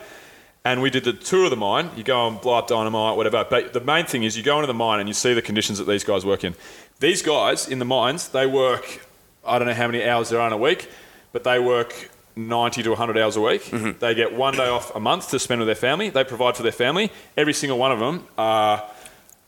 [0.64, 1.88] and we did the tour of the mine.
[1.96, 3.46] You go and blow up dynamite, whatever.
[3.48, 5.78] But the main thing is you go into the mine and you see the conditions
[5.78, 6.54] that these guys work in.
[6.98, 9.06] These guys in the mines, they work.
[9.46, 10.90] I don't know how many hours there are in a week,
[11.32, 13.62] but they work 90 to 100 hours a week.
[13.64, 13.98] Mm-hmm.
[13.98, 16.10] They get one day off a month to spend with their family.
[16.10, 17.10] They provide for their family.
[17.36, 18.82] Every single one of them are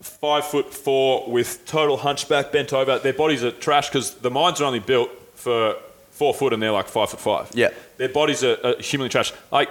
[0.01, 2.99] five foot four with total hunchback, bent over.
[2.99, 5.77] Their bodies are trash because the mines are only built for
[6.11, 7.51] four foot and they're like five foot five.
[7.55, 7.71] Yeah.
[7.97, 9.33] Their bodies are, are humanly trash.
[9.51, 9.71] Like,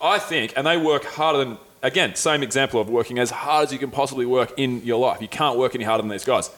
[0.00, 3.72] I think, and they work harder than, again, same example of working as hard as
[3.72, 5.20] you can possibly work in your life.
[5.20, 6.50] You can't work any harder than these guys.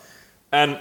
[0.52, 0.78] And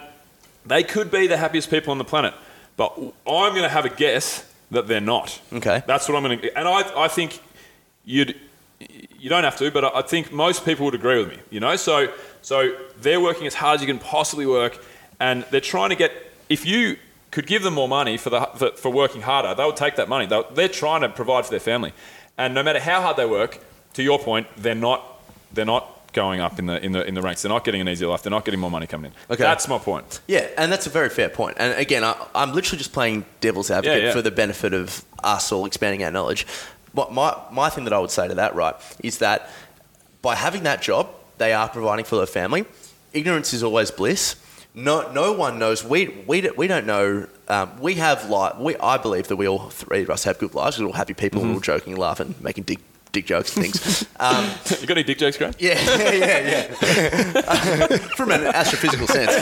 [0.65, 2.33] they could be the happiest people on the planet,
[2.77, 5.41] but I'm going to have a guess that they're not.
[5.51, 5.83] Okay.
[5.85, 6.57] That's what I'm going to.
[6.57, 7.39] And I, I think
[8.05, 8.39] you'd.
[9.19, 11.39] You don't have to, but I think most people would agree with me.
[11.49, 12.13] You know, so
[12.43, 14.83] so they're working as hard as you can possibly work,
[15.19, 16.11] and they're trying to get.
[16.47, 16.97] If you
[17.31, 20.07] could give them more money for the for, for working harder, they would take that
[20.07, 20.27] money.
[20.27, 21.93] They're, they're trying to provide for their family,
[22.37, 23.59] and no matter how hard they work,
[23.93, 25.03] to your point, they're not
[25.51, 27.41] they're not going up in the in the in the ranks.
[27.43, 28.23] They're not getting an easier life.
[28.23, 29.33] They're not getting more money coming in.
[29.33, 29.43] Okay.
[29.43, 30.19] That's my point.
[30.27, 31.57] Yeah, and that's a very fair point.
[31.59, 34.13] And again, I, I'm literally just playing devil's advocate Yeah, yeah.
[34.13, 36.47] for the benefit of us all expanding our knowledge.
[36.93, 39.49] What my, my thing that I would say to that, right, is that
[40.23, 42.65] by having that job, they are providing for their family.
[43.13, 44.35] Ignorance is always bliss.
[44.73, 45.83] No, no one knows.
[45.83, 47.27] We, we, don't- we don't know.
[47.47, 48.57] Um, we have life.
[48.57, 50.79] We, I believe that we all three of us have good lives.
[50.79, 51.41] We're all happy people.
[51.43, 52.79] We're all joking, laughing, making dick,
[53.11, 54.05] dick jokes and things.
[54.19, 54.45] um,
[54.79, 55.55] You got any dick jokes, Geraint?
[55.59, 57.97] yeah, yeah, yeah, yeah.
[58.15, 59.33] From an astrophysical sense.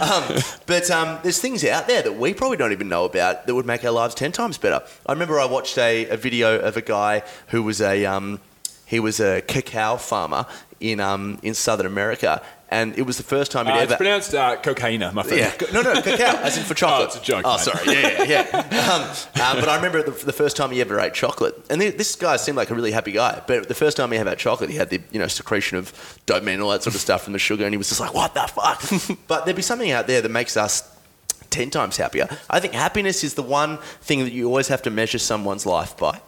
[0.00, 3.54] um, but um, there's things out there that we probably don't even know about that
[3.54, 4.82] would make our lives ten times better.
[5.06, 8.40] I remember I watched a, a video of a guy who was a um,
[8.86, 10.46] he was a cacao farmer
[10.80, 12.42] in um, in Southern America,
[12.72, 13.92] and it was the first time he'd Uh, ever.
[13.92, 15.38] it's pronounced uh, cocaina, my friend.
[15.40, 17.02] Yeah, no, no, cacao, as in for chocolate.
[17.02, 17.60] Oh, it's a joke, Oh, mate.
[17.60, 17.84] sorry.
[17.92, 18.82] Yeah, yeah, yeah.
[18.92, 19.02] Um,
[19.40, 22.16] uh, but I remember the, the first time he ever ate chocolate, and th- this
[22.16, 23.40] guy seemed like a really happy guy.
[23.46, 25.92] But the first time he had chocolate, he had the you know secretion of
[26.26, 28.14] dopamine and all that sort of stuff from the sugar, and he was just like,
[28.14, 28.82] "What the fuck?"
[29.28, 30.88] but there'd be something out there that makes us.
[31.50, 32.26] 10 times happier.
[32.48, 35.94] I think happiness is the one thing that you always have to measure someone's life
[35.98, 36.18] by.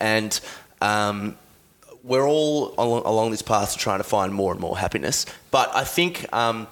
[0.00, 0.40] And
[0.80, 1.36] um,
[2.02, 5.26] we're all along, along this path to trying to find more and more happiness.
[5.50, 6.66] But I think um,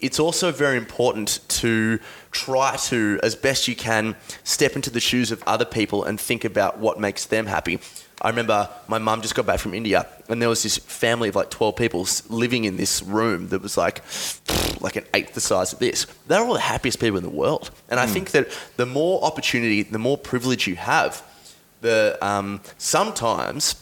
[0.00, 1.98] it's also very important to
[2.30, 6.44] try to, as best you can, step into the shoes of other people and think
[6.44, 7.80] about what makes them happy.
[8.22, 11.36] I remember my mum just got back from India, and there was this family of
[11.36, 14.02] like 12 people living in this room that was like,
[14.80, 16.06] like an eighth the size of this.
[16.26, 17.70] They're all the happiest people in the world.
[17.88, 21.22] And I think that the more opportunity, the more privilege you have,
[21.80, 23.74] the um, sometimes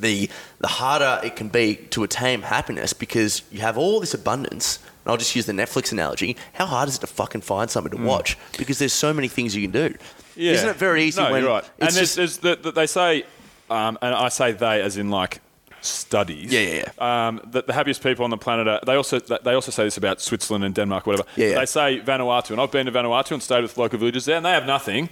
[0.00, 0.28] the
[0.60, 4.78] the harder it can be to attain happiness because you have all this abundance.
[5.04, 6.36] And I'll just use the Netflix analogy.
[6.52, 8.36] How hard is it to fucking find something to watch?
[8.58, 9.94] Because there's so many things you can do.
[10.36, 10.52] Yeah.
[10.52, 11.64] Isn't it very easy No, when you're right.
[11.80, 13.24] And there's, there's the, the, they say,
[13.70, 15.40] um, and I say they as in like
[15.80, 16.52] studies.
[16.52, 16.60] Yeah,
[16.98, 18.80] yeah, Um, that the happiest people on the planet are.
[18.84, 21.26] They also they also say this about Switzerland and Denmark, whatever.
[21.36, 21.58] Yeah, yeah.
[21.60, 24.44] They say Vanuatu, and I've been to Vanuatu and stayed with local villagers there, and
[24.44, 25.08] they have nothing.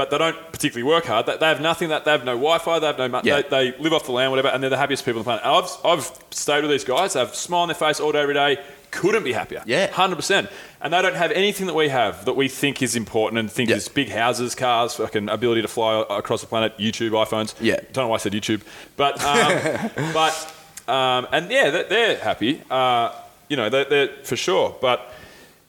[0.00, 1.26] But they don't particularly work hard.
[1.26, 1.90] They they have nothing.
[1.90, 2.78] That they have no Wi-Fi.
[2.78, 3.06] They have no.
[3.08, 3.42] Mo- Yeah.
[3.42, 5.44] they, they live off the land, whatever, and they're the happiest people on the planet.
[5.44, 7.12] And I've I've stayed with these guys.
[7.12, 8.56] They have a smile on their face all day, every day.
[8.90, 9.62] Couldn't be happier.
[9.66, 9.88] Yeah.
[9.92, 10.48] hundred percent.
[10.80, 13.68] And they don't have anything that we have that we think is important and think
[13.68, 13.76] Yeah.
[13.76, 17.54] is big houses, cars, fucking ability to fly across the planet, YouTube, iPhones.
[17.60, 17.76] Yeah.
[17.92, 18.62] Don't know why I said YouTube,
[18.96, 20.54] but um, but
[20.88, 22.62] um, and yeah, they're, they're happy.
[22.70, 23.12] Uh,
[23.50, 24.74] you know, they're, they're for sure.
[24.80, 25.12] But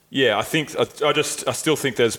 [0.10, 2.18] yeah, I think I, I just I still think there's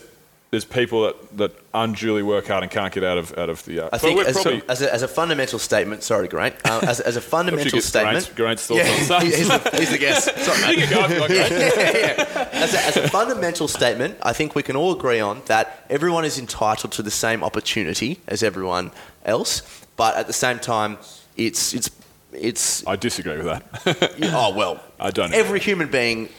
[0.53, 3.79] there's people that, that unduly work hard and can't get out of out of the.
[3.79, 6.99] Uh, I think as, probably, as, a, as a fundamental statement, sorry, Geraint, uh, as,
[6.99, 10.29] as a fundamental statement, Geraint's, thoughts yeah, on he's, the, he's the guest.
[10.37, 10.77] Sorry, mate.
[10.77, 14.75] You can go if you as, a, as a fundamental statement, I think we can
[14.75, 18.91] all agree on that everyone is entitled to the same opportunity as everyone
[19.25, 19.63] else,
[19.95, 20.99] but at the same time,
[21.35, 21.89] it's it's
[22.31, 24.19] it's I disagree with that.
[24.33, 24.83] oh well.
[24.99, 26.29] I don't Every human being.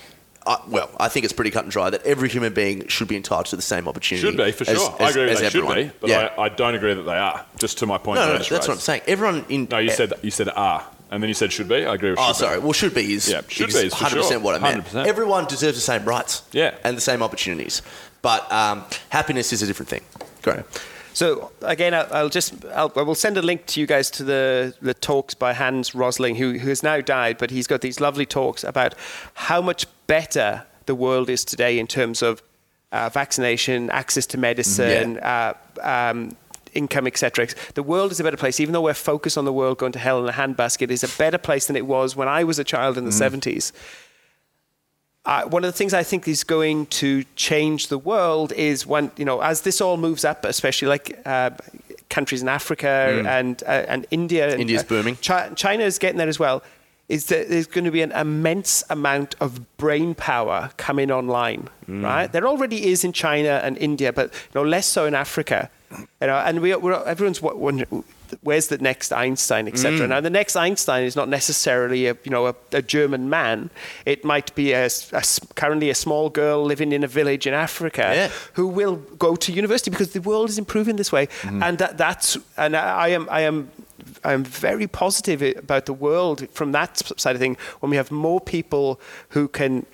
[0.69, 3.47] Well, I think it's pretty cut and dry that every human being should be entitled
[3.47, 4.27] to the same opportunity.
[4.27, 4.97] should be for as- sure.
[5.01, 5.77] I agree with as they everyone.
[5.77, 6.35] should be, but yeah.
[6.37, 7.45] I, I don't agree that they are.
[7.59, 8.17] Just to my point.
[8.21, 9.03] no, no, no, that's what I'm saying.
[9.07, 11.87] Everyone in No, you said you said are, and then you said should be.
[11.87, 12.19] I agree with.
[12.19, 12.39] Oh, should be.
[12.39, 12.59] sorry.
[12.59, 14.41] Well, should be is Yeah, should be is for 100% sure.
[14.41, 14.85] what I meant.
[14.87, 15.07] 100%.
[15.07, 16.43] Everyone deserves the same rights.
[16.53, 16.75] Yeah.
[16.85, 17.81] And the same opportunities.
[18.23, 20.03] But um, happiness is a different thing.
[20.43, 20.61] Great.
[21.15, 24.25] So again, I'll, I'll just I'll, I will send a link to you guys to
[24.25, 28.01] the, the talks by Hans Rosling, who, who has now died, but he's got these
[28.01, 28.95] lovely talks about
[29.35, 32.43] how much better the world is today in terms of
[32.93, 36.37] uh, vaccination, access to medicine, uh, um,
[36.75, 37.47] income, etc.
[37.75, 40.01] The world is a better place, even though we're focused on the world going to
[40.01, 40.91] hell in a handbasket.
[40.91, 43.73] Is a better place than it was when I was a child in the 70s
[45.27, 49.11] uh, one of the things I think is going to change the world is when
[49.17, 51.51] you know as this all moves up, especially like uh,
[52.11, 54.45] countries in Africa and uh, and India.
[54.49, 54.61] And, Mm.
[54.61, 55.17] India's uh, booming.
[55.17, 56.63] Chi- China is getting there as well.
[57.09, 62.03] Is that there's going to be an immense amount of brain power coming online, Mm.
[62.03, 62.33] right?
[62.33, 65.71] There already is in China and India, but you know less so in Africa.
[66.21, 68.05] You know, and we, we're, everyone's wondering
[68.43, 70.01] where's the next Einstein, etc.
[70.07, 70.09] Mm.
[70.09, 73.71] Now, the next Einstein is not necessarily a you know a, a German man.
[74.07, 75.23] It might be a, a
[75.55, 78.31] currently a small girl living in a village in Africa Yeah.
[78.55, 81.63] who will go to university because the world is improving this way, Mm-hmm.
[81.63, 83.69] and that, that's and I I am I am.
[84.25, 87.57] I'm very positive about the world from that side of thing.
[87.81, 88.99] When we have more people
[89.31, 89.87] who can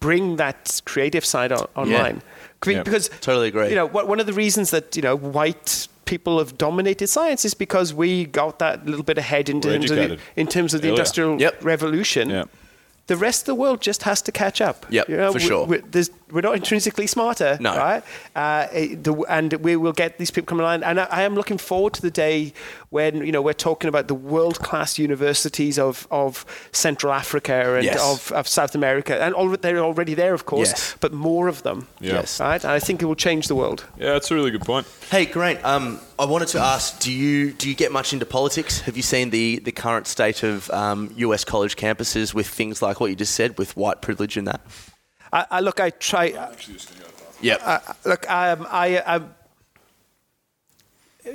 [0.00, 2.22] bring that creative side on, online,
[2.66, 2.82] Yeah.
[2.82, 3.68] because Totally agree.
[3.70, 7.44] You know, one one of the reasons that you know white people have dominated science
[7.44, 10.80] is because we got that little bit ahead in terms of the, in terms of
[10.82, 10.94] the Earlier.
[11.00, 11.64] industrial Yep.
[11.64, 12.30] revolution.
[12.30, 12.44] Yeah.
[13.08, 14.86] The rest of the world just has to catch up.
[14.90, 15.66] Yep, for we- sure.
[15.66, 17.76] We're, there's- we're not intrinsically smarter, No.
[17.76, 18.02] right?
[18.34, 20.82] Uh, it- the, and we will get these people coming online.
[20.82, 22.52] And I, I am looking forward to the day
[22.90, 28.00] when you know we're talking about the world-class universities of, of Central Africa and Yes.
[28.02, 30.94] of, of South America, and all, they're already there, of course, Yes.
[31.00, 31.86] but more of them.
[32.00, 32.14] Yeah.
[32.14, 32.40] Yes.
[32.40, 33.84] Right, and I think it will change the world.
[33.98, 34.86] Yeah, that's a really good point.
[35.10, 38.80] Hey, Geraint, um, I wanted to ask do you, do you get much into politics?
[38.82, 43.00] Have you seen the, the current state of um, US college campuses with things like
[43.00, 44.60] what you just said, with white privilege and that?
[45.32, 46.30] I, I look, I try.
[46.30, 49.34] Uh, look, um, I, um,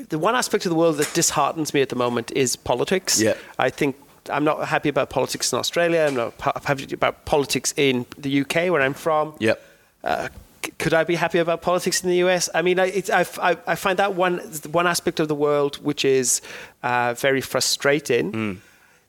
[0.09, 3.21] the one aspect of the world that disheartens me at the moment is politics.
[3.21, 3.33] Yeah.
[3.57, 3.95] I think
[4.29, 6.01] I'm not happy about politics in Australia.
[6.07, 6.33] I'm not
[6.65, 9.33] happy about politics in the UK, where I'm from.
[9.39, 9.61] yep.
[10.03, 10.29] Uh,
[10.63, 12.49] c- could I be happy about politics in the US?
[12.53, 14.37] I mean, I, it's, I, I, I find that one
[14.71, 16.41] one aspect of the world which is
[16.83, 18.61] uh, very frustrating.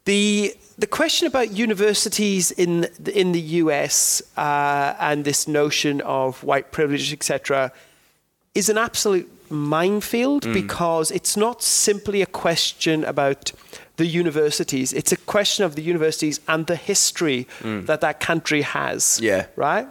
[0.04, 6.42] The the question about universities in the, in the US uh, and this notion of
[6.44, 7.72] white privilege, etc.,
[8.54, 13.52] is an absolute minefield because it's not simply a question about
[13.96, 14.92] the universities.
[14.92, 19.18] It's a question of the universities and the history that that country has.
[19.20, 19.46] Yeah.
[19.56, 19.86] Right?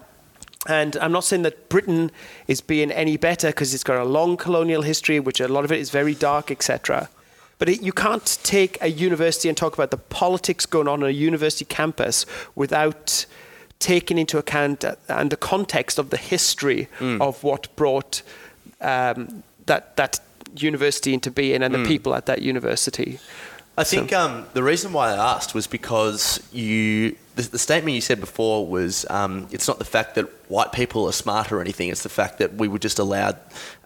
[0.68, 2.12] And I'm not saying that Britain
[2.48, 5.72] is being any better because it's got a long colonial history, which a lot of
[5.72, 7.10] it is very dark, etc.
[7.60, 11.10] But it, you can't take a university and talk about the politics going on on
[11.10, 12.26] a university campus
[12.56, 13.26] without
[13.80, 18.22] taking into account uh, and the context of the history of what brought
[18.82, 20.20] um, that that
[20.56, 23.20] university into being and the people at that university.
[23.80, 28.02] I think um, the reason why I asked was because you, the, the statement you
[28.02, 31.90] said before was um, it's not the fact that white people are smart or anything,
[31.90, 33.38] it's the fact that we were just allowed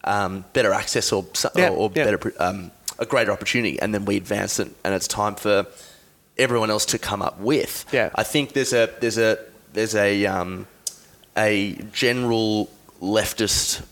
[0.06, 2.06] um, better access or, so- Yeah, or, or yeah.
[2.06, 2.72] better, um,
[3.02, 5.65] a greater opportunity, and then we advance it, and it's time for
[6.38, 7.86] everyone else to come up with.
[7.91, 8.11] Yeah.
[8.15, 9.40] I think there's a there's a
[9.73, 10.68] there's a um,
[11.36, 12.69] a general
[13.02, 13.84] leftist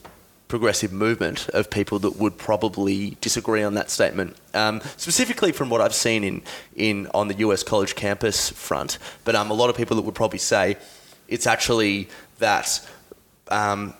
[0.48, 4.36] progressive movement of people that would probably disagree on that statement.
[4.54, 6.42] Um, specifically from what I've seen in,
[6.76, 10.16] in on the US college campus front, but um, a lot of people that would
[10.16, 10.78] probably say
[11.28, 12.10] it's actually
[12.40, 12.88] that
[13.50, 13.94] um,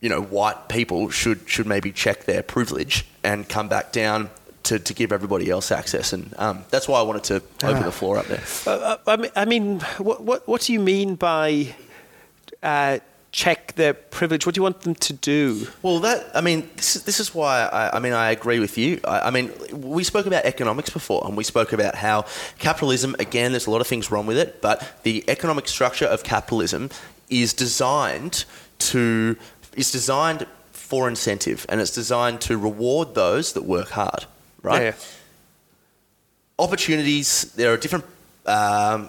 [0.00, 4.30] you know white people should should maybe check their privilege and come back down.
[4.64, 7.90] To, to give everybody else access, and um, that's why I wanted to open the
[7.90, 8.42] floor up there.
[8.66, 11.74] Uh, I mean, I mean what, what, what do you mean by
[12.62, 12.98] uh,
[13.32, 14.46] check their privilege?
[14.46, 15.66] What do you want them to do?
[15.82, 18.78] Well, that I mean, this is, this is why I, I mean I agree with
[18.78, 19.00] you.
[19.04, 22.26] I, I mean, we spoke about economics before, and we spoke about how
[22.58, 23.16] capitalism.
[23.18, 26.90] Again, there's a lot of things wrong with it, but the economic structure of capitalism
[27.28, 28.44] is designed
[28.78, 29.36] to
[29.74, 34.26] is designed for incentive, and it's designed to reward those that work hard.
[34.62, 34.82] Right?
[34.82, 34.94] Yeah.
[36.58, 37.52] opportunities.
[37.56, 38.04] There are different
[38.46, 39.08] um,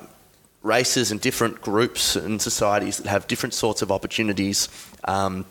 [0.63, 4.69] races and different groups and societies that have different sorts of opportunities.
[5.03, 5.45] Um,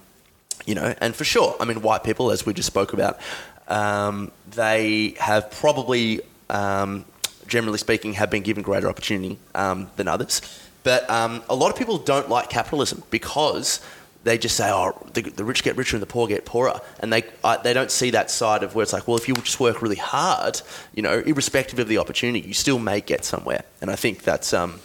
[0.66, 3.20] you know, and for sure, I mean, white people, as we just spoke about,
[3.68, 6.20] um, they have probably,
[6.50, 7.04] um,
[7.46, 10.40] generally speaking, have been given greater opportunity um, than others.
[10.84, 13.80] But um, a lot of people don't like capitalism because
[14.24, 17.12] they just say, "Oh, the, the rich get richer and the poor get poorer," and
[17.12, 19.60] they uh, they don't see that side of where it's like, well, if you just
[19.60, 20.60] work really hard,
[20.94, 23.64] you know, irrespective of the opportunity, you still may get somewhere.
[23.80, 24.80] And I think that's um,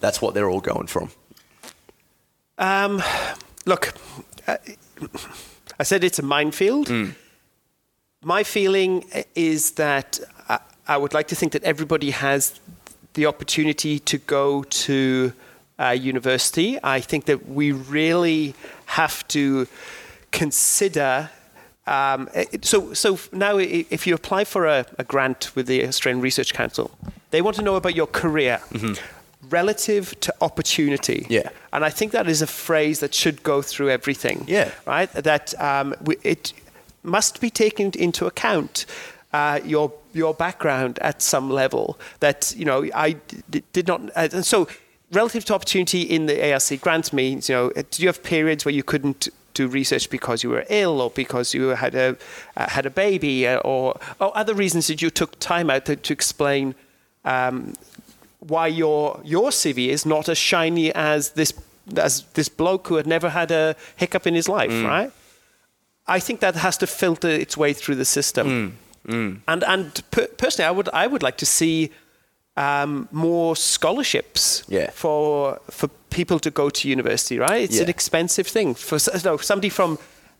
[0.00, 1.10] that's what they're all going from.
[2.58, 3.02] Um,
[3.64, 3.94] look,
[4.46, 4.56] uh,
[5.78, 6.88] I said it's a minefield.
[8.22, 9.04] My feeling
[9.34, 10.18] is that
[10.48, 10.58] I,
[10.88, 12.58] I would like to think that everybody has
[13.14, 15.32] the opportunity to go to
[15.78, 16.78] uh, university.
[16.82, 18.54] I think that we really
[18.86, 19.66] have to
[20.32, 21.30] consider.
[21.86, 26.22] Um, it- so, so now, if you apply for a, a grant with the Australian
[26.22, 26.90] Research Council,
[27.30, 28.60] they want to know about your career
[29.50, 31.20] relative to opportunity.
[31.22, 31.32] Mm-hmm.
[31.32, 31.48] Yeah.
[31.72, 34.44] And I think that is a phrase that should go through everything.
[34.48, 34.70] Yeah.
[34.86, 35.10] Right?
[35.12, 36.52] That um, we, it
[37.02, 38.86] must be taken into account.
[39.32, 43.16] Uh, your your background at some level that you know I
[43.50, 44.66] d- did not uh, and so
[45.12, 48.74] relative to opportunity in the ARC grant means you know do you have periods where
[48.74, 52.16] you couldn't do research because you were ill or because you had a
[52.56, 55.96] uh, had a baby uh, or or other reasons that you took time out to,
[55.96, 56.74] to explain
[57.24, 57.72] um,
[58.40, 61.52] why your your CV is not as shiny as this
[61.96, 65.10] as this bloke who had never had a hiccup in his life, right?
[66.06, 68.78] I think that has to filter its way through the system.
[69.46, 71.90] And and per- personally, I would I would like to see
[72.56, 74.90] um, more scholarships Yeah.
[74.90, 77.38] for for people to go to university.
[77.38, 77.62] Right?
[77.62, 79.98] It's an expensive thing for no, somebody from.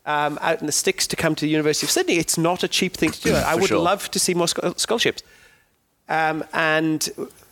[0.08, 2.68] Um, out in the sticks to come to the University of Sydney, it's not a
[2.68, 3.34] cheap thing to do.
[3.52, 3.80] I would sure.
[3.80, 5.24] love to see more scholarships.
[6.08, 7.08] Um, and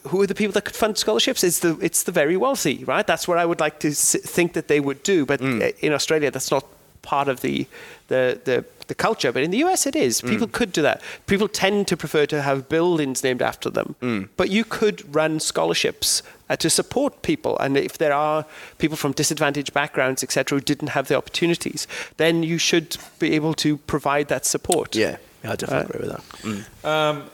[0.08, 1.42] who are the people that could fund scholarships?
[1.42, 3.06] It's the it's the very wealthy, right?
[3.06, 5.26] That's what I would like to think that they would do.
[5.26, 6.64] But uh, in Australia, that's not
[7.02, 7.66] part of the
[8.08, 9.32] the the, the culture.
[9.32, 10.20] But in the US, it is.
[10.20, 11.00] People could do that.
[11.26, 14.28] People tend to prefer to have buildings named after them.
[14.36, 18.44] But you could run scholarships uh, to support people, and if there are
[18.78, 21.86] people from disadvantaged backgrounds, etc., who didn't have the opportunities,
[22.18, 24.94] then you should be able to provide that support.
[24.94, 26.24] Yeah, yeah I definitely Uh, agree with that.
[26.42, 26.84] Mm.
[26.84, 27.30] Um,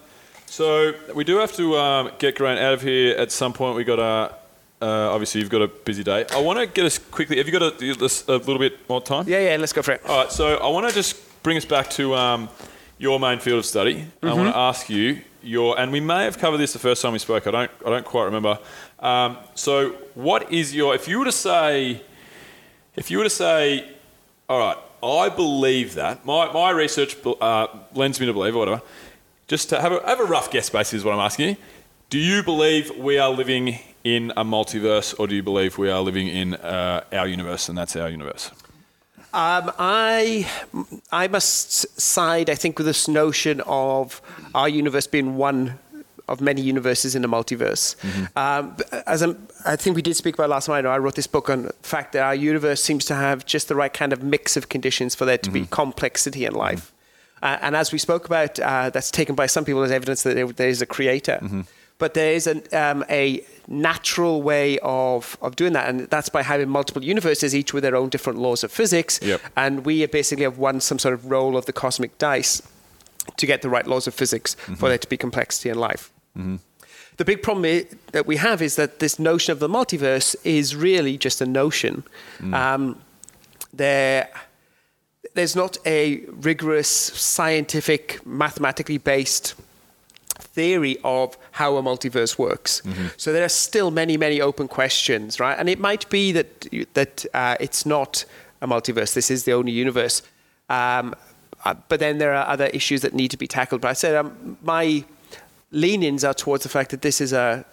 [0.46, 3.76] so we do have to um, get Geraint out of here at some point.
[3.76, 4.34] We got a.
[4.82, 6.24] Uh, obviously, you've got a busy day.
[6.32, 7.36] I want to get us quickly.
[7.36, 7.84] Have you got a,
[8.28, 9.24] a little bit more time?
[9.28, 9.56] yeah, yeah.
[9.56, 10.00] Let's go for it.
[10.06, 10.32] All right.
[10.32, 12.48] So I want to just bring us back to um,
[12.98, 14.06] your main field of study.
[14.22, 17.12] I want to ask you your, and we may have covered this the first time
[17.12, 17.46] we spoke.
[17.46, 17.70] I don't.
[17.86, 18.58] I don't quite remember.
[18.98, 20.94] Um, so what is your?
[20.94, 22.02] If you were to say,
[22.96, 23.90] if you were to say,
[24.48, 28.82] all right, I believe that my, my research uh, lends me to believe, or whatever.
[29.48, 31.56] Just to have a, have a rough guess, basically, is what I'm asking you.
[32.10, 36.00] Do you believe we are living in a multiverse, or do you believe we are
[36.00, 38.50] living in uh, our universe, and that's our universe?
[39.32, 40.48] Um, I
[41.12, 44.20] I must side, I think, with this notion of
[44.54, 45.78] our universe being one
[46.28, 47.96] of many universes in a multiverse.
[48.36, 48.76] Um,
[49.06, 50.86] as I'm, I think we did speak about last night.
[50.86, 53.74] I wrote this book on the fact that our universe seems to have just the
[53.74, 56.92] right kind of mix of conditions for there to be complexity in life.
[57.42, 60.34] Uh, and as we spoke about, uh, that's taken by some people as evidence that
[60.34, 61.40] there, there is a creator.
[62.00, 66.42] But there is an, um, a natural way of, of doing that, and that's by
[66.42, 69.20] having multiple universes, each with their own different laws of physics.
[69.22, 69.40] Yep.
[69.56, 72.62] And we basically have won some sort of roll of the cosmic dice
[73.36, 76.10] to get the right laws of physics for there to be complexity in life.
[77.16, 80.74] The big problem i- that we have is that this notion of the multiverse is
[80.74, 82.02] really just a notion.
[82.54, 82.96] Um,
[83.74, 84.30] there,
[85.34, 86.20] there's not a
[86.50, 89.54] rigorous scientific, mathematically based
[90.60, 91.26] theory of
[91.60, 92.82] how a multiverse works.
[93.16, 95.56] So there are still many, many open questions, right?
[95.60, 96.48] And it might be that
[96.98, 98.12] that uh, it's not
[98.60, 99.12] a multiverse.
[99.20, 100.16] This is the only universe.
[100.68, 101.14] Um,
[101.64, 103.80] uh, but then there are other issues that need to be tackled.
[103.80, 105.04] But I said um, my
[105.72, 107.64] leanings are towards the fact that this is a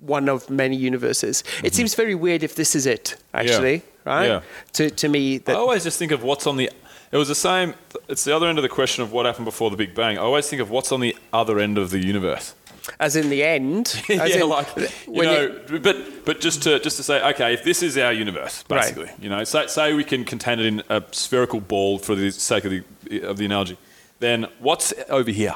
[0.00, 1.44] one of many universes.
[1.62, 4.26] It seems very weird if this is it, actually, right?
[4.26, 4.40] Yeah.
[4.76, 6.70] To to me, I always just think of what's on the.
[7.14, 7.74] It was the same.
[8.08, 10.18] It's the other end of the question of what happened before the Big Bang.
[10.18, 12.54] I always think of what's on the other end of the universe.
[12.98, 14.66] as in the end, as yeah, in, like
[15.06, 18.64] you know, but but just to just to say, okay, if this is our universe,
[18.68, 18.80] Right.
[18.80, 22.32] basically, you know, say, say we can contain it in a spherical ball for the
[22.32, 22.82] sake of the
[23.22, 23.78] of the analogy,
[24.18, 25.54] then what's over here?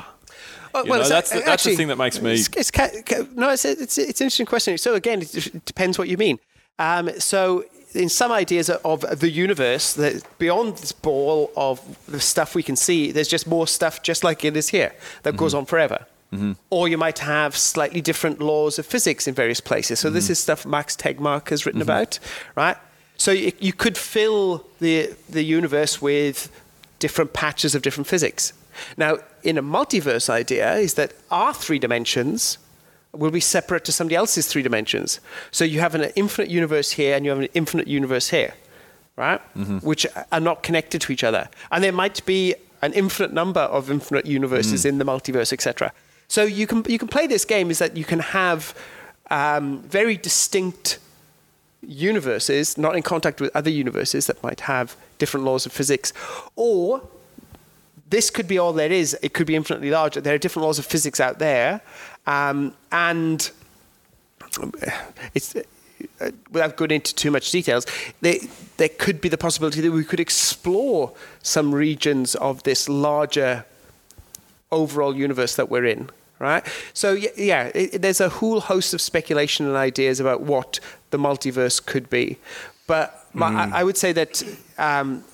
[0.75, 2.71] Oh, You know, that's a- the- that's the thing that makes me- It's, it's,
[3.35, 4.77] no, it's, it's, it's an interesting question.
[4.79, 6.39] So again, it depends what you mean.
[6.79, 7.65] Um, so
[7.99, 12.77] in some ideas of the universe, that beyond this ball of the stuff we can
[12.77, 14.93] see, there's just more stuff, just like it is here,
[15.23, 15.59] that goes Mm-hmm.
[15.59, 16.07] on forever.
[16.71, 19.99] Or you might have slightly different laws of physics in various places.
[20.01, 20.15] So Mm-hmm.
[20.15, 22.19] this is stuff Max Tegmark has written about,
[22.57, 22.77] right?
[23.17, 26.49] So you, you could fill the the universe with
[26.99, 28.53] different patches of different physics.
[28.97, 32.59] Now, in a multiverse idea, is that our three dimensions
[33.13, 35.21] will be separate to somebody else's three dimensions.
[35.51, 38.55] So you have an infinite universe here and you have an infinite universe here,
[39.17, 39.41] right?
[39.83, 41.49] Which are not connected to each other.
[41.71, 45.93] And there might be an infinite number of infinite universes in the multiverse, etc.
[46.29, 48.75] So you can you can play this game is that you can have
[49.31, 50.99] um, very distinct
[51.83, 56.13] universes, not in contact with other universes that might have different laws of physics,
[56.57, 57.03] or
[58.11, 59.17] this could be all there is.
[59.23, 60.21] It could be infinitely larger.
[60.21, 61.81] There are different laws of physics out there,
[62.29, 63.51] um, and
[65.35, 67.87] it's uh, without going into too much details.
[68.21, 68.37] There,
[68.77, 73.65] there could be the possibility that we could explore some regions of this larger
[74.71, 76.11] overall universe that we're in.
[76.41, 76.65] Right,
[76.95, 80.79] so y- yeah, it, there's a whole host of speculation and ideas about what
[81.11, 82.37] the multiverse could be,
[82.87, 84.45] but my, I, I would say that
[84.79, 85.25] um,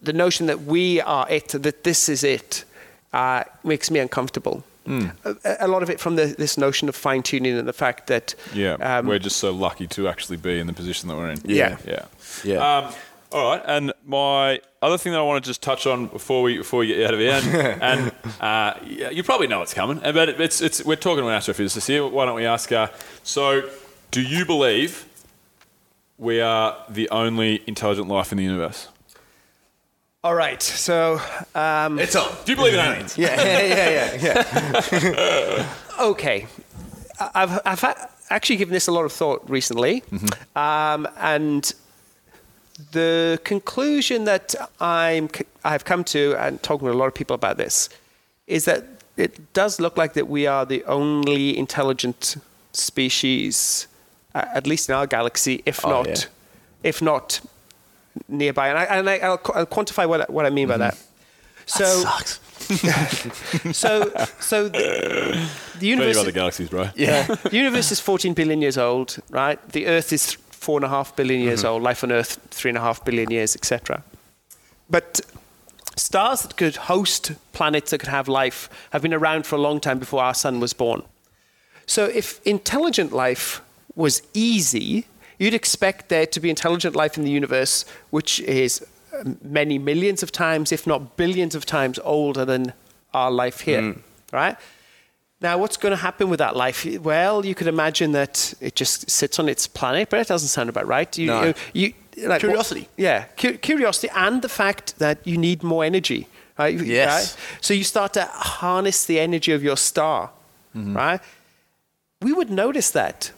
[0.00, 2.64] the notion that we are it, that this is it,
[3.12, 4.62] uh, makes me uncomfortable.
[4.90, 8.06] A, a lot of it from the, this notion of fine tuning and the fact
[8.08, 11.30] that Yeah, um, we're just so lucky to actually be in the position that we're
[11.30, 11.40] in.
[11.44, 11.78] Yeah.
[11.86, 12.04] yeah,
[12.44, 12.78] Yeah.
[12.78, 12.94] Um,
[13.32, 16.58] all right, and my other thing that I want to just touch on before we
[16.58, 20.00] before we get out of here, and, and uh, yeah, you probably know what's coming,
[20.00, 22.04] but it's it's we're talking about astrophysicists here.
[22.06, 22.72] Why don't we ask?
[22.72, 22.88] Uh,
[23.22, 23.70] so,
[24.10, 25.06] do you believe
[26.18, 28.88] we are the only intelligent life in the universe?
[30.22, 31.20] All right, so
[31.54, 32.28] um, it's on.
[32.44, 33.16] Do you believe in aliens?
[33.16, 34.42] Yeah, yeah, yeah,
[35.02, 35.66] yeah.
[36.00, 36.46] okay,
[37.18, 40.02] I- I've, I've ha- actually given this a lot of thought recently,
[40.54, 41.72] um, and
[42.92, 45.28] the conclusion that I'm
[45.64, 47.88] I've come to, and talking to a lot of people about this,
[48.46, 48.84] is that
[49.16, 52.36] it does look like that we are the only intelligent
[52.72, 53.86] species,
[54.34, 56.16] uh, at least in our galaxy, if Oh, not, yeah.
[56.82, 57.40] if not
[58.28, 58.68] nearby.
[58.68, 60.98] And, I, and I, I'll, I'll quantify what, I- what I mean by that.
[61.66, 62.40] So, Sucks.
[63.72, 66.16] so, so the, the Many universe.
[66.16, 66.88] other galaxies, bro.
[66.94, 67.22] Yeah.
[67.22, 69.58] the universe is 14 billion years old, right?
[69.70, 71.68] The Earth is four and a half billion years mm-hmm.
[71.68, 71.82] old.
[71.82, 74.02] Life on Earth, three and a half billion years, etc.
[74.88, 75.20] But
[75.96, 79.80] stars that could host planets that could have life have been around for a long
[79.80, 81.02] time before our sun was born.
[81.86, 83.62] So if intelligent life
[83.94, 85.06] was easy,
[85.40, 88.86] you'd expect there to be intelligent life in the universe, which is
[89.18, 92.72] um, many millions of times, if not billions of times, older than
[93.12, 93.96] our life here,
[94.32, 94.56] right?
[95.40, 96.86] Now, what's going to happen with that life?
[97.00, 100.68] Well, you could imagine that it just sits on its planet, but that doesn't sound
[100.68, 101.18] about right.
[101.18, 101.42] You, No.
[101.42, 101.94] you, you-
[102.28, 102.88] like, what- Curiosity.
[102.98, 106.26] yeah, cu- curiosity, and the fact that you need more energy.
[106.58, 106.78] Right?
[106.78, 107.08] Yes.
[107.08, 107.62] right?
[107.62, 108.24] So you start to
[108.60, 110.28] harness the energy of your star,
[110.76, 110.96] Mm-hmm.
[110.96, 111.20] right?
[112.20, 113.32] We would notice that.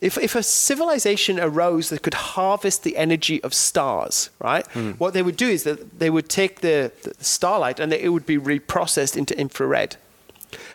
[0.00, 4.66] If, if a civilization arose that could harvest the energy of stars, right?
[4.68, 4.92] Hmm.
[4.92, 8.24] What they would do is that they would take the, the starlight and it would
[8.24, 9.96] be reprocessed into infrared.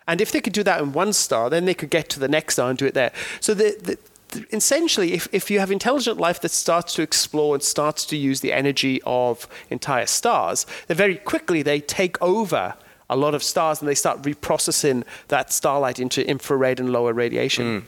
[0.08, 2.28] And if they could do that in one star, then they could get to the
[2.28, 3.12] next star and do it there.
[3.40, 3.98] So the, the,
[4.30, 8.16] the, essentially, if, if you have intelligent life that starts to explore and starts to
[8.16, 12.76] use the energy of entire stars, then very quickly they take over
[13.10, 17.88] a lot of stars and they start reprocessing that starlight into infrared and lower radiation.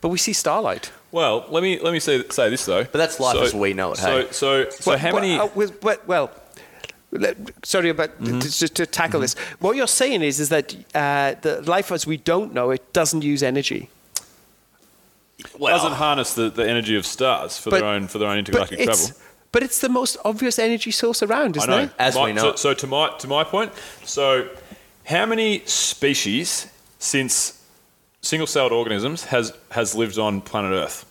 [0.00, 0.90] But we see starlight.
[1.12, 2.84] Well, let me let me say say this though.
[2.84, 4.28] But that's life So- as we know it, So hey?
[4.32, 5.38] so so Well, how well, many?
[5.38, 6.30] uh, with- well, well,
[7.64, 8.38] sorry about Mm-hmm.
[8.40, 9.34] to, to, to tackle this.
[9.60, 13.22] What you're saying is is that uh, the life as we don't know it doesn't
[13.24, 13.88] use energy.
[15.38, 18.38] It doesn't harness the, the energy of stars for But- their own for their own
[18.38, 19.22] intergalactic it's travel.
[19.50, 21.84] But it's the most obvious energy source around, isn't know.
[21.84, 21.90] it?
[21.98, 22.50] As My- we know.
[22.50, 23.72] So, so to my to my point,
[24.04, 24.48] so
[25.06, 26.66] how many species
[26.98, 27.57] since
[28.20, 31.04] single-celled organisms has has lived on planet Earth?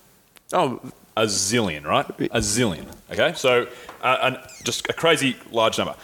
[0.53, 0.79] Oh,
[1.15, 2.07] A zillion, right?
[2.31, 2.85] A zillion.
[3.11, 3.67] Okay, so
[4.01, 5.95] uh, and just a crazy large number.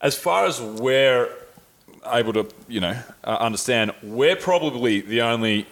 [0.00, 1.28] As far as we're
[2.06, 5.66] able to, you know, uh, understand, we're probably the only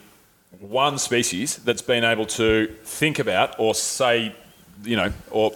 [0.61, 4.35] one species that's been able to think about or say,
[4.85, 5.53] you know, or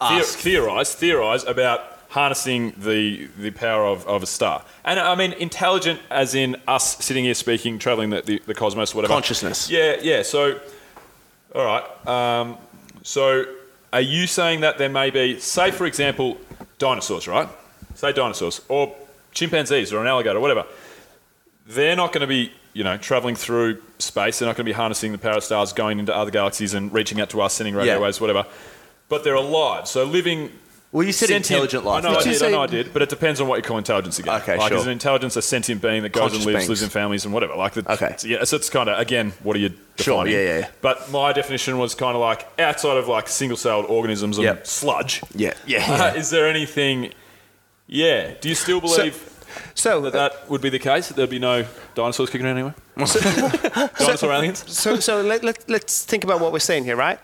[0.00, 0.38] Ask.
[0.38, 4.64] theorize, theorize about harnessing the the power of, of a star.
[4.84, 8.94] And I mean, intelligent as in us sitting here speaking, traveling the, the, the cosmos,
[8.94, 9.12] whatever.
[9.12, 9.68] Consciousness.
[9.70, 10.22] Yeah, yeah.
[10.22, 10.60] So,
[11.54, 12.06] all right.
[12.06, 12.56] Um,
[13.02, 13.44] so,
[13.92, 16.38] are you saying that there may be, say, for example,
[16.78, 17.48] dinosaurs, right?
[17.94, 18.94] Say dinosaurs, or
[19.32, 20.64] chimpanzees, or an alligator, whatever.
[21.66, 24.38] They're not going to be, you know, traveling through space.
[24.38, 26.92] They're not going to be harnessing the power of stars, going into other galaxies, and
[26.92, 28.00] reaching out to us, sending radio Yeah.
[28.00, 28.44] waves, whatever.
[29.08, 30.50] But they're alive, so living.
[30.92, 32.04] Well, you said sentient- intelligent life.
[32.04, 32.92] I know, I Did you I know, I did.
[32.92, 34.40] But it depends on what you call intelligence again.
[34.40, 34.78] Okay, like, sure.
[34.78, 36.68] is an intelligence a sentient being that goes Conscious and lives, beings.
[36.70, 37.54] lives in families and whatever?
[37.56, 38.14] Like, the, Okay.
[38.16, 40.32] so, yeah, so it's kind of again, what are you Sure, defining?
[40.32, 40.68] yeah, yeah, yeah.
[40.80, 44.66] But my definition was kind of like outside of like single-celled organisms and Yep.
[44.66, 45.22] sludge.
[45.34, 47.12] Yeah, yeah, uh, is there anything?
[47.88, 48.30] Yeah.
[48.40, 49.32] Do you still believe
[49.74, 51.08] so that that would be the case?
[51.08, 52.74] That there'd be no dinosaurs kicking around anywhere?
[53.98, 54.64] Dinosaur aliens?
[54.66, 57.18] so, so let, let, let's think about what we're saying here, right?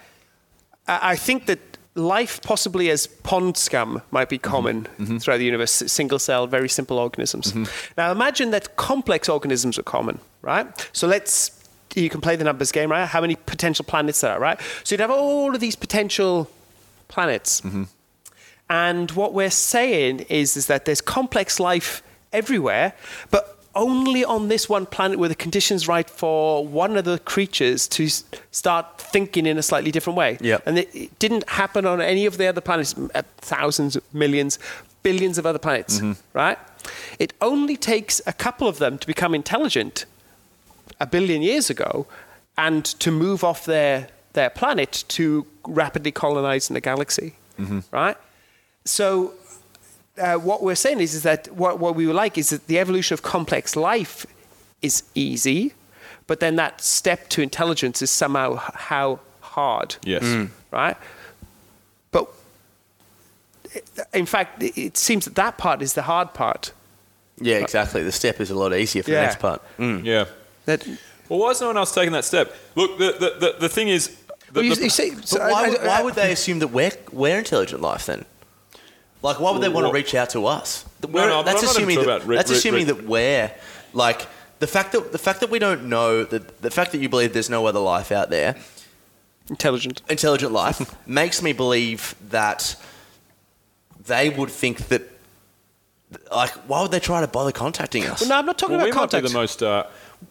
[0.86, 4.50] I, I think that life, possibly as pond scum, might be mm-hmm.
[4.50, 5.18] common mm-hmm.
[5.18, 7.52] throughout the universe, single cell very simple organisms.
[7.52, 7.92] Mm-hmm.
[7.96, 10.88] Now, imagine that complex organisms are common, right?
[10.92, 11.62] So let's,
[11.94, 13.06] you can play the numbers game, right?
[13.06, 14.60] How many potential planets there are, right?
[14.84, 16.50] So you'd have all of these potential
[17.08, 17.60] planets.
[18.70, 22.02] And what we're saying is, is that there's complex life
[22.32, 22.94] everywhere,
[23.30, 27.88] but only on this one planet were the conditions right for one of the creatures
[27.88, 28.08] to
[28.50, 30.38] start thinking in a slightly different way.
[30.40, 30.62] Yep.
[30.66, 34.58] And it, didn't happen on any of the other planets, uh, thousands, millions,
[35.02, 36.00] billions of other planets,
[36.32, 36.58] right?
[37.18, 40.04] It only takes a couple of them to become intelligent
[41.00, 42.06] a billion years ago
[42.56, 47.34] and to move off their, their planet to rapidly colonize in the galaxy,
[47.90, 48.16] right?
[48.84, 49.32] So,
[50.18, 52.78] uh, what we're saying is, is that what, what we would like is that the
[52.78, 54.26] evolution of complex life
[54.82, 55.72] is easy,
[56.26, 60.48] but then that step to intelligence is somehow how hard, Yes.
[60.70, 60.96] right?
[62.10, 62.28] But
[64.12, 66.72] in fact, it- it seems that that part is the hard part.
[67.40, 68.02] Yeah, exactly.
[68.02, 69.20] The step is a lot easier for Yeah.
[69.20, 69.62] the next part.
[69.78, 70.04] Mm.
[70.04, 70.26] Yeah.
[70.66, 70.86] That,
[71.28, 72.54] Well, why is no one else taking that step?
[72.74, 74.08] Look, the the, the, the thing is.
[74.08, 76.30] The, well, you, the- you say, But so why, I- would, I- why would they
[76.32, 78.26] assume that we're, we're intelligent life then?
[79.22, 80.84] Like, why would they want to reach out to us?
[81.08, 83.04] We're- but that's I'm not even assuming that, about re- that's re- assuming re- that
[83.04, 83.52] we're
[83.92, 84.26] like
[84.58, 87.32] the fact that the fact that we don't know that the fact that you believe
[87.32, 88.56] there's no other life out there,
[89.48, 90.02] intelligent.
[90.08, 92.76] intelligent life, makes me believe that
[94.06, 95.02] they would think that.
[96.30, 98.20] Like, why would they try to bother contacting us?
[98.20, 99.32] Well, no, I'm not talking well, we about might be contact.
[99.32, 99.62] the most.
[99.62, 99.84] Uh,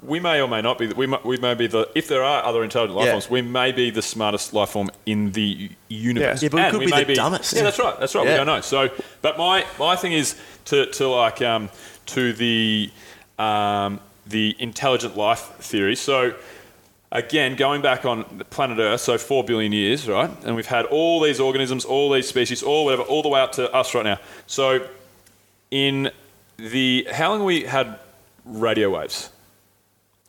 [0.03, 0.87] we may or may not be.
[0.87, 1.89] We might, we may be the.
[1.95, 3.11] If there are other intelligent life Yeah.
[3.13, 6.41] forms, we may be the smartest life form in the u- universe.
[6.41, 7.53] Yeah, but we And could be may the dumbest.
[7.53, 7.99] Yeah, that's right.
[7.99, 8.25] That's right.
[8.25, 8.31] Yeah.
[8.33, 8.61] We don't know.
[8.61, 8.89] So,
[9.21, 10.35] but my my thing is
[10.65, 11.69] to to like um,
[12.07, 12.91] to the
[13.39, 15.95] um, the intelligent life theory.
[15.95, 16.33] So.
[17.13, 20.29] Again, going back on the planet Earth, so four billion years, right?
[20.45, 23.51] And we've had all these organisms, all these species, all whatever, all the way up
[23.59, 24.17] to us right now.
[24.47, 24.87] So,
[25.71, 26.09] in
[26.55, 27.99] the how long we had
[28.45, 29.29] radio waves?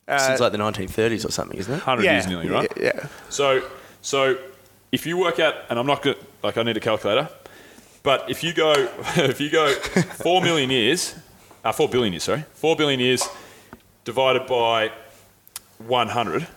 [0.09, 1.81] Since like the 1930s or something, isn't it?
[1.81, 2.71] Hundred years nearly, right?
[2.77, 3.07] Yeah.
[3.29, 3.63] So,
[4.03, 4.37] so
[4.91, 7.29] if you work out, and I'm not good, like I need a calculator,
[8.03, 8.73] but if you go,
[9.17, 11.15] if you go four million years,
[11.65, 13.27] uh, four billion years, sorry, four billion years
[14.05, 14.91] divided by
[15.79, 16.49] 100,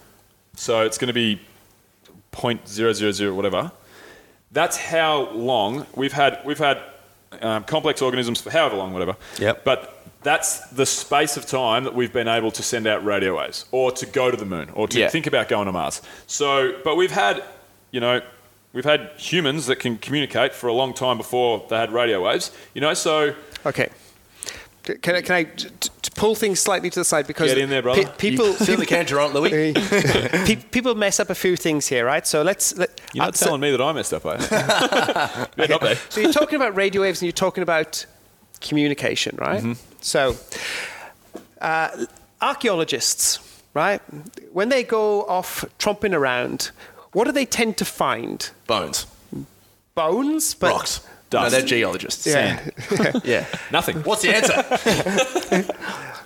[0.55, 1.39] so it's going to be
[2.31, 3.71] 0.000 whatever.
[4.51, 6.81] That's how long we've had we've had
[7.41, 9.15] um, complex organisms for however long, whatever.
[9.39, 9.63] Yep.
[9.65, 9.94] But
[10.25, 13.91] that's the space of time that we've been able to send out radio waves, or
[13.93, 15.07] to go to the moon, or to Yeah.
[15.09, 16.01] think about going to Mars.
[16.27, 17.43] So, but we've had,
[17.91, 18.21] you know,
[18.73, 22.51] we've had humans that can communicate for a long time before they had radio waves.
[22.73, 23.33] You know, so
[23.65, 23.87] Okay.
[25.01, 27.69] Can I, can I t- t- pull things slightly to the side because Get in
[27.71, 28.03] there, brother.
[28.05, 29.73] pe- people Certainly can, Geraint Lewis.
[30.47, 32.27] pe- people mess up a few things here, right?
[32.27, 32.77] So let's.
[32.77, 34.45] Let, you're not uh, so- telling me that I messed up, are you?
[34.51, 35.95] yeah, not there.
[36.09, 38.05] So you're talking about radio waves and you're talking about
[38.61, 39.61] communication, right?
[39.61, 39.73] Mm-hmm.
[40.01, 40.35] So
[41.61, 42.05] uh,
[42.41, 43.39] archaeologists,
[43.73, 44.01] right?
[44.53, 46.71] When they go off tromping around,
[47.13, 48.49] what do they tend to find?
[48.67, 49.07] Bones.
[49.95, 51.01] Bones, but Rocks.
[51.29, 51.51] Dust.
[51.51, 52.27] No, they're geologists.
[52.27, 52.59] Yeah.
[53.23, 53.45] Yeah.
[53.71, 53.97] Nothing.
[54.03, 55.65] What's the answer?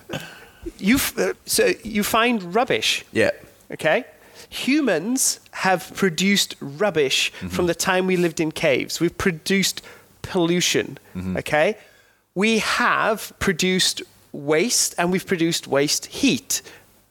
[0.77, 3.31] you f- uh, so you find rubbish, yeah.
[3.71, 4.03] okay?
[4.49, 8.99] Humans have produced rubbish from the time we lived in caves.
[8.99, 9.81] We've produced
[10.21, 10.97] pollution.
[11.37, 11.77] Okay,
[12.39, 14.01] we have produced
[14.31, 16.61] waste and we've produced waste heat.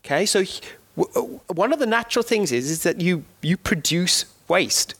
[0.02, 0.42] Okay, so
[1.48, 4.94] one of the natural things is is that you you produce waste.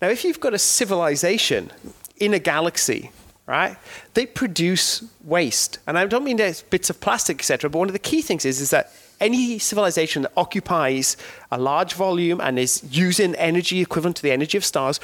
[0.00, 1.70] Now, if you've got a civilization
[2.16, 3.10] in a galaxy,
[3.44, 3.76] right,
[4.14, 7.68] they produce waste, and I don't mean there's bits of plastic, etc.
[7.68, 8.90] But one of the key things is is that
[9.20, 11.18] any civilization that occupies
[11.50, 14.98] a large volume and is using energy equivalent to the energy of stars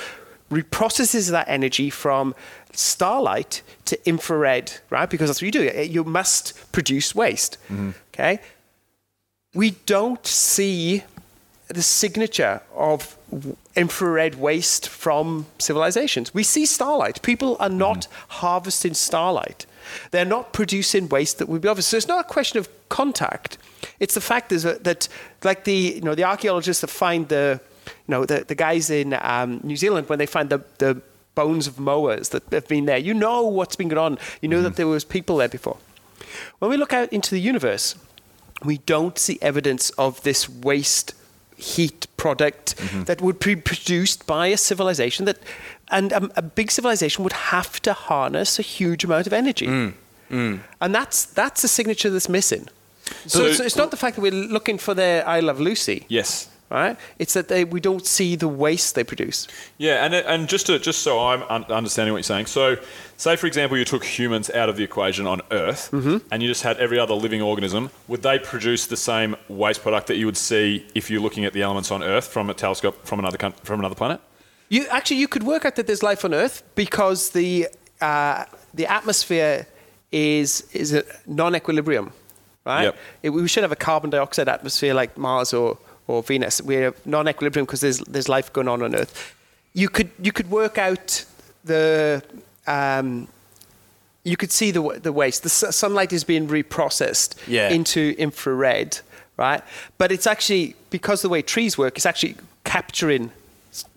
[0.51, 2.35] reprocesses that energy from
[2.73, 5.09] starlight to infrared, right?
[5.09, 5.83] Because that's what you do.
[5.83, 7.59] You must produce waste.
[7.69, 7.91] Mm-hmm.
[8.15, 8.41] Okay
[9.55, 11.05] we don't see
[11.69, 13.17] the signature of
[13.75, 16.35] infrared waste from civilizations.
[16.35, 17.23] We see starlight.
[17.23, 17.79] People are mm-hmm.
[17.79, 19.65] not harvesting starlight.
[20.11, 21.87] They're not producing waste that would be obvious.
[21.87, 23.59] So it's not a question of contact.
[24.01, 25.09] It's the fact is that, that
[25.43, 27.61] like the you know the archaeologists that find the
[28.09, 31.01] you know the, the guys in um, New Zealand when they find the, the
[31.35, 32.99] bones of moas that have been there.
[32.99, 34.19] You know what's been going on.
[34.43, 35.77] You know that there was people there before.
[36.59, 37.95] When we look out into the universe,
[38.65, 41.15] we don't see evidence of this waste
[41.57, 42.75] heat product
[43.07, 45.39] that would be produced by a civilization that
[45.91, 49.67] and um, a big civilization would have to harness a huge amount of energy
[50.31, 52.67] and that's that's the signature that's missing
[53.27, 56.07] so, So- so it's not the fact that we're looking for their i love lucy
[56.09, 56.49] Yes.
[56.71, 59.47] Right it's that they, we don't see the waste they produce
[59.79, 61.43] Yeah, and and just to, just so I'm
[61.81, 62.47] understanding what you're saying.
[62.47, 62.77] So,
[63.17, 66.63] say for example, you took humans out of the equation on Earth, and you just
[66.63, 67.91] had every other living organism.
[68.09, 71.53] Would they produce the same waste product that you would see if you're looking at
[71.53, 74.21] the elements on Earth from a telescope from another from another planet?
[74.69, 77.69] You actually you could work out that there's life on Earth because the
[78.01, 79.67] uh, the atmosphere
[80.13, 82.13] is is a non-equilibrium,
[82.65, 82.85] right?
[82.85, 82.97] Yep.
[83.23, 85.77] It- we should have a carbon dioxide atmosphere like Mars or
[86.07, 86.61] or Venus.
[86.63, 89.35] We're non-equilibrium because there's there's life going on on Earth.
[89.73, 91.25] You could you could work out
[91.65, 92.23] the
[92.67, 93.29] um,
[94.23, 95.43] you could see the the waste.
[95.43, 97.71] The su- sunlight is being reprocessed Yeah.
[97.71, 98.99] into infrared,
[99.37, 99.63] right?
[99.99, 103.31] But it's actually because the way trees work, it's actually capturing.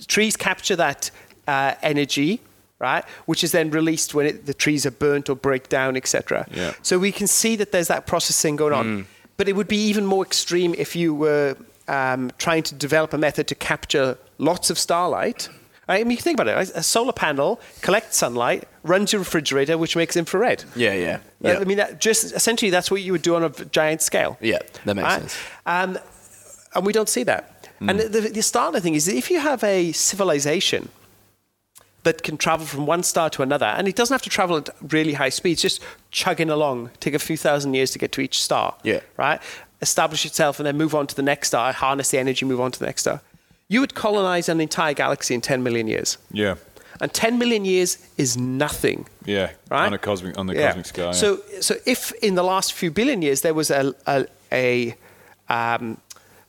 [0.07, 1.11] Trees capture that
[1.47, 2.39] uh, energy,
[2.79, 3.05] right?
[3.27, 6.47] Which is then released when it, the trees are burnt or break down, etc.
[6.51, 6.73] Yeah.
[6.81, 9.05] So we can see that there's that processing going on.
[9.37, 11.55] But it would be even more extreme if you were
[11.87, 15.49] um, trying to develop a method to capture lots of starlight.
[15.89, 16.55] I mean, you think about it.
[16.55, 16.69] right?
[16.75, 20.65] A solar panel collects sunlight, runs your refrigerator, which makes infrared.
[20.75, 21.19] Yeah, yeah.
[21.39, 21.59] Yeah.
[21.59, 24.37] I mean, that just essentially that's what you would do on a giant scale.
[24.41, 25.19] Yeah, that makes right?
[25.21, 25.37] sense.
[25.65, 25.97] Um,
[26.75, 27.69] and we don't see that.
[27.79, 30.89] And the, the startling thing is that if you have a civilization
[32.03, 34.69] that can travel from one star to another, and it doesn't have to travel at
[34.91, 38.41] really high speeds, just chugging along, take a few thousand years to get to each
[38.41, 38.75] star.
[38.83, 39.01] Yeah.
[39.15, 39.39] Right?
[39.81, 42.71] Establish itself and then move on to the next star, harness the energy, move on
[42.71, 43.21] to the next star.
[43.69, 46.17] You would colonize an entire galaxy in 10 million years.
[46.31, 46.55] Yeah,
[46.99, 49.05] And 10 million years is nothing.
[49.25, 49.85] yeah, Right?
[49.85, 50.67] on a cosmic on the Yeah.
[50.67, 51.05] cosmic scale.
[51.07, 51.11] yeah.
[51.11, 54.95] So, so if in the last few billion years there was a, a, a
[55.49, 55.97] um,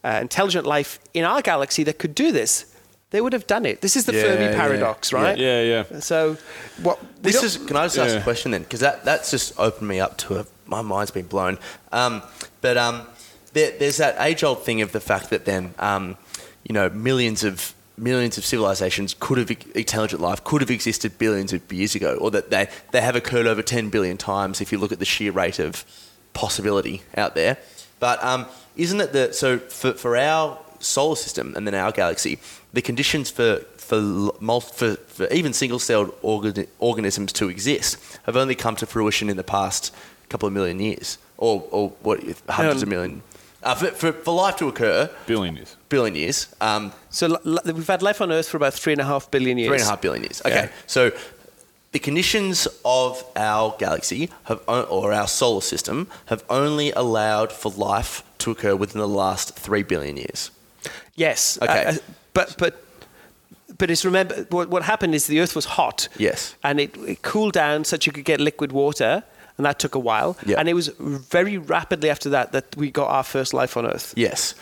[0.05, 2.65] uh, intelligent life in our galaxy that could do this,
[3.11, 3.81] they would have done it.
[3.81, 5.37] This is the Yeah, Fermi yeah, paradox, right?
[5.39, 6.01] yeah, yeah.
[6.01, 6.37] So,
[6.83, 7.57] what This is.
[7.57, 8.21] Can I just ask Yeah.
[8.21, 8.63] a question then?
[8.63, 10.47] Because that that's just opened me up to a.
[10.69, 11.59] My mind's been blown.
[11.91, 12.23] Um,
[12.61, 13.07] but um,
[13.53, 16.17] there, there's that age-old thing of the fact that then, um,
[16.63, 21.53] you know, millions of millions of civilizations could have intelligent life could have existed billions
[21.53, 24.79] of years ago, or that they they have occurred over 10 billion times if you
[24.79, 25.85] look at the sheer rate of
[26.33, 27.57] possibility out there.
[27.99, 28.47] But um,
[28.77, 32.39] isn't it that so for, for our solar system and then our galaxy,
[32.73, 34.31] the conditions for for
[34.61, 39.45] for, for even single-celled organ, organisms to exist have only come to fruition in the
[39.45, 39.95] past
[40.29, 42.19] couple of million years, or or what
[42.49, 43.23] hundreds of Um, million.
[43.61, 45.77] Uh, for, for, for life to occur, billion years.
[45.89, 49.01] billion years, um, so l- l- we've had life on Earth for about three and
[49.01, 49.69] a half billion years.
[49.69, 50.41] three and a half billion years.
[50.47, 50.69] Okay, Yeah.
[50.87, 51.11] so
[51.91, 57.73] the conditions of our galaxy have, o- or our solar system have only allowed for
[57.73, 60.51] life to occur within the last three billion years.
[61.17, 61.59] Yes.
[61.61, 61.85] Okay.
[61.87, 61.97] Uh, uh,
[62.35, 62.73] but but
[63.79, 66.09] but it's remember what, what happened is the Earth was hot.
[66.17, 66.55] Yes.
[66.63, 69.23] And it, it cooled down such you could get liquid water,
[69.59, 70.37] and that took a while.
[70.47, 70.59] Yeah.
[70.59, 74.15] And it was very rapidly after that that we got our first life on Earth.
[74.17, 74.55] Yes.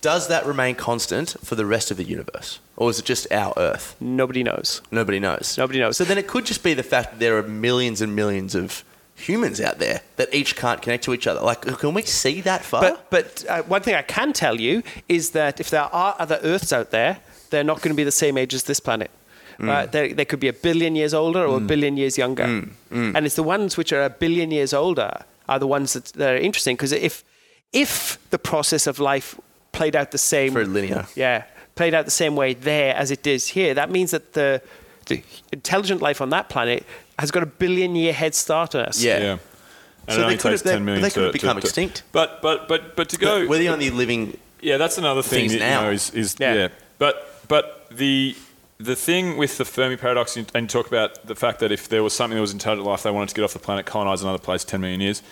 [0.00, 3.52] Does that remain constant for the rest of the universe, or is it just our
[3.56, 3.96] Earth?
[4.00, 4.80] Nobody knows.
[4.92, 5.58] Nobody knows.
[5.58, 5.96] Nobody knows.
[5.96, 8.84] So then it could just be the fact that there are millions and millions of
[9.16, 11.40] humans out there that each can't connect to each other.
[11.40, 12.80] Like, can we see that far?
[12.80, 16.38] But but uh, one thing I can tell you is that if there are other
[16.44, 17.18] Earths out there,
[17.50, 19.10] they're not going to be the same age as this planet.
[19.58, 19.68] Mm.
[19.68, 22.44] Uh, they, they could be a billion years older or a billion years younger.
[22.44, 22.70] Mm.
[23.16, 25.10] And it's the ones which are a billion years older
[25.48, 27.24] are the ones that, that are interesting because if
[27.72, 29.34] if the process of life
[29.72, 30.52] played out the same.
[30.52, 31.06] Very linear.
[31.16, 31.42] Yeah,
[31.74, 33.74] played out the same way there as it is here.
[33.74, 34.62] That means that the,
[35.06, 35.22] the
[35.52, 36.84] intelligent life on that planet
[37.18, 39.02] has got a billion year head start on us.
[39.02, 39.18] Yeah.
[39.18, 39.32] Yeah.
[39.32, 39.40] And
[40.08, 41.42] So it they only could takes have- they- 10 million they could have to- to-
[41.44, 42.02] become to- extinct.
[42.12, 44.38] But but but but to go But we're the only living.
[44.62, 45.48] Yeah, that's another thing.
[45.48, 45.80] things that, now.
[45.80, 46.54] You know, is, is Yeah.
[46.54, 46.68] yeah.
[46.98, 47.14] But
[47.48, 48.34] but the
[48.78, 52.02] the thing with the Fermi paradox, and you talk about the fact that if there
[52.02, 54.38] was something that was intelligent life, they wanted to get off the planet, colonize another
[54.38, 55.22] place, ten million years.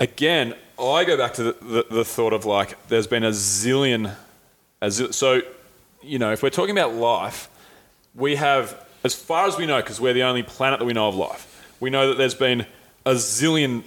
[0.00, 4.14] Again, I go back to the, the, the thought of like, there's been a zillion,
[4.80, 5.42] a zil- so
[6.02, 7.48] you know, if we're talking about life,
[8.14, 11.08] we have, as far as we know, because we're the only planet that we know
[11.08, 12.66] of life, we know that there's been
[13.04, 13.82] a zillion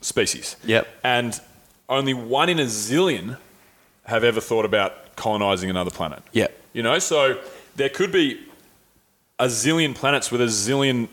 [0.00, 0.56] species.
[0.64, 0.88] Yep.
[1.02, 1.40] And
[1.88, 3.38] only one in a zillion
[4.04, 6.22] have ever thought about colonizing another planet.
[6.32, 6.56] Yep.
[6.72, 7.40] You know, so
[7.80, 8.38] there could be
[9.38, 11.08] a zillion planets with a zillion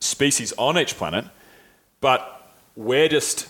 [0.00, 1.26] species on each planet,
[2.00, 3.48] but we're just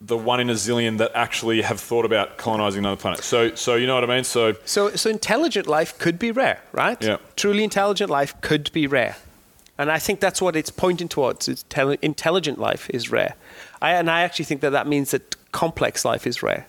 [0.00, 3.22] the one in a zillion that actually have thought about colonizing another planet.
[3.22, 4.24] So, so you know what I mean?
[4.24, 7.00] So, So, so intelligent life could be rare, right?
[7.00, 7.18] Yeah.
[7.36, 9.16] Truly intelligent life could be rare.
[9.78, 11.48] And I think that's what it's pointing towards.
[11.48, 13.34] It's tele- intelligent life is rare.
[13.80, 16.66] I, and I actually think that that means that complex life is rare.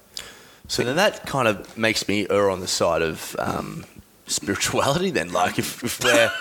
[0.67, 3.85] So then that kind of makes me err on the side of um,
[4.27, 5.11] spirituality.
[5.11, 6.31] Then, like if, if we're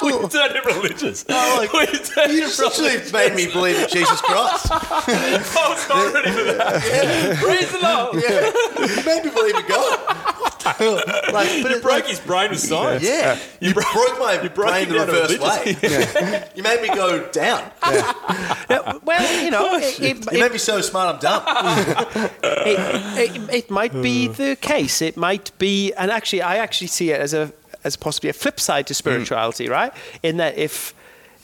[0.02, 1.24] we turned religious.
[1.28, 4.66] Oh, like, we turned you essentially made me believe in Jesus Christ.
[4.70, 7.36] I was not ready for that.
[7.38, 8.14] Praise the Lord.
[8.22, 10.44] Yeah, you made me believe in God.
[11.32, 13.02] like, but You it, broke like, his brain with science.
[13.02, 16.14] Yeah, you, broke my you broke brain the reverse religious.
[16.14, 16.48] way.
[16.54, 17.70] you made me go down.
[17.82, 21.14] Yeah, well, you know, it, it, You made me so smart.
[21.14, 21.42] I'm dumb.
[22.42, 25.02] it, it, it might be the case.
[25.02, 27.52] It might be, and actually, I actually see it as a
[27.84, 29.70] as possibly a flip side to spirituality, mm.
[29.70, 29.92] right?
[30.22, 30.94] In that if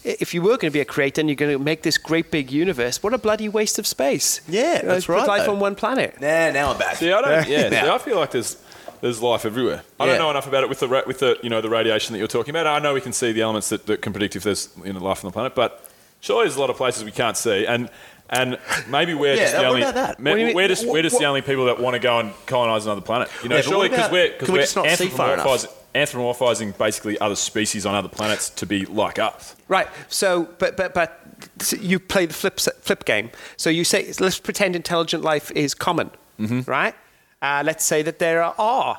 [0.04, 2.30] if you were going to be a creator and you're going to make this great
[2.30, 4.42] big universe, what a bloody waste of space.
[4.46, 5.54] Yeah, You know, that's uh, put right, life though.
[5.54, 6.20] on one planet.
[6.20, 6.96] Nah, now I'm back.
[6.96, 7.48] See, I don't.
[7.48, 7.94] Yeah, see, Yeah.
[7.94, 8.56] I feel like there's
[9.04, 9.82] there's life everywhere.
[10.00, 10.12] I Yeah.
[10.12, 12.18] don't know enough about it with the ra- with the you know the radiation that
[12.18, 12.66] you're talking about.
[12.66, 14.98] I know we can see the elements that, that can predict if there's you know,
[15.00, 15.84] life on the planet, but
[16.20, 17.90] surely there's a lot of places we can't see, and
[18.30, 18.58] and
[18.88, 20.18] maybe we're Yeah, just the what only about that?
[20.20, 21.94] ma- What do you mean- we're just we're just what- the only people that want
[21.94, 23.28] to go and colonize another planet.
[23.42, 24.88] You know, Yeah, but surely what because about- we're because can we we're just not
[24.98, 25.46] see far enough?
[25.46, 29.54] anthropomorphizing, anthropomorphizing basically other species on other planets to be like us.
[29.68, 29.88] Right.
[30.08, 31.20] So, but but but
[31.58, 33.30] so you play the flip s- flip game.
[33.58, 36.10] So you say let's pretend intelligent life is common,
[36.40, 36.62] mm-hmm.
[36.70, 36.94] right?
[37.44, 38.98] Uh, let's say that there are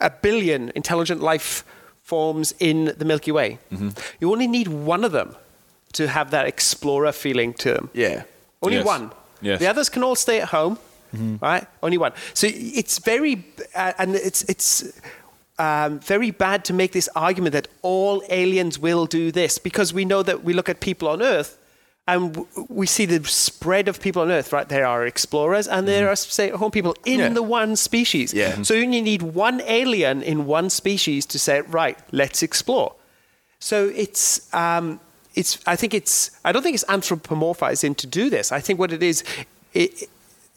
[0.00, 1.64] a billion intelligent life
[2.02, 3.58] forms in the Milky Way.
[4.20, 5.36] You only need one of them
[5.92, 7.88] to have that explorer feeling to them.
[7.94, 8.22] Yeah.
[8.60, 8.86] Only Yes.
[8.86, 9.10] one.
[9.40, 9.60] Yes.
[9.60, 10.78] The others can all stay at home,
[11.42, 11.64] right?
[11.82, 12.12] Only one.
[12.34, 13.34] So it's very,
[13.74, 14.84] uh, and it's it's
[15.58, 20.04] um, very bad to make this argument that all aliens will do this because we
[20.04, 21.56] know that we look at people on Earth.
[22.06, 24.68] And w- we see the spread of people on Earth, right?
[24.68, 27.28] There are explorers and there are stay-at-home people in Yeah.
[27.30, 28.34] the one species.
[28.34, 28.62] Yeah.
[28.62, 32.92] So you only need one alien in one species to say, right, let's explore.
[33.58, 35.00] So it's, um,
[35.34, 35.58] it's.
[35.66, 36.30] I think it's.
[36.44, 38.52] I don't think it's anthropomorphizing to do this.
[38.52, 39.24] I think what it is,
[39.72, 40.08] it,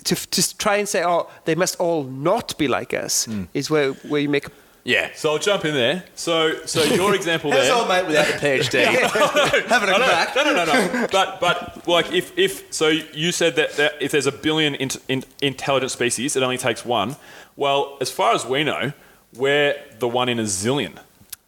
[0.03, 3.43] to to try and say, oh, they must all not be like us, Hmm.
[3.53, 4.47] is where where you make.
[4.87, 5.09] Yeah.
[5.15, 6.05] So I'll jump in there.
[6.15, 7.75] So so your example How's there.
[7.75, 8.85] old mate without a PhD?
[9.67, 10.33] Having a crack.
[10.33, 11.07] No, no, no, no.
[11.11, 14.89] but but like if if so you said that, that if there's a billion in,
[15.09, 17.17] in, intelligent species, it only takes one.
[17.57, 18.93] Well, as far as we know,
[19.35, 20.97] we're the one in a zillion.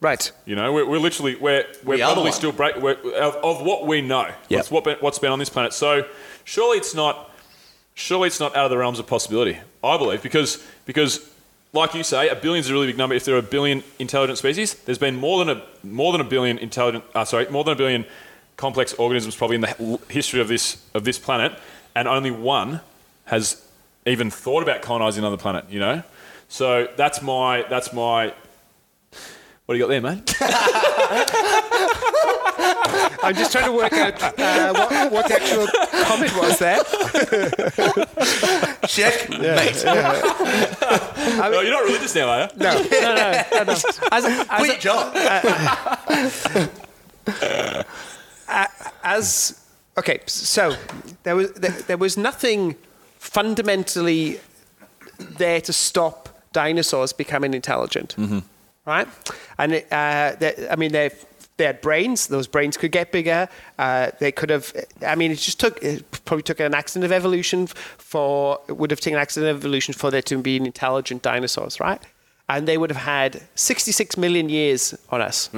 [0.01, 0.29] right.
[0.45, 3.87] You know, we're, we're literally we're we're We probably still break we're, of, of what
[3.87, 4.33] we know.
[4.49, 4.57] Yep.
[4.57, 5.71] What's what been, what's been on this planet.
[5.71, 6.05] So
[6.43, 7.31] surely it's not
[7.93, 9.59] surely it's not out of the realms of possibility.
[9.81, 11.28] I believe because because
[11.71, 13.15] like you say, a billion is a really big number.
[13.15, 16.25] If there are a billion intelligent species, there's been more than a more than a
[16.25, 17.03] billion intelligent.
[17.13, 18.05] Uh, sorry, more than a billion
[18.57, 21.57] complex organisms probably in the history of this of this planet,
[21.95, 22.81] and only one
[23.25, 23.63] has
[24.05, 25.65] even thought about colonizing another planet.
[25.69, 26.03] You know,
[26.47, 28.33] so that's my that's my.
[29.69, 30.35] What do you got there, mate?
[33.21, 35.67] I'm just trying to work out uh, what, what the actual
[36.05, 36.77] comment was there.
[38.87, 39.83] Check, mate.
[39.85, 42.47] oh, you're not religious now, are you?
[42.57, 43.43] No, no, no, no.
[43.63, 43.73] no.
[43.73, 44.25] As, as,
[44.57, 45.13] Quit your job.
[49.03, 49.63] as
[49.99, 50.75] okay, so
[51.21, 52.75] there was there, there was nothing
[53.19, 54.39] fundamentally
[55.19, 58.15] there to stop dinosaurs becoming intelligent,
[58.89, 59.07] right?
[59.57, 61.09] And uh, they, I mean, they
[61.57, 62.27] they had brains.
[62.27, 63.47] Those brains could get bigger.
[63.77, 64.73] Uh, they could have.
[65.05, 68.91] I mean, it just took it probably took an accident of evolution for it would
[68.91, 72.01] have taken an accident of evolution for there to be an intelligent dinosaurs, right?
[72.47, 75.49] And they would have had 66 million years on us,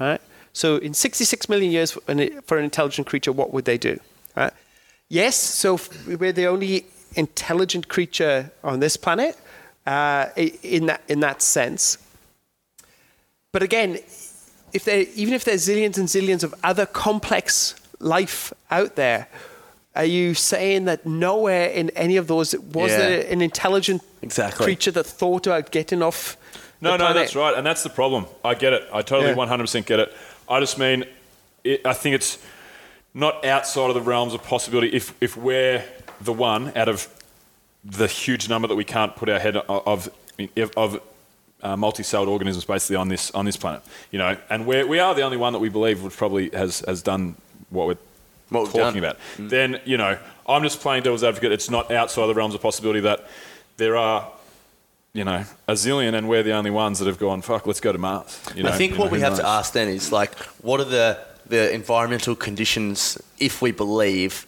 [0.00, 0.20] right?
[0.54, 3.98] So in 66 million years for an, for an intelligent creature, what would they do?
[4.36, 4.52] Right?
[5.08, 6.86] Yes, so f- we're the only
[7.16, 9.36] intelligent creature on this planet.
[9.86, 10.26] uh,
[10.62, 11.98] in that in that sense.
[13.52, 13.98] But again,
[14.72, 19.28] if there even if there's zillions and zillions of other complex life out there,
[19.94, 22.98] are you saying that nowhere in any of those was Yeah.
[22.98, 24.64] there an intelligent Exactly.
[24.64, 26.36] creature that thought about getting off?
[26.80, 27.22] No, the no, planet?
[27.22, 28.26] that's right, and that's the problem.
[28.44, 28.88] I get it.
[28.92, 30.12] I totally 100% get it.
[30.48, 31.04] I just mean,
[31.62, 32.38] it, I think it's
[33.14, 34.88] not outside of the realms of possibility.
[34.96, 35.84] If if we're
[36.22, 37.06] the one out of
[37.84, 40.10] the huge number that we can't put our head of of,
[40.76, 41.00] of
[41.62, 45.14] uh, multi-celled organisms basically on this on this planet, you know, and we we are
[45.14, 47.34] the only one that we believe would probably has has done
[47.70, 47.98] what we're
[48.50, 48.98] What talking done.
[48.98, 49.16] about.
[49.38, 51.52] Then you know, I'm just playing devil's advocate.
[51.52, 53.26] It's not outside the realms of possibility that
[53.76, 54.30] there are
[55.14, 57.92] you know, a zillion, and we're the only ones that have gone, fuck, let's go
[57.92, 58.40] to Mars.
[58.54, 60.84] You know, I think what know, we have to ask then is like, what are
[60.84, 64.46] the the environmental conditions, if we believe,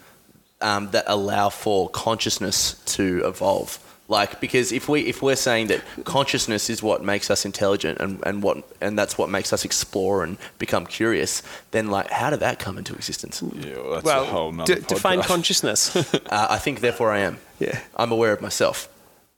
[0.63, 3.79] um, that allow for consciousness to evolve?
[4.07, 8.21] Like, because if we if we're saying that consciousness is what makes us intelligent and,
[8.27, 12.41] and what and that's what makes us explore and become curious, then like, how did
[12.41, 13.43] that come into existence?
[13.43, 15.95] Yeah, well, that's a whole nother d- define consciousness.
[16.31, 17.39] Uh, I think therefore I am.
[17.59, 17.79] Yeah.
[17.97, 18.89] I'm aware of myself.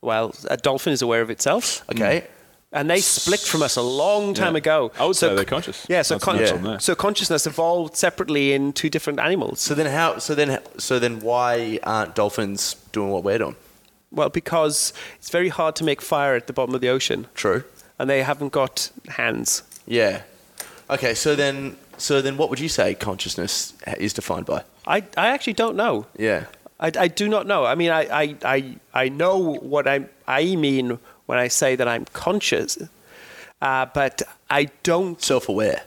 [0.03, 1.85] well, a dolphin is aware of itself.
[1.91, 2.27] Okay.
[2.73, 4.59] And they split from us a long time Yeah.
[4.59, 4.93] ago.
[4.99, 5.87] I would So say they're conscious.
[5.89, 6.81] Yeah, so, con- the problem there.
[6.81, 9.61] so consciousness evolved separately in two different animals.
[9.61, 10.19] So then how?
[10.19, 13.57] So then so then why aren't dolphins doing what we're doing?
[14.17, 17.63] Well, because it's very hard to make fire at the bottom of the ocean, True.
[17.99, 19.63] and they haven't got hands.
[19.87, 20.23] Yeah.
[20.91, 21.15] Okay.
[21.15, 24.63] So then so then what would you say consciousness is defined by?
[24.87, 26.07] I, I actually don't know.
[26.19, 26.47] Yeah.
[26.81, 27.65] I, I do not know.
[27.65, 29.39] I mean, I, I, I, I know
[29.73, 32.77] what I, I mean when I say that I'm conscious,
[33.63, 35.21] uh, but I don't.
[35.23, 35.83] Self-aware.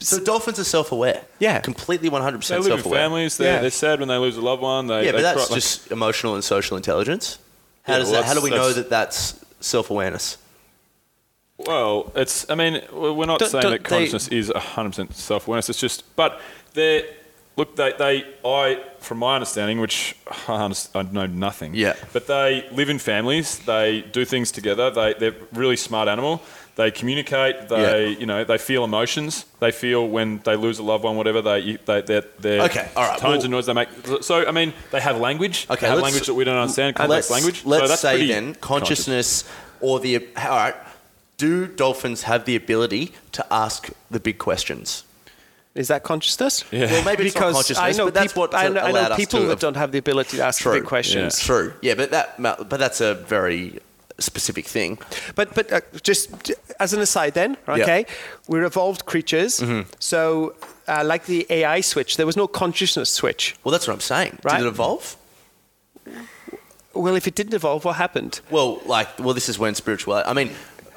[0.00, 1.22] So dolphins are self-aware.
[1.38, 1.60] Yeah.
[1.60, 3.00] Completely 100% They live with self-aware.
[3.00, 3.38] families.
[3.38, 3.60] They're, Yeah.
[3.62, 4.86] they're sad when they lose a loved one.
[4.86, 7.38] They, Yeah, they but that's cry- like- just emotional and social intelligence.
[7.82, 10.38] How Yeah, does well, that, how do we know that that's self-awareness?
[11.58, 12.48] Well, it's.
[12.50, 15.68] I mean, we're not Don't- saying don't that they- consciousness is hundred percent self-awareness.
[15.70, 16.40] It's just, but
[16.74, 17.08] they
[17.56, 17.76] look.
[17.76, 20.16] They, they, I, from my understanding, which
[20.48, 21.74] I, I know nothing.
[21.74, 21.94] Yeah.
[22.12, 23.58] But they live in families.
[23.60, 24.90] They do things together.
[24.90, 26.42] They, they're really smart animal.
[26.74, 27.68] They communicate.
[27.68, 28.18] They, Yeah.
[28.18, 29.44] you know, they feel emotions.
[29.60, 31.42] They feel when they lose a loved one, whatever.
[31.42, 33.88] they, they, they're, they're Okay, all right, tones well- and noise they make.
[34.22, 35.66] So, I mean, they have language.
[35.70, 36.96] Okay, they have let's- language that we don't understand.
[36.96, 37.64] Complex Let's, language.
[37.66, 39.04] let's so that's say pretty then conscious.
[39.06, 39.44] consciousness
[39.80, 40.74] or the all right.
[41.36, 45.04] Do dolphins have the ability to ask the big questions?
[45.74, 46.64] Is that consciousness?
[46.70, 46.86] Yeah.
[46.92, 49.08] Well, maybe it's not because consciousness, I know but that's what I know, I allowed
[49.08, 50.74] know us people that have- don't have the ability to ask True.
[50.74, 51.38] big questions.
[51.40, 51.72] True.
[51.82, 53.80] Yeah, but that but that's a very
[54.18, 54.98] specific thing.
[55.34, 57.74] But but uh, just as an aside, then Yeah.
[57.74, 57.82] Mm-hmm.
[57.82, 58.06] okay,
[58.48, 59.62] we're evolved creatures.
[59.98, 60.54] So
[60.88, 63.54] uh, like the AI switch, there was no consciousness switch.
[63.64, 64.38] Well, that's what I'm saying.
[64.44, 64.58] Right.
[64.58, 65.16] Did it evolve?
[66.94, 68.40] Well, if it didn't evolve, what happened?
[68.50, 70.14] Well, like, well, this is when spiritual.
[70.14, 70.50] I mean,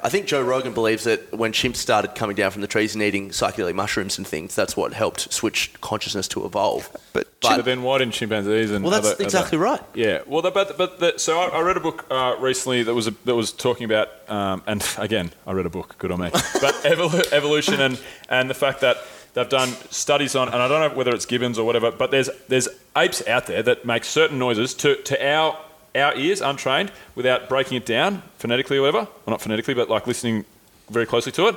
[0.06, 3.02] I think Joe Rogan believes that when chimps started coming down from the trees and
[3.02, 6.88] eating psychedelic mushrooms and things, that's what helped switch consciousness to evolve.
[7.12, 9.82] But But then why didn't chimpanzees and Well, that's other- exactly other- right.
[9.94, 10.20] Yeah.
[10.24, 13.08] Well, the, but but the, so I, I read a book uh, recently that was
[13.08, 15.96] a, that was talking about um, and again I read a book.
[15.98, 16.30] Good on me.
[16.60, 18.98] But evolu- evolution and and the fact that
[19.34, 22.30] they've done studies on and I don't know whether it's gibbons or whatever, but there's
[22.46, 25.58] there's apes out there that make certain noises to to our
[25.96, 29.08] our ears untrained without breaking it down phonetically or whatever.
[29.24, 30.44] Well, not phonetically, but like listening
[30.90, 31.56] very closely to it.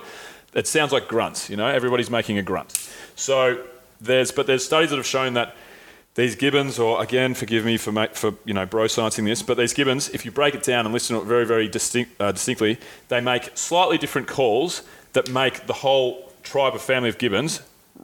[0.53, 1.49] It sounds like grunts.
[1.49, 2.90] You know, everybody's making a grunt.
[3.16, 3.64] So
[4.02, 5.56] there's but there's studies that have shown that
[6.16, 9.74] these gibbons, or again, forgive me for for you know bro sciencing this, but these
[9.74, 12.78] gibbons, if you break it down and listen to it very very distinct, uh, distinctly,
[13.10, 14.82] they make slightly different calls
[15.14, 17.61] that make the whole tribe or family of gibbons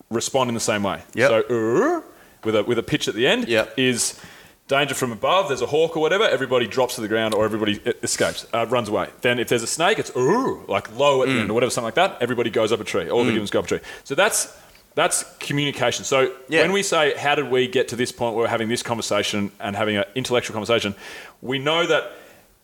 [0.10, 1.02] respond in the same way.
[1.14, 1.30] Yep.
[1.30, 2.04] So "Urr,"
[2.44, 3.74] with a with a pitch at the end Yep.
[3.78, 4.20] is
[4.68, 5.48] danger from above.
[5.48, 6.24] There's a hawk or whatever.
[6.24, 7.74] Everybody drops to the ground or everybody
[8.04, 9.10] escapes, uh, runs away.
[9.22, 11.42] Then if there's a snake, it's ooh, like low at the Mm.
[11.42, 12.18] end or whatever, something like that.
[12.22, 13.10] Everybody goes up a tree.
[13.10, 13.80] All the gibbons go up a tree.
[14.04, 14.52] So that's
[14.96, 16.06] that's communication.
[16.06, 16.62] So Yeah.
[16.62, 19.52] when we say how did we get to this point where we're having this conversation
[19.60, 20.96] and having an intellectual conversation,
[21.42, 22.14] we know that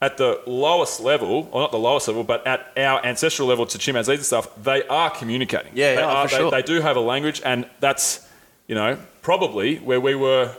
[0.02, 3.78] at the lowest level, or not the lowest level, but at our ancestral level to
[3.78, 5.72] chimpanzees and stuff, they are communicating.
[5.76, 6.52] Yeah, they, yeah, are, for they, sure.
[6.52, 8.26] they do have a language, and that's
[8.68, 10.56] you know probably where we were.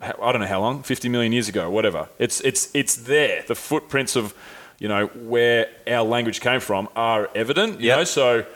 [0.00, 2.08] I don't know how long, 50 million years ago, whatever.
[2.18, 3.44] It's it's it's there.
[3.46, 4.34] The footprints of
[4.78, 7.80] you know where our language came from are evident.
[7.80, 7.98] You Yep.
[7.98, 8.46] know, so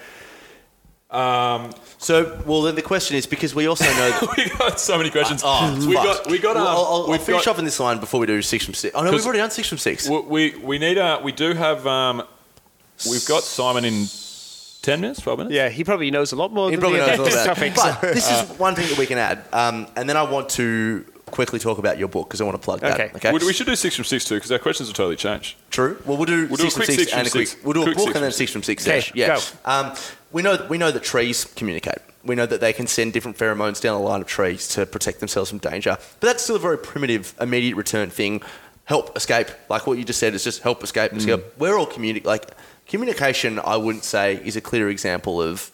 [1.98, 4.34] So, well, then the question is because we also know that.
[4.36, 5.42] we got so many questions.
[5.44, 6.04] Oh, we fuck.
[6.04, 6.56] got we got.
[6.56, 8.40] Well, Um, I'll, I'll, I'll we've finish got, off in this line before we do
[8.42, 8.94] six from six.
[8.94, 10.08] Oh no, we've 'Cause- already done six from six.
[10.08, 12.22] We, we we need a we do have um
[13.10, 14.06] we've got Simon in
[14.82, 15.54] ten minutes, twelve minutes.
[15.54, 17.44] yeah, he probably knows a lot more He than probably me knows all about this
[17.44, 17.74] about topic.
[17.74, 19.44] But so- this is one thing that we can add.
[19.52, 21.04] Um, and then I want to
[21.34, 22.98] quickly talk about your book because I want to plug that.
[23.00, 23.10] Okay.
[23.16, 23.32] Okay.
[23.32, 25.56] We, we should do six from six too, because our questions will totally change.
[25.70, 26.00] True.
[26.06, 27.48] Well, we'll do We'll do a six from quick six six and a quick.
[27.48, 27.62] six.
[27.64, 28.86] We'll do a Quick book and then six from six.
[28.86, 29.26] Okay, Yeah.
[29.36, 29.40] go.
[29.64, 29.92] Um,
[30.32, 31.98] we know we know that trees communicate.
[32.24, 35.20] We know that they can send different pheromones down the line of trees to protect
[35.20, 35.98] themselves from danger.
[36.20, 38.40] But that's still a very primitive, immediate return thing.
[38.86, 39.48] Help, escape.
[39.68, 41.16] Like what you just said is just help, escape, Mm.
[41.18, 41.42] escape.
[41.58, 42.46] We're all communi- Like
[42.86, 45.70] communication, I wouldn't say is a clear example of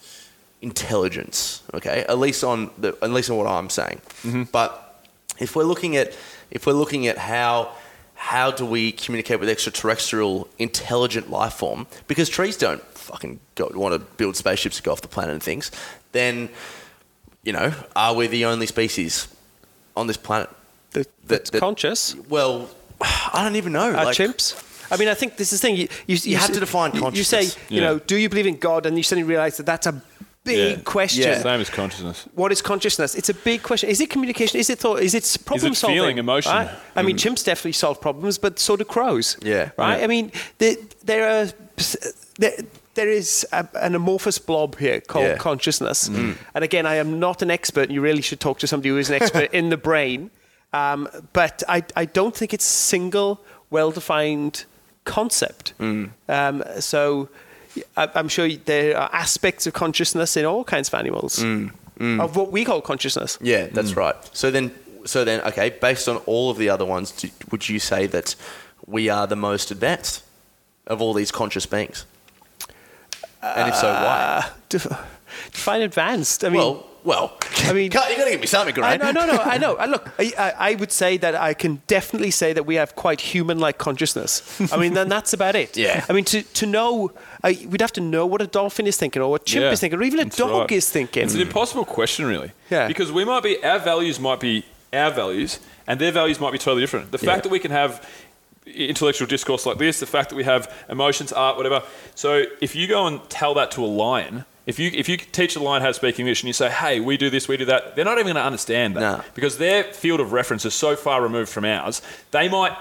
[0.61, 1.63] intelligence.
[1.73, 4.01] Okay, at least on the at least on what I'm saying.
[4.23, 4.43] Mm-hmm.
[4.51, 4.90] But
[5.41, 6.15] if we're looking at
[6.51, 7.71] if we're looking at how
[8.15, 13.93] how do we communicate with extraterrestrial intelligent life form because trees don't fucking go, want
[13.93, 15.71] to build spaceships to go off the planet and things
[16.11, 16.47] then
[17.43, 19.27] you know are we the only species
[19.95, 20.49] on this planet
[20.91, 22.15] That- that- that's that- conscious.
[22.29, 22.69] well
[23.01, 24.67] i don't even know Are like, chimps?
[24.93, 25.77] I mean, I think this is the thing.
[25.77, 27.79] You, you, You have s- to define you- You say, you Yeah.
[27.85, 28.85] know, do you believe in God?
[28.85, 29.93] And you suddenly realize that that's a
[30.43, 30.83] big Yeah.
[30.83, 31.23] question.
[31.23, 31.41] Yeah.
[31.41, 32.25] Same as consciousness.
[32.33, 33.15] What is consciousness?
[33.15, 33.89] It's a big question.
[33.89, 34.59] Is it communication?
[34.59, 35.01] Is it thought?
[35.01, 35.97] Is it problem solving?
[35.97, 36.51] feeling, emotion?
[36.51, 36.69] right?
[36.95, 39.37] I mean, chimps definitely solve problems, but so do crows.
[39.41, 39.69] Yeah.
[39.77, 39.97] Right.
[39.99, 40.03] Yeah.
[40.03, 41.47] I mean, there, there are
[42.39, 42.53] there,
[42.95, 45.37] there is a, an amorphous blob here called Yeah.
[45.37, 46.07] consciousness.
[46.07, 47.83] And again, I am not an expert.
[47.83, 50.29] and You really should talk to somebody who is an expert in the brain.
[50.73, 54.65] Um, but I, I don't think it's a single, well-defined
[55.05, 55.73] concept.
[55.79, 57.29] Um, so
[57.95, 62.19] I'm sure there are aspects of consciousness in all kinds of animals, mm, mm.
[62.19, 63.37] of what we call consciousness.
[63.41, 63.97] yeah that's mm.
[63.97, 64.15] right.
[64.33, 64.71] So then
[65.05, 68.35] so then okay based on all of the other ones do, would you say that
[68.85, 70.23] we are the most advanced
[70.87, 72.05] of all these conscious beings?
[73.41, 74.43] And if so why?
[74.71, 74.95] Uh,
[75.51, 76.43] define advanced.
[76.43, 79.11] I mean, well well I mean- you're going to give me something I, right no,
[79.11, 79.37] no, no.
[79.37, 79.75] I know.
[79.75, 82.75] I, uh, look, I, I, I would say that I can definitely say that we
[82.75, 84.41] have quite human-like consciousness.
[84.71, 85.77] I mean, then that's about it.
[85.81, 86.05] Yeah.
[86.09, 87.11] I mean, to, to know,
[87.43, 89.71] I, we'd have to know what a dolphin is thinking, or what a chimp Yeah,
[89.71, 90.71] is thinking, or even a that's dog right.
[90.71, 91.23] is thinking.
[91.23, 92.51] It's an impossible question, really.
[92.69, 92.87] Yeah.
[92.87, 96.57] Because we might be, our values might be our values, and their values might be
[96.59, 97.11] totally different.
[97.11, 97.41] The fact Yeah.
[97.43, 98.07] that we can have
[98.67, 101.81] intellectual discourse like this, the fact that we have emotions, art, whatever.
[102.15, 105.55] So if you go and tell that to a lion, if you if you teach
[105.55, 107.65] a lion how to speak English and you say, "Hey, we do this, we do
[107.65, 109.23] that," they're not even going to understand that No.
[109.33, 112.01] because their field of reference is so far removed from ours.
[112.31, 112.73] They might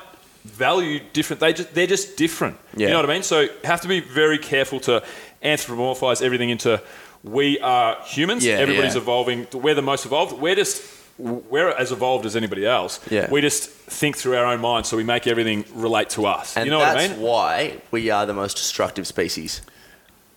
[0.44, 1.40] value different.
[1.40, 2.56] They just they're just different.
[2.76, 2.86] Yeah.
[2.88, 3.22] You know what I mean?
[3.22, 5.02] So have to be very careful to
[5.42, 6.80] anthropomorphize everything into
[7.22, 8.44] we are humans.
[8.44, 9.00] Yeah, Everybody's yeah.
[9.02, 9.46] evolving.
[9.52, 10.40] We're the most evolved.
[10.40, 10.82] We're just
[11.18, 12.98] we're as evolved as anybody else.
[13.10, 13.28] Yeah.
[13.30, 16.56] We just think through our own minds, so we make everything relate to us.
[16.56, 17.20] and you know what that's I mean?
[17.22, 19.60] why we are the most destructive species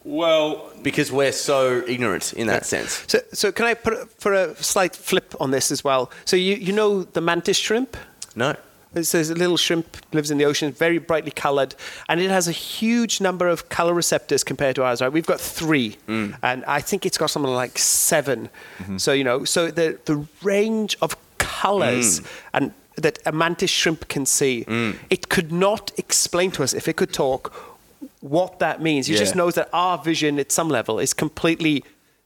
[0.05, 3.05] Well, because we're so ignorant in that sense.
[3.07, 6.11] So, so can I put for a slight flip on this as well?
[6.25, 7.95] So you, you know the mantis shrimp?
[8.35, 8.55] no.
[8.93, 11.73] There's a little shrimp lives in the ocean, very brightly coloured,
[12.07, 15.01] and it has a huge number of colour receptors compared to ours.
[15.01, 16.37] Right, we've got three, mm.
[16.43, 18.97] and I think it's got something like 7 mm-hmm.
[18.97, 22.27] So you know, so the the range of colours mm.
[22.53, 24.95] and that a mantis shrimp can see, mm.
[25.09, 27.72] it could not explain to us if it could talk
[28.21, 29.09] what that means.
[29.09, 31.83] It just knows that our vision at some level is completely.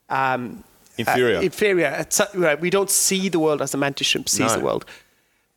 [0.09, 0.63] Um,
[0.97, 1.37] Inferior.
[1.37, 2.05] uh, inferior.
[2.33, 4.57] Right, we don't see the world as the mantis shrimp sees No.
[4.59, 4.85] the world.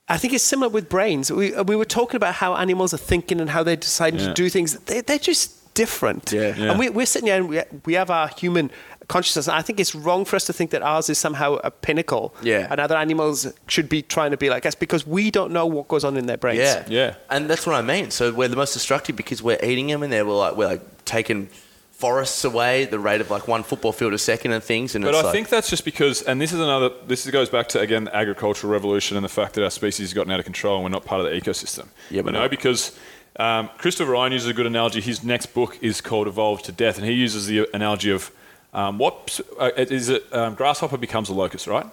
[0.08, 1.30] I think it's similar with brains.
[1.32, 4.26] We, uh, we were talking about how animals are thinking and how they're deciding Yeah.
[4.28, 4.74] to do things.
[4.80, 6.32] They, they're just different.
[6.32, 6.54] Yeah.
[6.56, 6.70] Yeah.
[6.70, 8.70] And we, we're sitting here and we, we have our human
[9.10, 9.46] consciousness.
[9.48, 12.32] And I think it's wrong for us to think that ours is somehow a pinnacle.
[12.42, 12.68] Yeah.
[12.70, 15.88] And other animals should be trying to be like us because we don't know what
[15.88, 16.58] goes on in their brains.
[16.60, 17.14] Yeah, Yeah.
[17.28, 18.10] and that's what I mean.
[18.10, 21.04] So we're the most destructive because we're eating them, and they're we're like we're like
[21.04, 21.48] taking
[21.90, 24.94] forests away at the rate of like one football field a second and things.
[24.94, 26.90] And But it's I like, think that's just because, and this is another.
[27.06, 30.14] This goes back to again the agricultural revolution and the fact that our species has
[30.14, 31.88] gotten out of control and we're not part of the ecosystem.
[32.10, 32.48] Yeah, but you know, no.
[32.48, 32.96] because
[33.36, 35.00] um, Christopher Ryan uses a good analogy.
[35.00, 38.30] His next book is called "Evolved to Death," and he uses the analogy of
[38.72, 40.32] um, what uh, is it?
[40.32, 41.86] Um, grasshopper becomes a locust, right?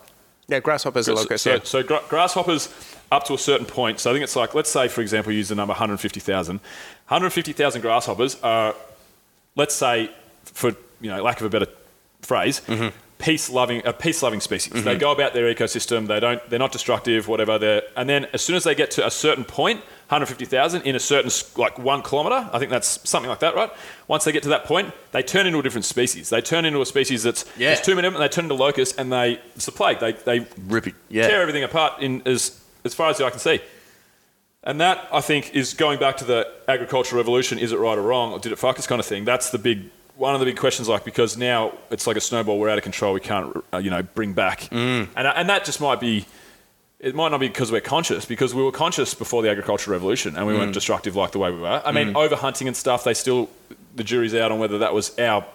[0.48, 1.44] Yeah, grasshoppers are locusts.
[1.44, 1.60] So, yeah.
[1.64, 2.74] so gra- grasshoppers
[3.12, 4.00] up to a certain point.
[4.00, 6.56] So I think it's like, let's say, for example, use the number 150,000.
[6.56, 8.74] 150,000 grasshoppers are,
[9.56, 10.10] let's say,
[10.46, 10.70] for
[11.02, 11.68] you know, lack of a better
[12.22, 12.96] phrase, Mm-hmm.
[13.20, 14.74] Peace-loving, a peace-loving species.
[14.74, 15.00] They mm-hmm.
[15.00, 16.08] go about their ecosystem.
[16.08, 17.58] They don't, they're not destructive, whatever.
[17.58, 19.80] They're, and then as soon as they get to a certain point,
[20.10, 23.72] 150,000 in a certain like one kilometer, I think that's something like that, right?
[24.08, 26.30] Once they get to that point, they turn into a different species.
[26.30, 27.70] They turn into a species that's Yeah.
[27.70, 28.22] there's too many of them.
[28.22, 30.00] and They turn into locusts, and they it's a plague.
[30.00, 30.96] They they rip it.
[31.10, 33.60] Yeah, tear everything apart in as as far as I can see.
[34.64, 37.60] And that I think is going back to the agricultural revolution.
[37.60, 39.26] Is it right or wrong, or did it fuck us kind of thing?
[39.26, 40.90] That's the big one of the big questions.
[40.90, 42.60] Like because now it's like a snowball.
[42.60, 43.14] We're out of control.
[43.14, 44.62] We can't uh, you know bring back.
[44.72, 45.08] Mm.
[45.16, 46.26] And and that just might be.
[47.00, 50.36] It might not be because we're conscious, because we were conscious before the agricultural revolution,
[50.36, 50.58] and we Mm.
[50.58, 51.80] weren't destructive like the way we were.
[51.86, 53.04] I mean, over hunting and stuff.
[53.04, 53.50] They still
[53.96, 55.46] the jury's out on whether that was our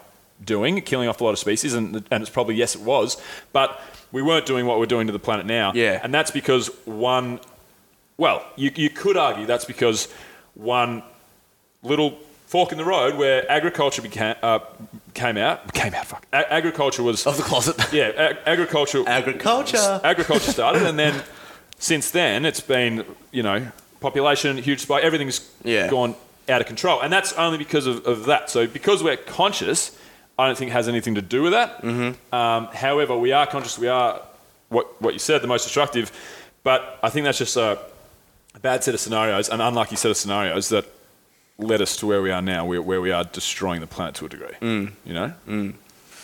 [0.44, 3.16] doing, killing off a lot of species, and, and it's probably yes, it was,
[3.52, 3.80] but
[4.12, 5.72] we weren't doing what we're doing to the planet now.
[5.74, 6.00] Yeah.
[6.02, 7.40] And that's because one,
[8.16, 10.08] well, you, you could argue that's because
[10.54, 11.02] one
[11.82, 12.18] little
[12.52, 14.58] fork in the road where agriculture became, uh,
[15.14, 16.26] came out, came out, fuck.
[16.34, 17.76] A- agriculture was, Of the closet.
[17.92, 20.00] yeah, ag- agriculture Agriculture.
[20.04, 21.14] agriculture started, and then
[21.78, 23.58] since then it's been you know
[24.00, 25.88] population huge spike, everything's Yeah.
[25.88, 26.14] gone
[26.46, 28.50] out of control, and that's only because of, of that.
[28.50, 29.96] So because we're conscious,
[30.38, 31.80] I don't think it has anything to do with that.
[31.82, 32.34] Mm-hmm.
[32.34, 33.78] Um, however, we are conscious.
[33.78, 34.20] We are
[34.68, 36.12] what what you said the most destructive,
[36.64, 37.78] but I think that's just a,
[38.54, 40.84] a bad set of scenarios, an unlucky set of scenarios that
[41.62, 44.26] led us to where we are now, where, where we are destroying the planet to
[44.26, 44.56] a degree.
[44.60, 45.32] You know.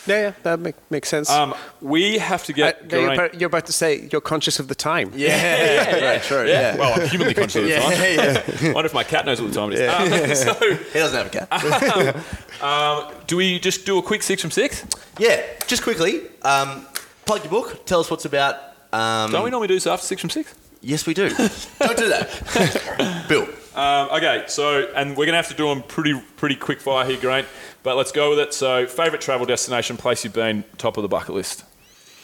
[0.07, 1.29] Yeah, yeah, that make, makes sense.
[1.29, 2.89] Um, we have to Uh, get.
[2.91, 5.11] no, you're, about, you're about to say you're conscious of the time.
[5.13, 6.47] Yeah, yeah, yeah, true.
[6.47, 6.77] Yeah.
[6.77, 7.91] Well, I'm humanly conscious of the time.
[7.99, 8.73] Yeah, yeah.
[8.73, 10.47] wonder if my cat knows what the time it is.
[10.47, 12.15] Um, so, He doesn't have a
[12.59, 13.27] cat.
[13.27, 14.85] do we just do a quick six from six?
[15.19, 16.87] Yeah, just quickly, um,
[17.25, 17.85] plug your book.
[17.85, 18.55] Tell us what's about.
[18.91, 20.55] Um, Don't we normally do this after six from six?
[20.81, 21.29] Yes, we do.
[21.29, 23.25] Don't do that.
[23.27, 23.47] Bill.
[23.79, 27.19] Um, okay, so and we're gonna have to do them pretty pretty quick fire here,
[27.19, 27.47] Grant.
[27.83, 28.53] But let's go with it.
[28.53, 31.63] So, favorite travel destination, place you've been, top of the bucket list.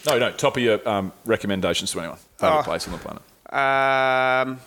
[0.05, 2.17] No, no, top of your um, recommendations to anyone.
[2.37, 2.63] Favorite Oh.
[2.63, 3.21] place on the planet.
[3.53, 4.59] Um,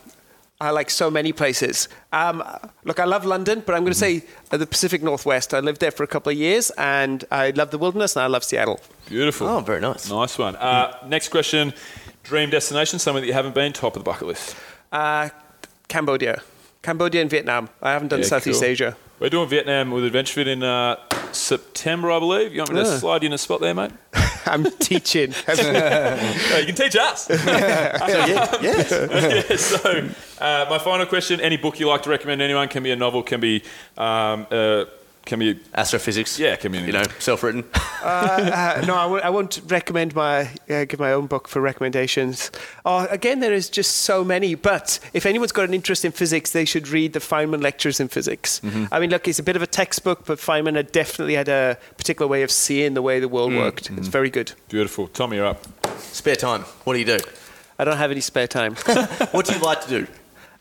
[0.60, 1.88] I like so many places.
[2.12, 2.42] Um,
[2.84, 5.52] look, I love London, but I'm going to say uh, the Pacific Northwest.
[5.54, 8.26] I lived there for a couple of years, and I love the wilderness, and I
[8.26, 8.80] love Seattle.
[9.08, 9.46] Beautiful.
[9.46, 10.10] Oh, very nice.
[10.10, 10.56] Nice one.
[10.56, 11.72] Uh, next question:
[12.24, 14.56] dream destination, somewhere that you haven't been, top of the bucket list.
[14.90, 15.28] Uh,
[15.86, 16.42] Cambodia,
[16.82, 17.68] Cambodia and Vietnam.
[17.82, 18.68] I haven't done Yeah, Southeast cool.
[18.70, 18.96] Asia.
[19.20, 20.96] We're doing Vietnam with AdventureFit in uh,
[21.32, 22.52] September, I believe.
[22.52, 22.98] You want me to Yeah.
[22.98, 23.90] slide you in a spot there, mate?
[24.46, 25.34] I'm teaching.
[25.48, 27.26] You can teach us.
[27.28, 28.90] So, yeah, yes.
[28.90, 30.08] Yeah, so,
[30.40, 32.40] uh, my final question: Any book you like to recommend?
[32.42, 33.62] Anyone can be a novel, can be,
[33.96, 34.84] um, uh,
[35.28, 36.38] can be, Astrophysics.
[36.40, 36.78] yeah, can be.
[36.78, 37.64] You know, self-written.
[38.00, 42.52] Uh, no, I w- I won't recommend my uh, give my own book for recommendations.
[42.84, 44.54] Oh, again, there is just so many.
[44.54, 48.06] But if anyone's got an interest in physics, they should read the Feynman Lectures in
[48.08, 48.60] Physics.
[48.92, 51.76] I mean, look, it's a bit of a textbook, but Feynman had definitely had a
[51.96, 53.90] particular way of seeing the way the world worked.
[53.90, 54.52] It's very good.
[54.68, 55.08] Beautiful.
[55.08, 55.66] Tommy, you're up.
[55.98, 56.62] Spare time.
[56.84, 57.18] What do you do?
[57.80, 58.74] I don't have any spare time.
[59.32, 60.06] What do you like to do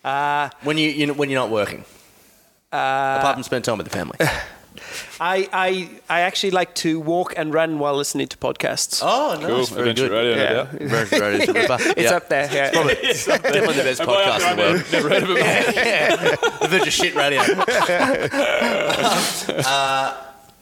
[0.03, 1.85] Uh, when you, you when you're not working?
[2.71, 4.17] Apart from spend time with the family.
[5.19, 9.01] I, I I actually like to walk and run while listening to podcasts.
[9.03, 9.65] Oh, Cool.
[9.65, 10.11] Very Adventure good.
[10.11, 10.53] Radio, no Yeah.
[10.53, 10.71] doubt.
[10.71, 11.55] Very, very good.
[11.97, 12.49] It's up there.
[12.53, 12.71] Yeah.
[12.71, 14.51] Definitely the best Am I up podcast there?
[14.51, 14.75] in the world.
[14.79, 16.39] I've never heard of it.
[16.61, 17.41] The Virgin Shit Radio.
[19.65, 20.17] uh,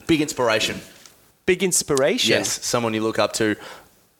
[0.07, 0.81] big inspiration.
[1.45, 2.29] Big inspiration.
[2.31, 3.55] Yes, someone you look up to.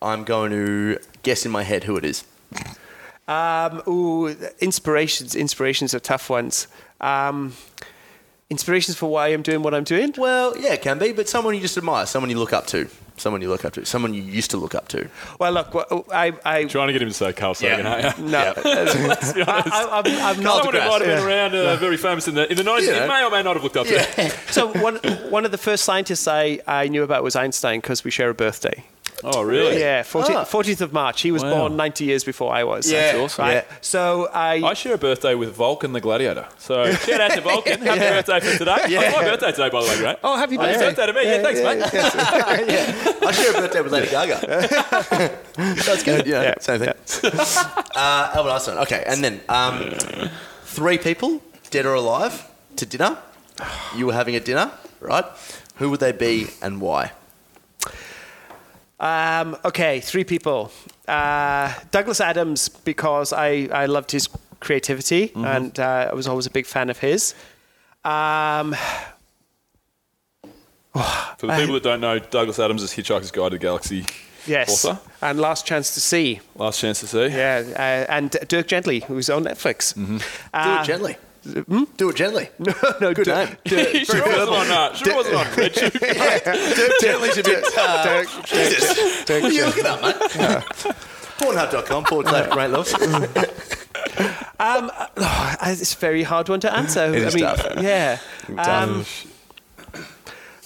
[0.01, 2.23] I'm going to guess in my head who it is.
[3.27, 4.27] Um, ooh,
[4.59, 5.35] inspirations.
[5.35, 6.67] Inspirations are tough ones.
[7.01, 7.53] Um,
[8.49, 10.13] inspirations for why I'm doing what I'm doing.
[10.17, 12.87] Well, yeah, it can be, but someone you just admire, someone you look up to,
[13.17, 15.09] someone you look up to, someone you used to look up to.
[15.39, 15.73] Well, look,
[16.13, 18.05] I, I, Trying to get him to say Carl Sagan, Yeah.
[18.05, 18.25] aren't you?
[18.25, 20.63] no, I, I, I'm, I'm not.
[20.63, 22.87] Someone who might have been around, uh, very famous in the in the 90s.
[22.87, 23.03] Yeah.
[23.03, 24.29] You may or may not have looked up to.
[24.51, 24.97] So one,
[25.29, 28.33] one of the first scientists I, I knew about was Einstein because we share a
[28.35, 28.83] birthday.
[29.23, 29.79] Oh, really?
[29.79, 30.43] Yeah, 14th, Ah.
[30.45, 31.21] 14th of March.
[31.21, 31.55] He was Wow.
[31.55, 32.91] born 90 years before I was.
[32.91, 33.13] Yeah.
[33.13, 33.45] That's awesome.
[33.45, 33.53] Right.
[33.55, 33.75] Yeah.
[33.81, 36.45] So I, I share a birthday with Vulcan the Gladiator.
[36.59, 37.81] So shout out to Vulcan.
[37.81, 38.75] Happy birthday for today.
[38.85, 40.17] It's my birthday today, by the way, great.
[40.23, 40.85] oh, happy Happy birthday.
[40.93, 41.23] birthday to me.
[41.23, 43.23] Yeah, thanks, mate.
[43.27, 44.39] I share a birthday with Lady Gaga.
[45.55, 46.27] That's good.
[46.27, 46.53] Yeah, Yeah.
[46.59, 46.93] same thing.
[47.95, 48.77] uh, Albert Einstein.
[48.79, 49.91] Okay, and then um,
[50.65, 52.43] three people, dead or alive,
[52.75, 53.17] to dinner.
[53.95, 55.25] You were having a dinner, right?
[55.77, 57.11] Who would they be and why?
[58.99, 60.71] Um, okay, three people.
[61.07, 65.45] Uh, Douglas Adams, because I, I loved his creativity Mm-hmm.
[65.45, 67.35] and uh, I was always a big fan of his.
[68.03, 68.75] Um,
[71.37, 74.05] For the people that don't know, Douglas Adams is Hitchhiker's Guide to the Galaxy
[74.47, 74.85] yes.
[74.85, 74.99] author.
[75.21, 76.39] And Last Chance to See.
[76.55, 77.27] Last chance to see.
[77.27, 77.63] Yeah.
[77.75, 79.93] Uh, and Dirk Gently, who's on Netflix.
[79.93, 80.17] Mm-hmm.
[80.17, 80.23] Do
[80.53, 80.83] Uh,
[81.45, 81.85] it gently.
[81.97, 82.49] Do it gently.
[82.59, 83.85] No, no, Good Dirk- name.
[83.91, 85.89] He sure wasn't on, uh, sure wasn't on Red Shoe.
[87.01, 87.63] Gently's a bit.
[87.77, 88.97] Uh, Dirk, Jesus.
[89.29, 90.15] What are you looking up, mate?
[91.37, 92.93] Pornhub.com forward slash Grant Lewis.
[94.57, 97.13] Um, oh, it's a very hard one to answer.
[97.13, 97.83] It is I mean, tough.
[97.83, 98.19] yeah.
[98.57, 99.05] Um,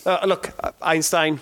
[0.05, 1.39] uh, look, uh, Einstein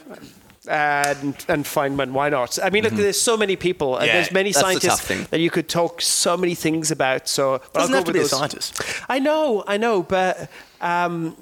[0.67, 2.11] and and Feynman.
[2.11, 2.59] Why not?
[2.63, 5.67] I mean, look, there's so many people, and Yeah, there's many scientists that you could
[5.69, 7.27] talk so many things about.
[7.27, 8.81] So but Doesn't I'll have go to be with a scientist.
[9.09, 10.49] I know, I know, but
[10.81, 11.35] um,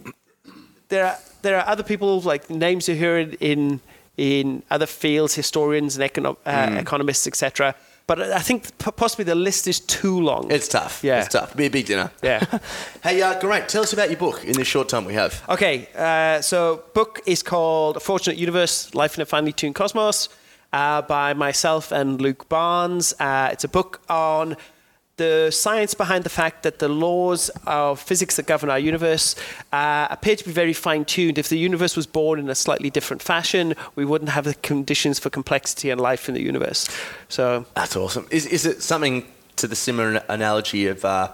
[0.89, 3.79] there are there are other people like names you hear in
[4.17, 6.77] in, other fields, historians and econo- uh, Hmm.
[6.77, 7.75] economists, etc.
[8.07, 10.51] but I think possibly the list is too long.
[10.51, 11.03] It's tough.
[11.03, 11.21] Yeah.
[11.21, 11.55] It's tough.
[11.55, 12.11] Be a big dinner.
[12.21, 12.43] Yeah.
[13.03, 13.67] hey, uh, great.
[13.67, 15.43] Tell us about your book in this short time we have.
[15.49, 20.29] Okay, uh, so book is called A Fortunate Universe: Life in a Finely Tuned Cosmos
[20.71, 23.13] uh, by myself and Luke Barnes.
[23.19, 24.55] Uh, it's a book on
[25.17, 29.35] the science behind the fact that the laws of physics that govern our universe
[29.71, 31.37] uh, appear to be very fine tuned.
[31.37, 35.17] If the universe was born in a slightly different fashion, we wouldn't have the conditions
[35.19, 36.89] for complexity and life in the universe.
[37.29, 38.27] So, That's awesome.
[38.29, 39.25] Is, is it something
[39.55, 41.29] to the similar analogy of uh,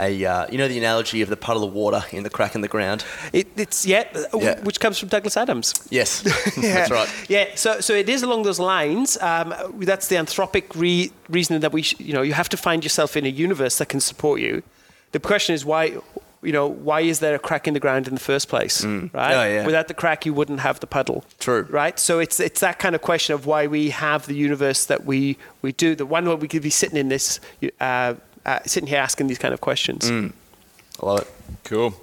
[0.00, 2.60] a, uh, you know, the analogy of the puddle of water in the crack in
[2.60, 3.04] the ground?
[3.32, 4.60] it, it's yeah, uh, Yeah.
[4.62, 5.74] which comes from Douglas Adams.
[5.90, 6.20] Yes,
[6.56, 7.08] that's right.
[7.28, 9.16] Yeah, so so it is along those lines.
[9.20, 12.82] Um, that's the anthropic re- reasoning that we, sh- you know, you have to find
[12.84, 14.62] yourself in a universe that can support you.
[15.12, 15.96] The question is why,
[16.42, 19.10] you know, why is there a crack in the ground in the first place, right?
[19.14, 19.64] Oh, yeah.
[19.64, 21.24] Without the crack, you wouldn't have the puddle.
[21.38, 21.66] True.
[21.70, 21.98] Right.
[21.98, 25.38] So it's it's that kind of question of why we have the universe that we
[25.62, 25.94] we do.
[25.94, 27.40] The one where we could be sitting in this,
[27.80, 28.14] uh,
[28.46, 30.10] uh, sitting here asking these kind of questions.
[30.10, 31.30] I love it.
[31.64, 31.94] Cool.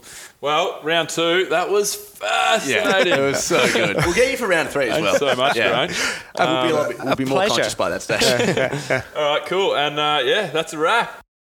[0.41, 3.07] Well, round two, that was fascinating.
[3.11, 3.95] Yeah, It was so good.
[3.97, 5.35] We'll get you for round three as Thanks well.
[5.35, 5.69] so much, Yeah.
[5.69, 5.91] Grant.
[6.37, 8.23] we'll be, a bit- we'll a be more conscious by that stage.
[9.15, 9.75] All right, cool.
[9.75, 11.20] And uh, yeah, that's a wrap.